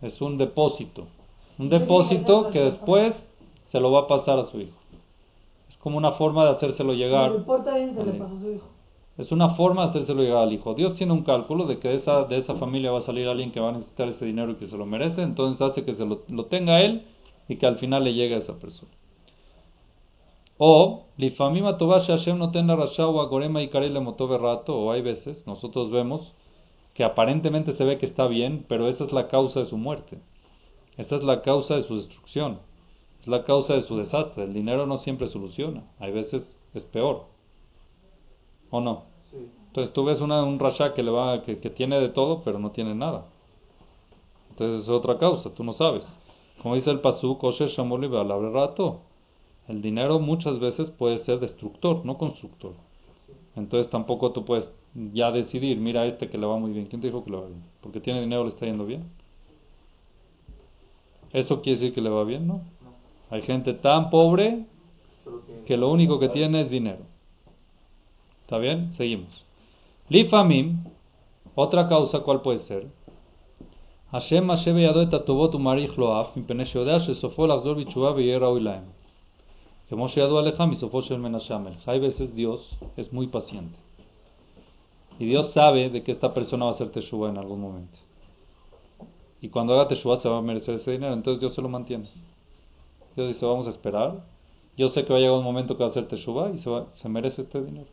es 0.00 0.20
un 0.20 0.38
depósito. 0.38 1.08
Un 1.58 1.68
depósito 1.68 2.50
que 2.50 2.60
después 2.60 3.32
se 3.64 3.80
lo 3.80 3.90
va 3.90 4.02
a 4.02 4.06
pasar 4.06 4.38
a 4.38 4.44
su 4.44 4.60
hijo. 4.60 4.78
Es 5.68 5.76
como 5.76 5.98
una 5.98 6.12
forma 6.12 6.44
de 6.44 6.50
hacérselo 6.50 6.94
llegar. 6.94 7.32
le 7.32 7.40
porta 7.40 7.74
bien, 7.74 7.96
se 7.96 8.04
le 8.04 8.12
pasa 8.12 8.36
a 8.36 8.40
su 8.40 8.52
hijo. 8.52 8.66
Es 9.16 9.32
una 9.32 9.48
forma 9.56 9.82
de 9.82 9.88
hacérselo 9.88 10.22
llegar 10.22 10.44
al 10.44 10.52
hijo. 10.52 10.72
Dios 10.74 10.94
tiene 10.94 11.12
un 11.12 11.24
cálculo 11.24 11.66
de 11.66 11.80
que 11.80 11.88
de 11.88 11.96
esa, 11.96 12.22
de 12.22 12.36
esa 12.36 12.54
familia 12.54 12.92
va 12.92 12.98
a 12.98 13.00
salir 13.00 13.26
alguien 13.26 13.50
que 13.50 13.58
va 13.58 13.70
a 13.70 13.72
necesitar 13.72 14.06
ese 14.06 14.24
dinero 14.24 14.52
y 14.52 14.54
que 14.54 14.68
se 14.68 14.78
lo 14.78 14.86
merece, 14.86 15.22
entonces 15.22 15.60
hace 15.60 15.84
que 15.84 15.96
se 15.96 16.06
lo, 16.06 16.22
lo 16.28 16.44
tenga 16.44 16.80
él 16.80 17.08
y 17.48 17.56
que 17.56 17.66
al 17.66 17.78
final 17.78 18.04
le 18.04 18.14
llegue 18.14 18.36
a 18.36 18.38
esa 18.38 18.54
persona. 18.54 18.92
O, 20.58 21.06
Lifamima 21.16 21.76
Tobash 21.76 22.06
Hashem 22.06 22.38
no 22.38 22.52
tenga 22.52 22.76
y 23.60 23.68
karele 23.68 23.98
motove 23.98 24.38
rato, 24.38 24.78
o 24.78 24.92
hay 24.92 25.02
veces, 25.02 25.44
nosotros 25.48 25.90
vemos 25.90 26.34
que 26.98 27.04
aparentemente 27.04 27.74
se 27.74 27.84
ve 27.84 27.96
que 27.96 28.06
está 28.06 28.26
bien, 28.26 28.66
pero 28.68 28.88
esa 28.88 29.04
es 29.04 29.12
la 29.12 29.28
causa 29.28 29.60
de 29.60 29.66
su 29.66 29.76
muerte. 29.76 30.18
Esa 30.96 31.14
es 31.14 31.22
la 31.22 31.42
causa 31.42 31.76
de 31.76 31.84
su 31.84 31.94
destrucción. 31.94 32.58
Es 33.20 33.28
la 33.28 33.44
causa 33.44 33.74
de 33.74 33.84
su 33.84 33.96
desastre. 33.96 34.42
El 34.42 34.52
dinero 34.52 34.84
no 34.84 34.98
siempre 34.98 35.28
soluciona. 35.28 35.84
Hay 36.00 36.10
veces 36.10 36.60
es 36.74 36.84
peor. 36.86 37.26
¿O 38.70 38.80
no? 38.80 39.04
Sí. 39.30 39.48
Entonces 39.68 39.92
tú 39.92 40.04
ves 40.06 40.20
una, 40.20 40.42
un 40.42 40.58
rasha 40.58 40.92
que, 40.92 41.04
le 41.04 41.12
va, 41.12 41.44
que, 41.44 41.60
que 41.60 41.70
tiene 41.70 42.00
de 42.00 42.08
todo, 42.08 42.42
pero 42.42 42.58
no 42.58 42.72
tiene 42.72 42.96
nada. 42.96 43.26
Entonces 44.50 44.82
es 44.82 44.88
otra 44.88 45.18
causa, 45.18 45.54
tú 45.54 45.62
no 45.62 45.74
sabes. 45.74 46.18
Como 46.60 46.74
dice 46.74 46.90
el 46.90 46.98
Pasuk, 46.98 47.40
Rato. 48.52 49.02
El 49.68 49.82
dinero 49.82 50.18
muchas 50.18 50.58
veces 50.58 50.90
puede 50.90 51.18
ser 51.18 51.38
destructor, 51.38 52.04
no 52.04 52.18
constructor. 52.18 52.72
Entonces 53.54 53.88
tampoco 53.88 54.32
tú 54.32 54.44
puedes 54.44 54.77
ya 54.94 55.30
decidir, 55.30 55.78
mira 55.78 56.02
a 56.02 56.06
este 56.06 56.28
que 56.28 56.38
le 56.38 56.46
va 56.46 56.58
muy 56.58 56.72
bien. 56.72 56.86
¿Quién 56.86 57.00
te 57.00 57.08
dijo 57.08 57.24
que 57.24 57.30
le 57.30 57.36
va 57.36 57.46
bien? 57.46 57.62
Porque 57.80 58.00
tiene 58.00 58.20
dinero, 58.20 58.44
le 58.44 58.50
está 58.50 58.66
yendo 58.66 58.86
bien. 58.86 59.04
¿Eso 61.32 61.60
quiere 61.60 61.78
decir 61.78 61.94
que 61.94 62.00
le 62.00 62.10
va 62.10 62.24
bien? 62.24 62.46
No. 62.46 62.62
Hay 63.30 63.42
gente 63.42 63.74
tan 63.74 64.10
pobre 64.10 64.64
que 65.66 65.76
lo 65.76 65.90
único 65.90 66.18
que 66.18 66.28
tiene 66.30 66.62
es 66.62 66.70
dinero. 66.70 67.04
¿Está 68.42 68.58
bien? 68.58 68.92
Seguimos. 68.94 69.44
Lifamim, 70.08 70.84
otra 71.54 71.88
causa, 71.88 72.20
¿cuál 72.20 72.40
puede 72.40 72.58
ser? 72.58 72.86
Hashem 74.10 74.46
Que 79.88 79.96
Moshe 79.96 80.20
Yadu 80.20 80.38
Alejam 80.38 80.72
y 80.72 80.76
Sofoshe 80.76 81.14
El 81.14 81.20
Menashamel. 81.20 81.74
Hay 81.84 81.98
veces 81.98 82.34
Dios 82.34 82.78
es 82.96 83.12
muy 83.12 83.26
paciente 83.26 83.87
y 85.18 85.26
Dios 85.26 85.52
sabe 85.52 85.90
de 85.90 86.02
que 86.02 86.12
esta 86.12 86.32
persona 86.32 86.64
va 86.66 86.70
a 86.70 86.74
hacer 86.74 86.90
teshuva 86.90 87.28
en 87.28 87.38
algún 87.38 87.60
momento. 87.60 87.98
Y 89.40 89.48
cuando 89.48 89.74
haga 89.74 89.88
teshuva 89.88 90.18
se 90.18 90.28
va 90.28 90.38
a 90.38 90.42
merecer 90.42 90.74
ese 90.74 90.92
dinero, 90.92 91.12
entonces 91.14 91.40
Dios 91.40 91.54
se 91.54 91.62
lo 91.62 91.68
mantiene. 91.68 92.08
Dios 93.16 93.28
dice, 93.28 93.44
vamos 93.46 93.66
a 93.66 93.70
esperar. 93.70 94.24
Yo 94.76 94.88
sé 94.88 95.04
que 95.04 95.12
va 95.12 95.18
a 95.18 95.20
llegar 95.20 95.36
un 95.38 95.44
momento 95.44 95.76
que 95.76 95.82
va 95.82 95.88
a 95.88 95.90
hacer 95.90 96.06
teshuva 96.06 96.50
y 96.50 96.58
se, 96.58 96.70
va- 96.70 96.88
se 96.88 97.08
merece 97.08 97.42
este 97.42 97.60
dinero. 97.60 97.86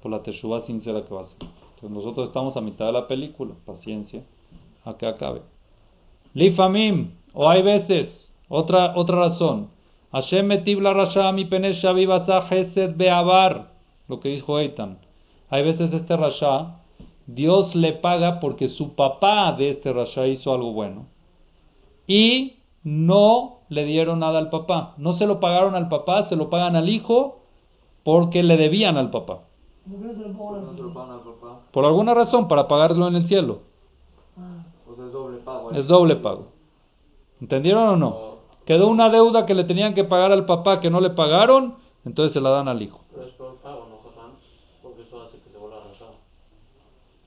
Por 0.00 0.10
la 0.12 0.22
teshuva 0.22 0.60
sincera 0.60 1.04
que 1.04 1.12
va 1.14 1.20
a 1.20 1.22
hacer. 1.24 1.38
Entonces 1.74 1.90
nosotros 1.90 2.26
estamos 2.28 2.56
a 2.56 2.60
mitad 2.60 2.86
de 2.86 2.92
la 2.92 3.08
película. 3.08 3.54
Paciencia 3.66 4.22
a 4.84 4.96
que 4.96 5.06
acabe. 5.06 5.42
Lifamim, 6.34 7.10
o 7.34 7.48
hay 7.48 7.62
veces, 7.62 8.32
otra, 8.48 8.94
otra 8.96 9.16
razón. 9.16 9.68
Hashem 10.12 10.46
metib 10.46 10.80
la 10.80 10.92
rasha 10.92 11.30
mi 11.32 11.44
penesha 11.46 11.92
vivasa 11.92 12.46
hesed 12.48 12.94
beavar. 12.96 13.72
Lo 14.08 14.20
que 14.20 14.28
dijo 14.28 14.58
Eitan. 14.58 14.98
Hay 15.52 15.62
veces 15.62 15.92
este 15.92 16.16
rasha, 16.16 16.80
Dios 17.26 17.74
le 17.74 17.92
paga 17.92 18.40
porque 18.40 18.68
su 18.68 18.94
papá 18.94 19.52
de 19.52 19.70
este 19.70 19.92
rasha 19.92 20.26
hizo 20.26 20.52
algo 20.52 20.72
bueno. 20.72 21.06
Y 22.06 22.56
no 22.82 23.58
le 23.68 23.84
dieron 23.84 24.20
nada 24.20 24.38
al 24.38 24.50
papá. 24.50 24.94
No 24.96 25.12
se 25.12 25.26
lo 25.26 25.38
pagaron 25.40 25.74
al 25.74 25.88
papá, 25.88 26.24
se 26.24 26.36
lo 26.36 26.50
pagan 26.50 26.74
al 26.74 26.88
hijo 26.88 27.40
porque 28.02 28.42
le 28.42 28.56
debían 28.56 28.96
al 28.96 29.10
papá. 29.10 29.40
¿Por 31.70 31.84
alguna 31.84 32.14
razón, 32.14 32.48
para 32.48 32.66
pagarlo 32.68 33.08
en 33.08 33.16
el 33.16 33.26
cielo. 33.26 33.60
Es 34.98 35.12
doble 35.12 35.38
pago. 35.38 35.70
Es 35.72 35.88
doble 35.88 36.16
pago. 36.16 36.46
¿Entendieron 37.40 37.88
o 37.88 37.96
no? 37.96 38.32
Quedó 38.64 38.88
una 38.88 39.10
deuda 39.10 39.46
que 39.46 39.54
le 39.54 39.64
tenían 39.64 39.94
que 39.94 40.04
pagar 40.04 40.32
al 40.32 40.46
papá 40.46 40.80
que 40.80 40.90
no 40.90 41.00
le 41.00 41.10
pagaron, 41.10 41.74
entonces 42.04 42.32
se 42.32 42.40
la 42.40 42.50
dan 42.50 42.68
al 42.68 42.80
hijo. 42.80 43.00
Pero 43.12 43.26
es 43.26 43.32
peor 43.34 43.56
pago, 43.56 43.88
¿no, 43.90 44.10
Jajam? 44.10 44.32
Porque 44.82 45.02
eso 45.02 45.20
hace 45.20 45.38
que 45.40 45.50
se 45.50 45.58
vuelva 45.58 45.78
arrasado. 45.78 46.14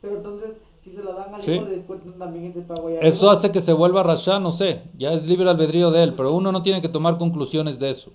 Pero 0.06 0.18
entonces, 0.18 0.52
si 0.84 0.92
se 0.92 1.04
la 1.04 1.14
dan 1.14 1.34
al 1.34 1.42
Sí. 1.42 1.54
hijo, 1.54 1.66
después 1.66 2.00
también 2.20 2.46
ese 2.46 2.62
pago 2.62 2.92
ya. 2.92 3.00
Eso 3.00 3.32
hace 3.32 3.52
que 3.52 3.64
se 3.64 3.74
vuelva 3.74 4.04
rasha, 4.04 4.40
no 4.40 4.52
sé, 4.52 4.84
ya 4.96 5.14
es 5.14 5.26
libre 5.26 5.50
albedrío 5.50 5.90
de 5.90 6.04
él, 6.04 6.14
pero 6.14 6.32
uno 6.32 6.52
no 6.52 6.62
tiene 6.62 6.80
que 6.80 6.90
tomar 6.90 7.18
conclusiones 7.18 7.80
de 7.80 7.90
eso. 7.90 8.12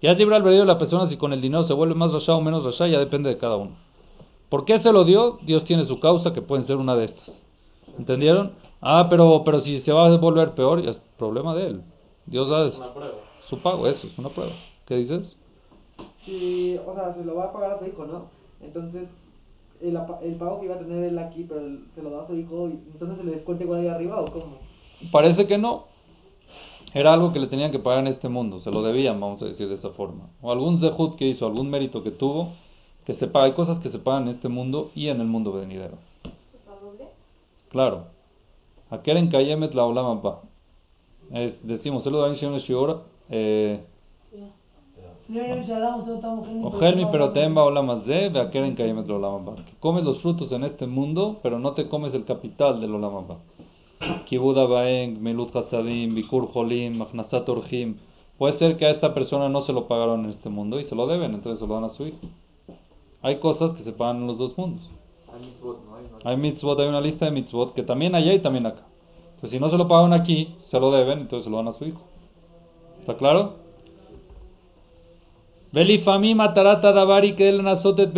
Ya 0.00 0.12
es 0.12 0.18
libre 0.18 0.34
albedrío 0.34 0.60
de 0.60 0.66
la 0.66 0.78
persona 0.78 1.06
si 1.06 1.18
con 1.18 1.34
el 1.34 1.42
dinero 1.42 1.64
se 1.64 1.74
vuelve 1.74 1.94
más 1.94 2.10
rasha 2.10 2.34
o 2.34 2.40
menos 2.40 2.64
rasha, 2.64 2.88
ya 2.88 2.98
depende 2.98 3.28
de 3.28 3.36
cada 3.36 3.56
uno. 3.56 3.72
¿Por 4.48 4.64
qué 4.64 4.78
se 4.78 4.92
lo 4.92 5.04
dio? 5.04 5.38
Dios 5.42 5.64
tiene 5.64 5.84
su 5.84 6.00
causa, 6.00 6.32
que 6.32 6.40
pueden 6.40 6.64
ser 6.64 6.78
una 6.78 6.96
de 6.96 7.04
estas. 7.04 7.42
¿Entendieron? 7.98 8.52
Ah, 8.80 9.08
pero, 9.10 9.42
pero 9.44 9.60
si 9.60 9.78
se 9.80 9.92
va 9.92 10.06
a 10.06 10.16
volver 10.16 10.52
peor, 10.52 10.80
ya 10.80 10.90
es 10.90 11.02
problema 11.18 11.54
de 11.54 11.66
él. 11.66 11.82
Dios 12.24 12.48
da 12.48 12.64
Es 12.66 12.80
su 13.48 13.58
pago, 13.58 13.86
eso 13.86 14.06
es 14.06 14.18
una 14.18 14.30
prueba. 14.30 14.52
¿Qué 14.86 14.96
dices? 14.96 15.36
Si, 16.24 16.78
o 16.86 16.94
sea, 16.94 17.14
se 17.14 17.24
lo 17.24 17.36
va 17.36 17.44
a 17.44 17.52
pagar 17.52 17.72
a 17.72 17.78
su 17.78 17.84
hijo, 17.84 18.06
¿no? 18.06 18.24
Entonces, 18.62 19.08
el, 19.82 19.98
el 20.22 20.34
pago 20.36 20.60
que 20.60 20.66
iba 20.66 20.74
a 20.76 20.78
tener 20.78 21.04
él 21.04 21.18
aquí, 21.18 21.44
pero 21.48 21.60
el- 21.60 21.86
se 21.94 22.02
lo 22.02 22.10
da 22.10 22.22
a 22.22 22.26
su 22.26 22.36
hijo, 22.36 22.68
y 22.68 22.80
entonces 22.92 23.24
le 23.24 23.32
descuenta 23.32 23.64
igual 23.64 23.80
ahí 23.80 23.88
arriba, 23.88 24.20
¿o 24.20 24.26
cómo? 24.26 24.58
Parece 25.10 25.46
que 25.46 25.58
no. 25.58 25.84
Era 26.94 27.14
algo 27.14 27.32
que 27.32 27.40
le 27.40 27.46
tenían 27.46 27.72
que 27.72 27.78
pagar 27.78 28.00
en 28.00 28.06
este 28.08 28.28
mundo, 28.28 28.60
se 28.60 28.70
lo 28.70 28.82
debían, 28.82 29.18
vamos 29.18 29.40
a 29.42 29.46
decir 29.46 29.68
de 29.68 29.74
esa 29.74 29.90
forma. 29.90 30.28
O 30.42 30.52
algún 30.52 30.78
zehut 30.78 31.16
que 31.16 31.26
hizo, 31.26 31.46
algún 31.46 31.70
mérito 31.70 32.02
que 32.02 32.10
tuvo, 32.10 32.50
que 33.06 33.14
se 33.14 33.26
paga. 33.28 33.46
Hay 33.46 33.52
cosas 33.52 33.78
que 33.80 33.88
se 33.88 33.98
pagan 33.98 34.24
en 34.24 34.28
este 34.28 34.48
mundo 34.48 34.90
y 34.94 35.08
en 35.08 35.20
el 35.20 35.26
mundo 35.26 35.52
venidero. 35.52 35.96
Claro. 37.70 38.04
Aquel 38.90 39.16
en 39.16 39.28
Kayemet 39.28 39.72
la 39.74 39.86
Olam 39.86 40.04
Abba. 40.06 40.42
Es, 41.30 41.66
decimos, 41.66 42.06
"Elu 42.06 42.18
Dain 42.18 42.34
Shem 42.34 42.54
Shior, 42.56 43.02
eh, 43.30 43.82
Olam 47.64 47.90
Hazeh, 47.90 48.28
ve 48.28 48.40
aquel 48.40 48.64
en 48.64 48.74
Kayemet 48.74 49.08
la 49.08 49.14
Olam 49.14 49.34
Abba. 49.34 49.64
Que 49.64 49.72
comes 49.80 50.04
los 50.04 50.20
frutos 50.20 50.52
en 50.52 50.62
este 50.62 50.86
mundo, 50.86 51.38
pero 51.42 51.58
no 51.58 51.72
te 51.72 51.88
comes 51.88 52.12
el 52.12 52.26
capital 52.26 52.80
del 52.80 52.94
Olam 52.94 53.16
Abba. 53.16 53.38
Kibud 54.26 54.58
Abaeng, 54.58 55.22
Milut 55.22 55.56
Hasadim, 55.56 56.14
Bikur 56.14 56.52
Jolim, 56.52 56.98
Machnasat 56.98 57.48
Orjim. 57.48 57.96
Puede 58.36 58.52
ser 58.54 58.76
que 58.76 58.84
a 58.84 58.90
esta 58.90 59.14
persona 59.14 59.48
no 59.48 59.62
se 59.62 59.72
lo 59.72 59.88
pagaron 59.88 60.24
en 60.24 60.30
este 60.30 60.50
mundo 60.50 60.78
y 60.78 60.84
se 60.84 60.94
lo 60.94 61.06
deben, 61.06 61.32
entonces 61.32 61.60
se 61.60 61.66
lo 61.66 61.74
dan 61.74 61.84
a 61.84 61.88
su 61.88 62.06
hijo. 62.06 62.18
Hay 63.22 63.38
cosas 63.38 63.72
que 63.72 63.84
se 63.84 63.92
pagan 63.92 64.18
en 64.18 64.26
los 64.26 64.36
dos 64.36 64.58
mundos. 64.58 64.90
Hay 66.24 66.36
mitzvot, 66.36 66.78
hay 66.78 66.88
una 66.88 67.00
lista 67.00 67.24
de 67.24 67.30
mitzvot 67.30 67.72
que 67.72 67.82
también 67.82 68.14
allá 68.14 68.34
y 68.34 68.40
también 68.40 68.66
acá. 68.66 68.84
Entonces, 69.34 69.50
si 69.50 69.58
no 69.58 69.70
se 69.70 69.78
lo 69.78 69.88
pagan 69.88 70.12
aquí, 70.12 70.54
se 70.58 70.78
lo 70.78 70.90
deben, 70.90 71.20
entonces 71.20 71.44
se 71.44 71.50
lo 71.50 71.56
dan 71.56 71.68
a 71.68 71.72
su 71.72 71.86
hijo. 71.86 72.02
¿Está 73.00 73.16
claro? 73.16 73.61
Davari 75.72 77.34
que 77.34 77.52
nasotet. 77.52 78.12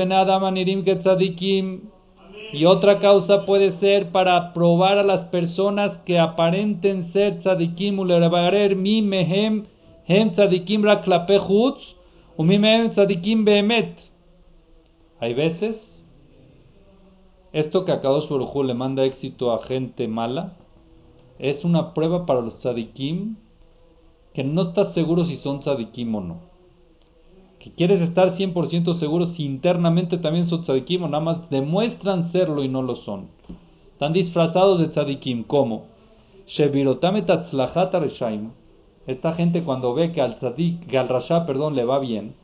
Y 2.54 2.66
otra 2.66 3.00
causa 3.00 3.46
puede 3.46 3.70
ser 3.70 4.12
para 4.12 4.52
probar 4.52 4.98
a 4.98 5.02
las 5.02 5.28
personas 5.28 5.98
que 6.04 6.20
aparenten 6.20 7.06
ser 7.06 7.40
tzadikim 7.40 7.98
ulerebarer 7.98 8.76
mi 8.76 9.02
mehem 9.02 9.66
hem 10.06 10.30
tzadikim 10.30 10.84
rak 10.84 11.02
klape 11.04 11.38
chutz 11.38 11.96
u 12.36 12.44
mi 12.44 12.58
mehem 12.58 12.90
tzadikim 12.90 13.44
behemet. 13.44 14.12
Hay 15.20 15.34
veces 15.34 16.06
esto 17.52 17.84
que 17.84 17.90
a 17.90 18.00
Kadosh 18.00 18.28
Baruj 18.28 18.54
Hu 18.54 18.62
le 18.62 18.74
manda 18.74 19.04
éxito 19.04 19.52
a 19.52 19.58
gente 19.58 20.06
mala 20.06 20.52
es 21.40 21.64
una 21.64 21.92
prueba 21.92 22.24
para 22.24 22.40
los 22.40 22.60
tzadikim 22.60 23.36
que 24.32 24.44
no 24.44 24.62
estás 24.62 24.94
seguro 24.94 25.24
si 25.24 25.36
son 25.36 25.58
tzadikim 25.58 26.14
o 26.14 26.20
no. 26.20 26.36
Que 27.64 27.70
quieres 27.70 28.02
estar 28.02 28.36
100% 28.36 28.92
seguro 28.92 29.24
si 29.24 29.42
internamente 29.42 30.18
también 30.18 30.46
son 30.46 30.60
tzadikim 30.60 31.04
o 31.04 31.08
nada 31.08 31.24
más 31.24 31.48
demuestran 31.48 32.30
serlo 32.30 32.62
y 32.62 32.68
no 32.68 32.82
lo 32.82 32.94
son. 32.94 33.28
Están 33.90 34.12
disfrazados 34.12 34.80
de 34.80 34.88
tzadikim. 34.88 35.44
¿Cómo? 35.44 35.86
Esta 39.06 39.32
gente 39.32 39.62
cuando 39.62 39.94
ve 39.94 40.12
que 40.12 40.20
al 40.20 40.36
tzadik, 40.36 40.94
al 40.94 41.08
rasha, 41.08 41.46
perdón, 41.46 41.74
le 41.74 41.86
va 41.86 42.00
bien, 42.00 42.34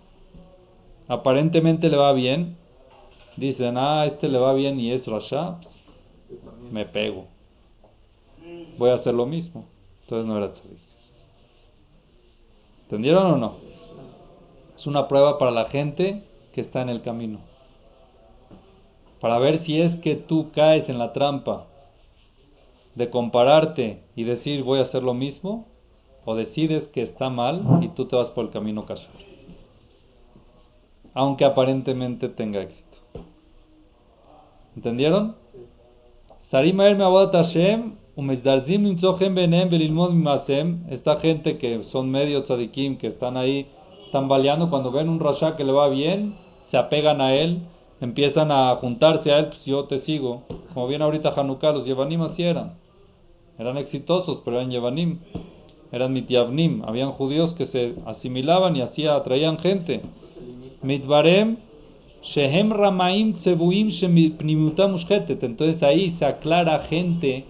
aparentemente 1.06 1.90
le 1.90 1.98
va 1.98 2.14
bien, 2.14 2.56
dicen, 3.36 3.76
ah, 3.76 4.06
este 4.06 4.26
le 4.26 4.38
va 4.38 4.54
bien 4.54 4.80
y 4.80 4.90
es 4.90 5.06
rasha, 5.06 5.60
también. 6.46 6.72
me 6.72 6.86
pego. 6.86 7.26
Voy 8.78 8.88
a 8.88 8.94
hacer 8.94 9.12
lo 9.12 9.26
mismo. 9.26 9.66
Entonces 10.04 10.26
no 10.26 10.38
era 10.38 10.50
tzadik. 10.50 10.78
¿Entendieron 12.84 13.32
o 13.32 13.36
no? 13.36 13.69
Es 14.80 14.86
una 14.86 15.08
prueba 15.08 15.36
para 15.36 15.50
la 15.50 15.66
gente 15.66 16.24
que 16.54 16.62
está 16.62 16.80
en 16.80 16.88
el 16.88 17.02
camino. 17.02 17.40
Para 19.20 19.38
ver 19.38 19.58
si 19.58 19.78
es 19.78 19.96
que 19.96 20.16
tú 20.16 20.52
caes 20.52 20.88
en 20.88 20.98
la 20.98 21.12
trampa 21.12 21.66
de 22.94 23.10
compararte 23.10 24.02
y 24.16 24.24
decir 24.24 24.64
voy 24.64 24.78
a 24.78 24.82
hacer 24.82 25.02
lo 25.02 25.12
mismo 25.12 25.66
o 26.24 26.34
decides 26.34 26.88
que 26.88 27.02
está 27.02 27.28
mal 27.28 27.80
y 27.82 27.88
tú 27.88 28.06
te 28.06 28.16
vas 28.16 28.30
por 28.30 28.46
el 28.46 28.50
camino 28.50 28.86
casual. 28.86 29.18
Aunque 31.12 31.44
aparentemente 31.44 32.30
tenga 32.30 32.62
éxito. 32.62 32.96
¿Entendieron? 34.74 35.36
Esta 40.88 41.16
gente 41.20 41.58
que 41.58 41.84
son 41.84 42.10
medio 42.10 42.42
que 42.96 43.06
están 43.06 43.36
ahí 43.36 43.68
tambaleando 44.10 44.70
cuando 44.70 44.90
ven 44.90 45.08
un 45.08 45.20
rasha 45.20 45.56
que 45.56 45.64
le 45.64 45.72
va 45.72 45.88
bien, 45.88 46.34
se 46.56 46.76
apegan 46.76 47.20
a 47.20 47.34
él, 47.34 47.60
empiezan 48.00 48.50
a 48.50 48.74
juntarse 48.76 49.32
a 49.32 49.38
él, 49.40 49.46
pues 49.46 49.64
yo 49.64 49.84
te 49.84 49.98
sigo. 49.98 50.42
Como 50.72 50.86
viene 50.86 51.04
ahorita 51.04 51.32
Hanukkah, 51.36 51.72
los 51.72 51.86
Yevanim 51.86 52.22
así 52.22 52.42
eran. 52.42 52.78
Eran 53.58 53.76
exitosos, 53.76 54.42
pero 54.44 54.58
eran 54.58 54.70
Yevanim. 54.70 55.18
Eran 55.92 56.12
mitiavnim. 56.12 56.82
Habían 56.84 57.10
judíos 57.12 57.52
que 57.52 57.64
se 57.64 57.94
asimilaban 58.06 58.76
y 58.76 58.80
así 58.80 59.06
atraían 59.06 59.58
gente. 59.58 60.02
Mitbarem 60.82 61.58
Shehem 62.22 62.70
Ramaim 62.70 63.34
Tsebuim. 63.34 63.90
Entonces 65.42 65.82
ahí 65.82 66.12
se 66.12 66.24
aclara 66.24 66.78
gente, 66.80 67.44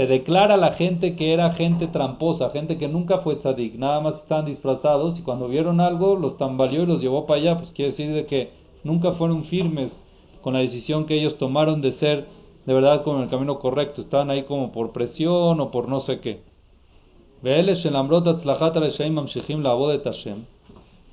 se 0.00 0.06
declara 0.06 0.54
a 0.54 0.56
la 0.56 0.72
gente 0.72 1.14
que 1.14 1.34
era 1.34 1.52
gente 1.52 1.86
tramposa, 1.86 2.48
gente 2.48 2.78
que 2.78 2.88
nunca 2.88 3.18
fue 3.18 3.36
tzadik, 3.36 3.74
nada 3.74 4.00
más 4.00 4.14
estaban 4.14 4.46
disfrazados 4.46 5.18
y 5.18 5.22
cuando 5.22 5.46
vieron 5.46 5.78
algo 5.78 6.16
los 6.16 6.38
tambaleó 6.38 6.84
y 6.84 6.86
los 6.86 7.02
llevó 7.02 7.26
para 7.26 7.38
allá. 7.38 7.58
Pues 7.58 7.70
quiere 7.70 7.90
decir 7.90 8.10
de 8.14 8.24
que 8.24 8.50
nunca 8.82 9.12
fueron 9.12 9.44
firmes 9.44 10.02
con 10.40 10.54
la 10.54 10.60
decisión 10.60 11.04
que 11.04 11.16
ellos 11.16 11.36
tomaron 11.36 11.82
de 11.82 11.92
ser 11.92 12.28
de 12.64 12.72
verdad 12.72 13.02
con 13.02 13.20
el 13.20 13.28
camino 13.28 13.58
correcto. 13.58 14.00
Estaban 14.00 14.30
ahí 14.30 14.44
como 14.44 14.72
por 14.72 14.92
presión 14.92 15.60
o 15.60 15.70
por 15.70 15.86
no 15.86 16.00
sé 16.00 16.18
qué. 16.20 16.40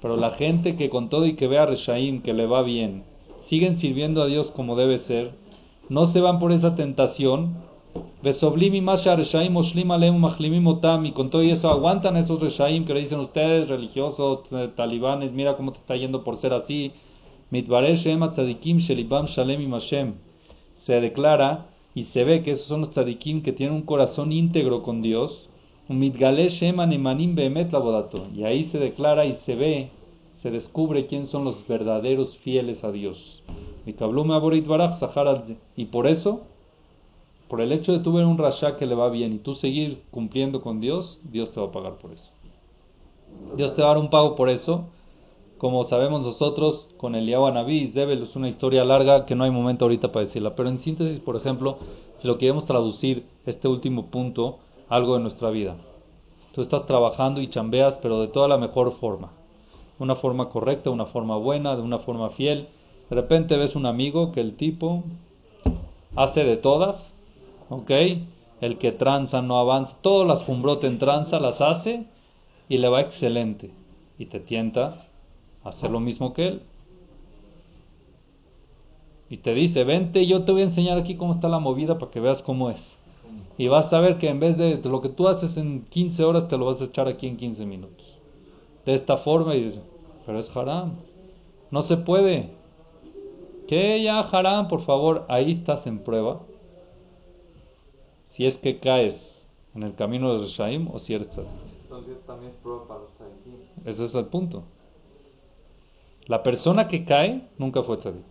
Pero 0.01 0.15
la 0.15 0.31
gente 0.31 0.77
que 0.77 0.89
con 0.89 1.09
todo 1.09 1.25
y 1.25 1.33
que 1.33 1.47
vea 1.49 1.63
a 1.63 1.65
Reshaim 1.65 2.21
que 2.21 2.33
le 2.33 2.45
va 2.45 2.61
bien, 2.61 3.03
siguen 3.47 3.75
sirviendo 3.75 4.21
a 4.21 4.27
Dios 4.27 4.51
como 4.51 4.77
debe 4.77 4.99
ser, 4.99 5.31
no 5.89 6.05
se 6.05 6.21
van 6.21 6.39
por 6.39 6.53
esa 6.53 6.75
tentación. 6.75 7.67
Y 8.23 8.31
con 11.11 11.29
todo 11.29 11.43
eso 11.43 11.69
aguantan 11.69 12.17
esos 12.17 12.41
Reshaim 12.41 12.83
que 12.83 12.95
le 12.95 13.01
dicen 13.01 13.19
ustedes 13.19 13.69
religiosos, 13.69 14.39
eh, 14.51 14.69
talibanes, 14.75 15.31
mira 15.33 15.55
cómo 15.55 15.71
te 15.71 15.77
está 15.77 15.95
yendo 15.95 16.23
por 16.23 16.37
ser 16.37 16.53
así. 16.53 16.93
Se 20.77 20.99
declara 20.99 21.67
y 21.93 22.03
se 22.03 22.23
ve 22.23 22.41
que 22.41 22.51
esos 22.51 22.65
son 22.65 22.81
los 22.81 22.89
tzadikim 22.89 23.43
que 23.43 23.53
tienen 23.53 23.75
un 23.75 23.83
corazón 23.83 24.31
íntegro 24.31 24.81
con 24.81 25.03
Dios. 25.03 25.47
Y 25.87 25.93
ahí 28.43 28.63
se 28.63 28.79
declara 28.79 29.25
y 29.25 29.33
se 29.33 29.55
ve, 29.55 29.91
se 30.37 30.49
descubre 30.49 31.05
quién 31.05 31.27
son 31.27 31.43
los 31.43 31.67
verdaderos 31.67 32.35
fieles 32.37 32.83
a 32.83 32.91
Dios. 32.91 33.43
Y 33.85 33.93
por 35.85 36.07
eso, 36.07 36.41
por 37.47 37.61
el 37.61 37.71
hecho 37.71 37.93
de 37.93 37.99
tú 37.99 38.13
ver 38.13 38.25
un 38.25 38.37
rasha 38.37 38.77
que 38.77 38.85
le 38.85 38.95
va 38.95 39.09
bien 39.09 39.33
y 39.33 39.37
tú 39.39 39.53
seguir 39.53 40.03
cumpliendo 40.11 40.61
con 40.61 40.79
Dios, 40.79 41.21
Dios 41.23 41.51
te 41.51 41.59
va 41.59 41.67
a 41.67 41.71
pagar 41.71 41.97
por 41.97 42.11
eso. 42.11 42.29
Dios 43.55 43.73
te 43.73 43.81
va 43.81 43.89
a 43.89 43.93
dar 43.93 44.03
un 44.03 44.09
pago 44.09 44.35
por 44.35 44.49
eso. 44.49 44.85
Como 45.57 45.83
sabemos 45.85 46.21
nosotros, 46.21 46.87
con 46.97 47.15
Eliyahu 47.15 47.47
Anabí 47.47 47.77
y 47.77 47.87
Zebel 47.87 48.23
es 48.23 48.35
una 48.35 48.47
historia 48.47 48.85
larga 48.85 49.25
que 49.25 49.35
no 49.35 49.43
hay 49.43 49.51
momento 49.51 49.85
ahorita 49.85 50.11
para 50.11 50.25
decirla. 50.25 50.55
Pero 50.55 50.69
en 50.69 50.77
síntesis, 50.77 51.19
por 51.19 51.35
ejemplo, 51.35 51.77
si 52.17 52.27
lo 52.27 52.37
queremos 52.37 52.65
traducir, 52.65 53.25
este 53.45 53.67
último 53.67 54.07
punto, 54.07 54.59
algo 54.89 55.15
de 55.15 55.21
nuestra 55.21 55.49
vida. 55.49 55.75
Tú 56.53 56.61
estás 56.61 56.85
trabajando 56.85 57.41
y 57.41 57.47
chambeas, 57.47 57.97
pero 58.01 58.21
de 58.21 58.27
toda 58.27 58.47
la 58.47 58.57
mejor 58.57 58.93
forma. 58.99 59.31
Una 59.99 60.15
forma 60.15 60.49
correcta, 60.49 60.89
una 60.89 61.05
forma 61.05 61.37
buena, 61.37 61.75
de 61.75 61.81
una 61.81 61.99
forma 61.99 62.29
fiel. 62.31 62.67
De 63.09 63.15
repente 63.15 63.57
ves 63.57 63.75
un 63.75 63.85
amigo 63.85 64.31
que 64.31 64.41
el 64.41 64.55
tipo 64.57 65.03
hace 66.15 66.43
de 66.43 66.57
todas, 66.57 67.16
¿ok? 67.69 67.91
El 68.61 68.77
que 68.77 68.91
tranza 68.91 69.41
no 69.41 69.59
avanza, 69.59 69.95
todas 70.01 70.27
las 70.27 70.43
fumbrote 70.43 70.87
en 70.87 70.99
tranza 70.99 71.39
las 71.39 71.61
hace 71.61 72.05
y 72.69 72.77
le 72.77 72.89
va 72.89 73.01
excelente. 73.01 73.71
Y 74.17 74.25
te 74.25 74.39
tienta 74.39 75.05
a 75.63 75.69
hacer 75.69 75.91
lo 75.91 75.99
mismo 75.99 76.33
que 76.33 76.47
él. 76.47 76.61
Y 79.29 79.37
te 79.37 79.53
dice, 79.53 79.83
vente, 79.83 80.25
yo 80.25 80.43
te 80.43 80.51
voy 80.51 80.61
a 80.61 80.65
enseñar 80.65 80.97
aquí 80.97 81.15
cómo 81.15 81.33
está 81.33 81.49
la 81.49 81.59
movida 81.59 81.99
para 81.99 82.11
que 82.11 82.19
veas 82.19 82.41
cómo 82.41 82.69
es. 82.69 82.95
Y 83.57 83.67
vas 83.67 83.91
a 83.91 83.99
ver 83.99 84.17
que 84.17 84.29
en 84.29 84.39
vez 84.39 84.57
de 84.57 84.79
lo 84.83 85.01
que 85.01 85.09
tú 85.09 85.27
haces 85.27 85.57
en 85.57 85.83
15 85.83 86.23
horas, 86.23 86.47
te 86.47 86.57
lo 86.57 86.65
vas 86.65 86.81
a 86.81 86.85
echar 86.85 87.07
aquí 87.07 87.27
en 87.27 87.37
15 87.37 87.65
minutos. 87.65 88.05
De 88.85 88.93
esta 88.93 89.17
forma, 89.17 89.55
y, 89.55 89.81
pero 90.25 90.39
es 90.39 90.55
haram. 90.55 90.93
No 91.71 91.81
se 91.81 91.97
puede. 91.97 92.51
Que 93.67 94.01
ya 94.01 94.21
haram, 94.21 94.69
por 94.69 94.83
favor, 94.83 95.25
ahí 95.27 95.51
estás 95.51 95.85
en 95.87 95.99
prueba. 95.99 96.39
Si 98.37 98.45
es 98.45 98.57
que 98.57 98.77
caes 98.77 99.47
en 99.73 99.81
el 99.81 99.95
camino 99.95 100.31
de 100.31 100.45
Reshaim 100.45 100.87
o 100.91 100.99
si 100.99 101.15
eres 101.15 101.29
tzadik. 101.29 101.49
Entonces 101.81 102.23
también 102.27 102.51
es 102.51 102.57
prueba 102.59 102.87
para 102.87 102.99
los 102.99 103.11
tzadikim. 103.15 103.55
Ese 103.83 104.05
es 104.05 104.13
el 104.13 104.25
punto. 104.25 104.63
La 106.27 106.43
persona 106.43 106.87
que 106.87 107.03
cae 107.03 107.47
nunca 107.57 107.81
fue 107.81 107.97
tzadik. 107.97 108.27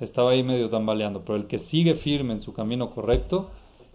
Estaba 0.00 0.32
ahí 0.32 0.42
medio 0.42 0.68
tambaleando, 0.68 1.24
pero 1.24 1.36
el 1.36 1.46
que 1.46 1.58
sigue 1.58 1.94
firme 1.94 2.34
en 2.34 2.42
su 2.42 2.52
camino 2.52 2.90
correcto, 2.90 3.48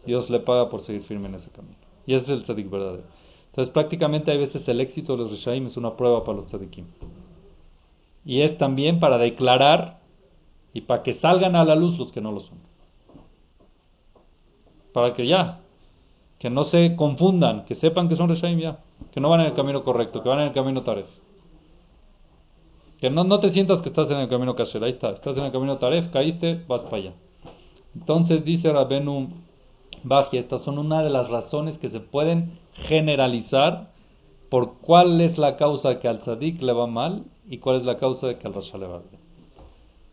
Dios 0.07 0.31
le 0.31 0.39
paga 0.39 0.69
por 0.69 0.81
seguir 0.81 1.03
firme 1.03 1.27
en 1.27 1.35
ese 1.35 1.51
camino. 1.51 1.77
Y 2.07 2.15
ese 2.15 2.25
es 2.25 2.31
el 2.31 2.41
tzadik 2.41 2.67
verdadero. 2.67 3.03
Entonces 3.49 3.71
prácticamente 3.71 4.31
hay 4.31 4.39
veces 4.39 4.67
el 4.67 4.81
éxito 4.81 5.15
de 5.15 5.21
los 5.21 5.31
Rishaim 5.31 5.67
es 5.67 5.77
una 5.77 5.95
prueba 5.95 6.23
para 6.23 6.37
los 6.37 6.47
tzadikim. 6.47 6.87
Y 8.25 8.41
es 8.41 8.57
también 8.57 8.99
para 8.99 9.19
declarar 9.19 10.01
y 10.73 10.81
para 10.81 11.03
que 11.03 11.13
salgan 11.13 11.55
a 11.55 11.63
la 11.63 11.75
luz 11.75 11.99
los 11.99 12.11
que 12.11 12.21
no 12.21 12.31
lo 12.31 12.39
son. 12.39 12.70
Para 14.93 15.13
que 15.13 15.25
ya, 15.25 15.59
que 16.39 16.49
no 16.49 16.63
se 16.63 16.95
confundan, 16.95 17.65
que 17.65 17.75
sepan 17.75 18.09
que 18.09 18.15
son 18.15 18.29
Rishaim 18.29 18.59
ya, 18.59 18.79
que 19.11 19.19
no 19.19 19.29
van 19.29 19.41
en 19.41 19.47
el 19.47 19.53
camino 19.53 19.83
correcto, 19.83 20.23
que 20.23 20.29
van 20.29 20.39
en 20.39 20.47
el 20.47 20.53
camino 20.53 20.81
Taref. 20.81 21.07
Que 22.99 23.09
no, 23.09 23.23
no 23.23 23.39
te 23.39 23.49
sientas 23.49 23.81
que 23.81 23.89
estás 23.89 24.09
en 24.11 24.17
el 24.17 24.29
camino 24.29 24.55
Kasher, 24.55 24.83
ahí 24.83 24.91
está, 24.91 25.11
estás 25.11 25.37
en 25.37 25.45
el 25.45 25.51
camino 25.51 25.77
Taref, 25.77 26.09
caíste, 26.11 26.63
vas 26.67 26.83
para 26.83 26.97
allá. 26.97 27.13
Entonces 27.95 28.45
dice 28.45 28.71
Rabenu 28.71 29.29
Baji, 30.03 30.37
estas 30.37 30.61
son 30.61 30.79
una 30.79 31.03
de 31.03 31.09
las 31.09 31.29
razones 31.29 31.77
que 31.77 31.89
se 31.89 31.99
pueden 31.99 32.59
generalizar 32.73 33.91
por 34.49 34.79
cuál 34.79 35.21
es 35.21 35.37
la 35.37 35.57
causa 35.57 35.99
que 35.99 36.07
al 36.07 36.19
tzadik 36.19 36.61
le 36.61 36.73
va 36.73 36.87
mal 36.87 37.23
y 37.47 37.59
cuál 37.59 37.77
es 37.77 37.85
la 37.85 37.97
causa 37.97 38.27
de 38.27 38.37
que 38.37 38.47
al 38.47 38.53
rasha 38.53 38.77
le 38.77 38.87
va 38.87 38.99
bien. 38.99 39.20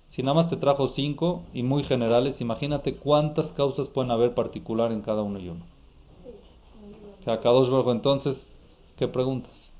Si 0.09 0.23
nada 0.23 0.35
más 0.35 0.51
te 0.51 0.57
trajo 0.57 0.89
cinco 0.89 1.43
y 1.53 1.63
muy 1.63 1.85
generales, 1.85 2.41
imagínate 2.41 2.97
cuántas 2.97 3.53
causas 3.53 3.89
pueden 3.89 4.11
haber 4.11 4.35
particular 4.35 4.91
en 4.93 5.03
cada 5.03 5.23
uno 5.23 5.39
y 5.39 5.49
uno. 5.49 5.65
Que 7.25 7.31
a 7.31 7.41
Kadosh 7.41 7.69
Baruj 7.69 7.91
entonces, 7.91 8.51
¿qué 8.97 9.07
preguntas? 9.07 9.73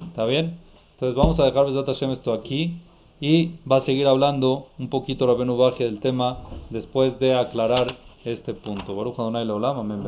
¿Está 0.00 0.24
bien? 0.24 0.58
Entonces 0.94 1.16
vamos 1.16 1.38
a 1.38 1.44
dejar 1.44 1.66
Hashem 1.66 2.10
esto 2.10 2.32
aquí 2.32 2.80
y 3.20 3.52
va 3.70 3.76
a 3.76 3.80
seguir 3.80 4.06
hablando 4.06 4.66
un 4.78 4.88
poquito 4.88 5.26
Rabenu 5.26 5.56
Baje 5.56 5.84
del 5.84 6.00
tema 6.00 6.38
después 6.70 7.18
de 7.18 7.34
aclarar 7.34 7.94
este 8.24 8.54
punto. 8.54 8.96
Baruch 8.96 9.18
Adonai 9.18 9.44
Leolam, 9.44 9.78
amén. 9.78 10.02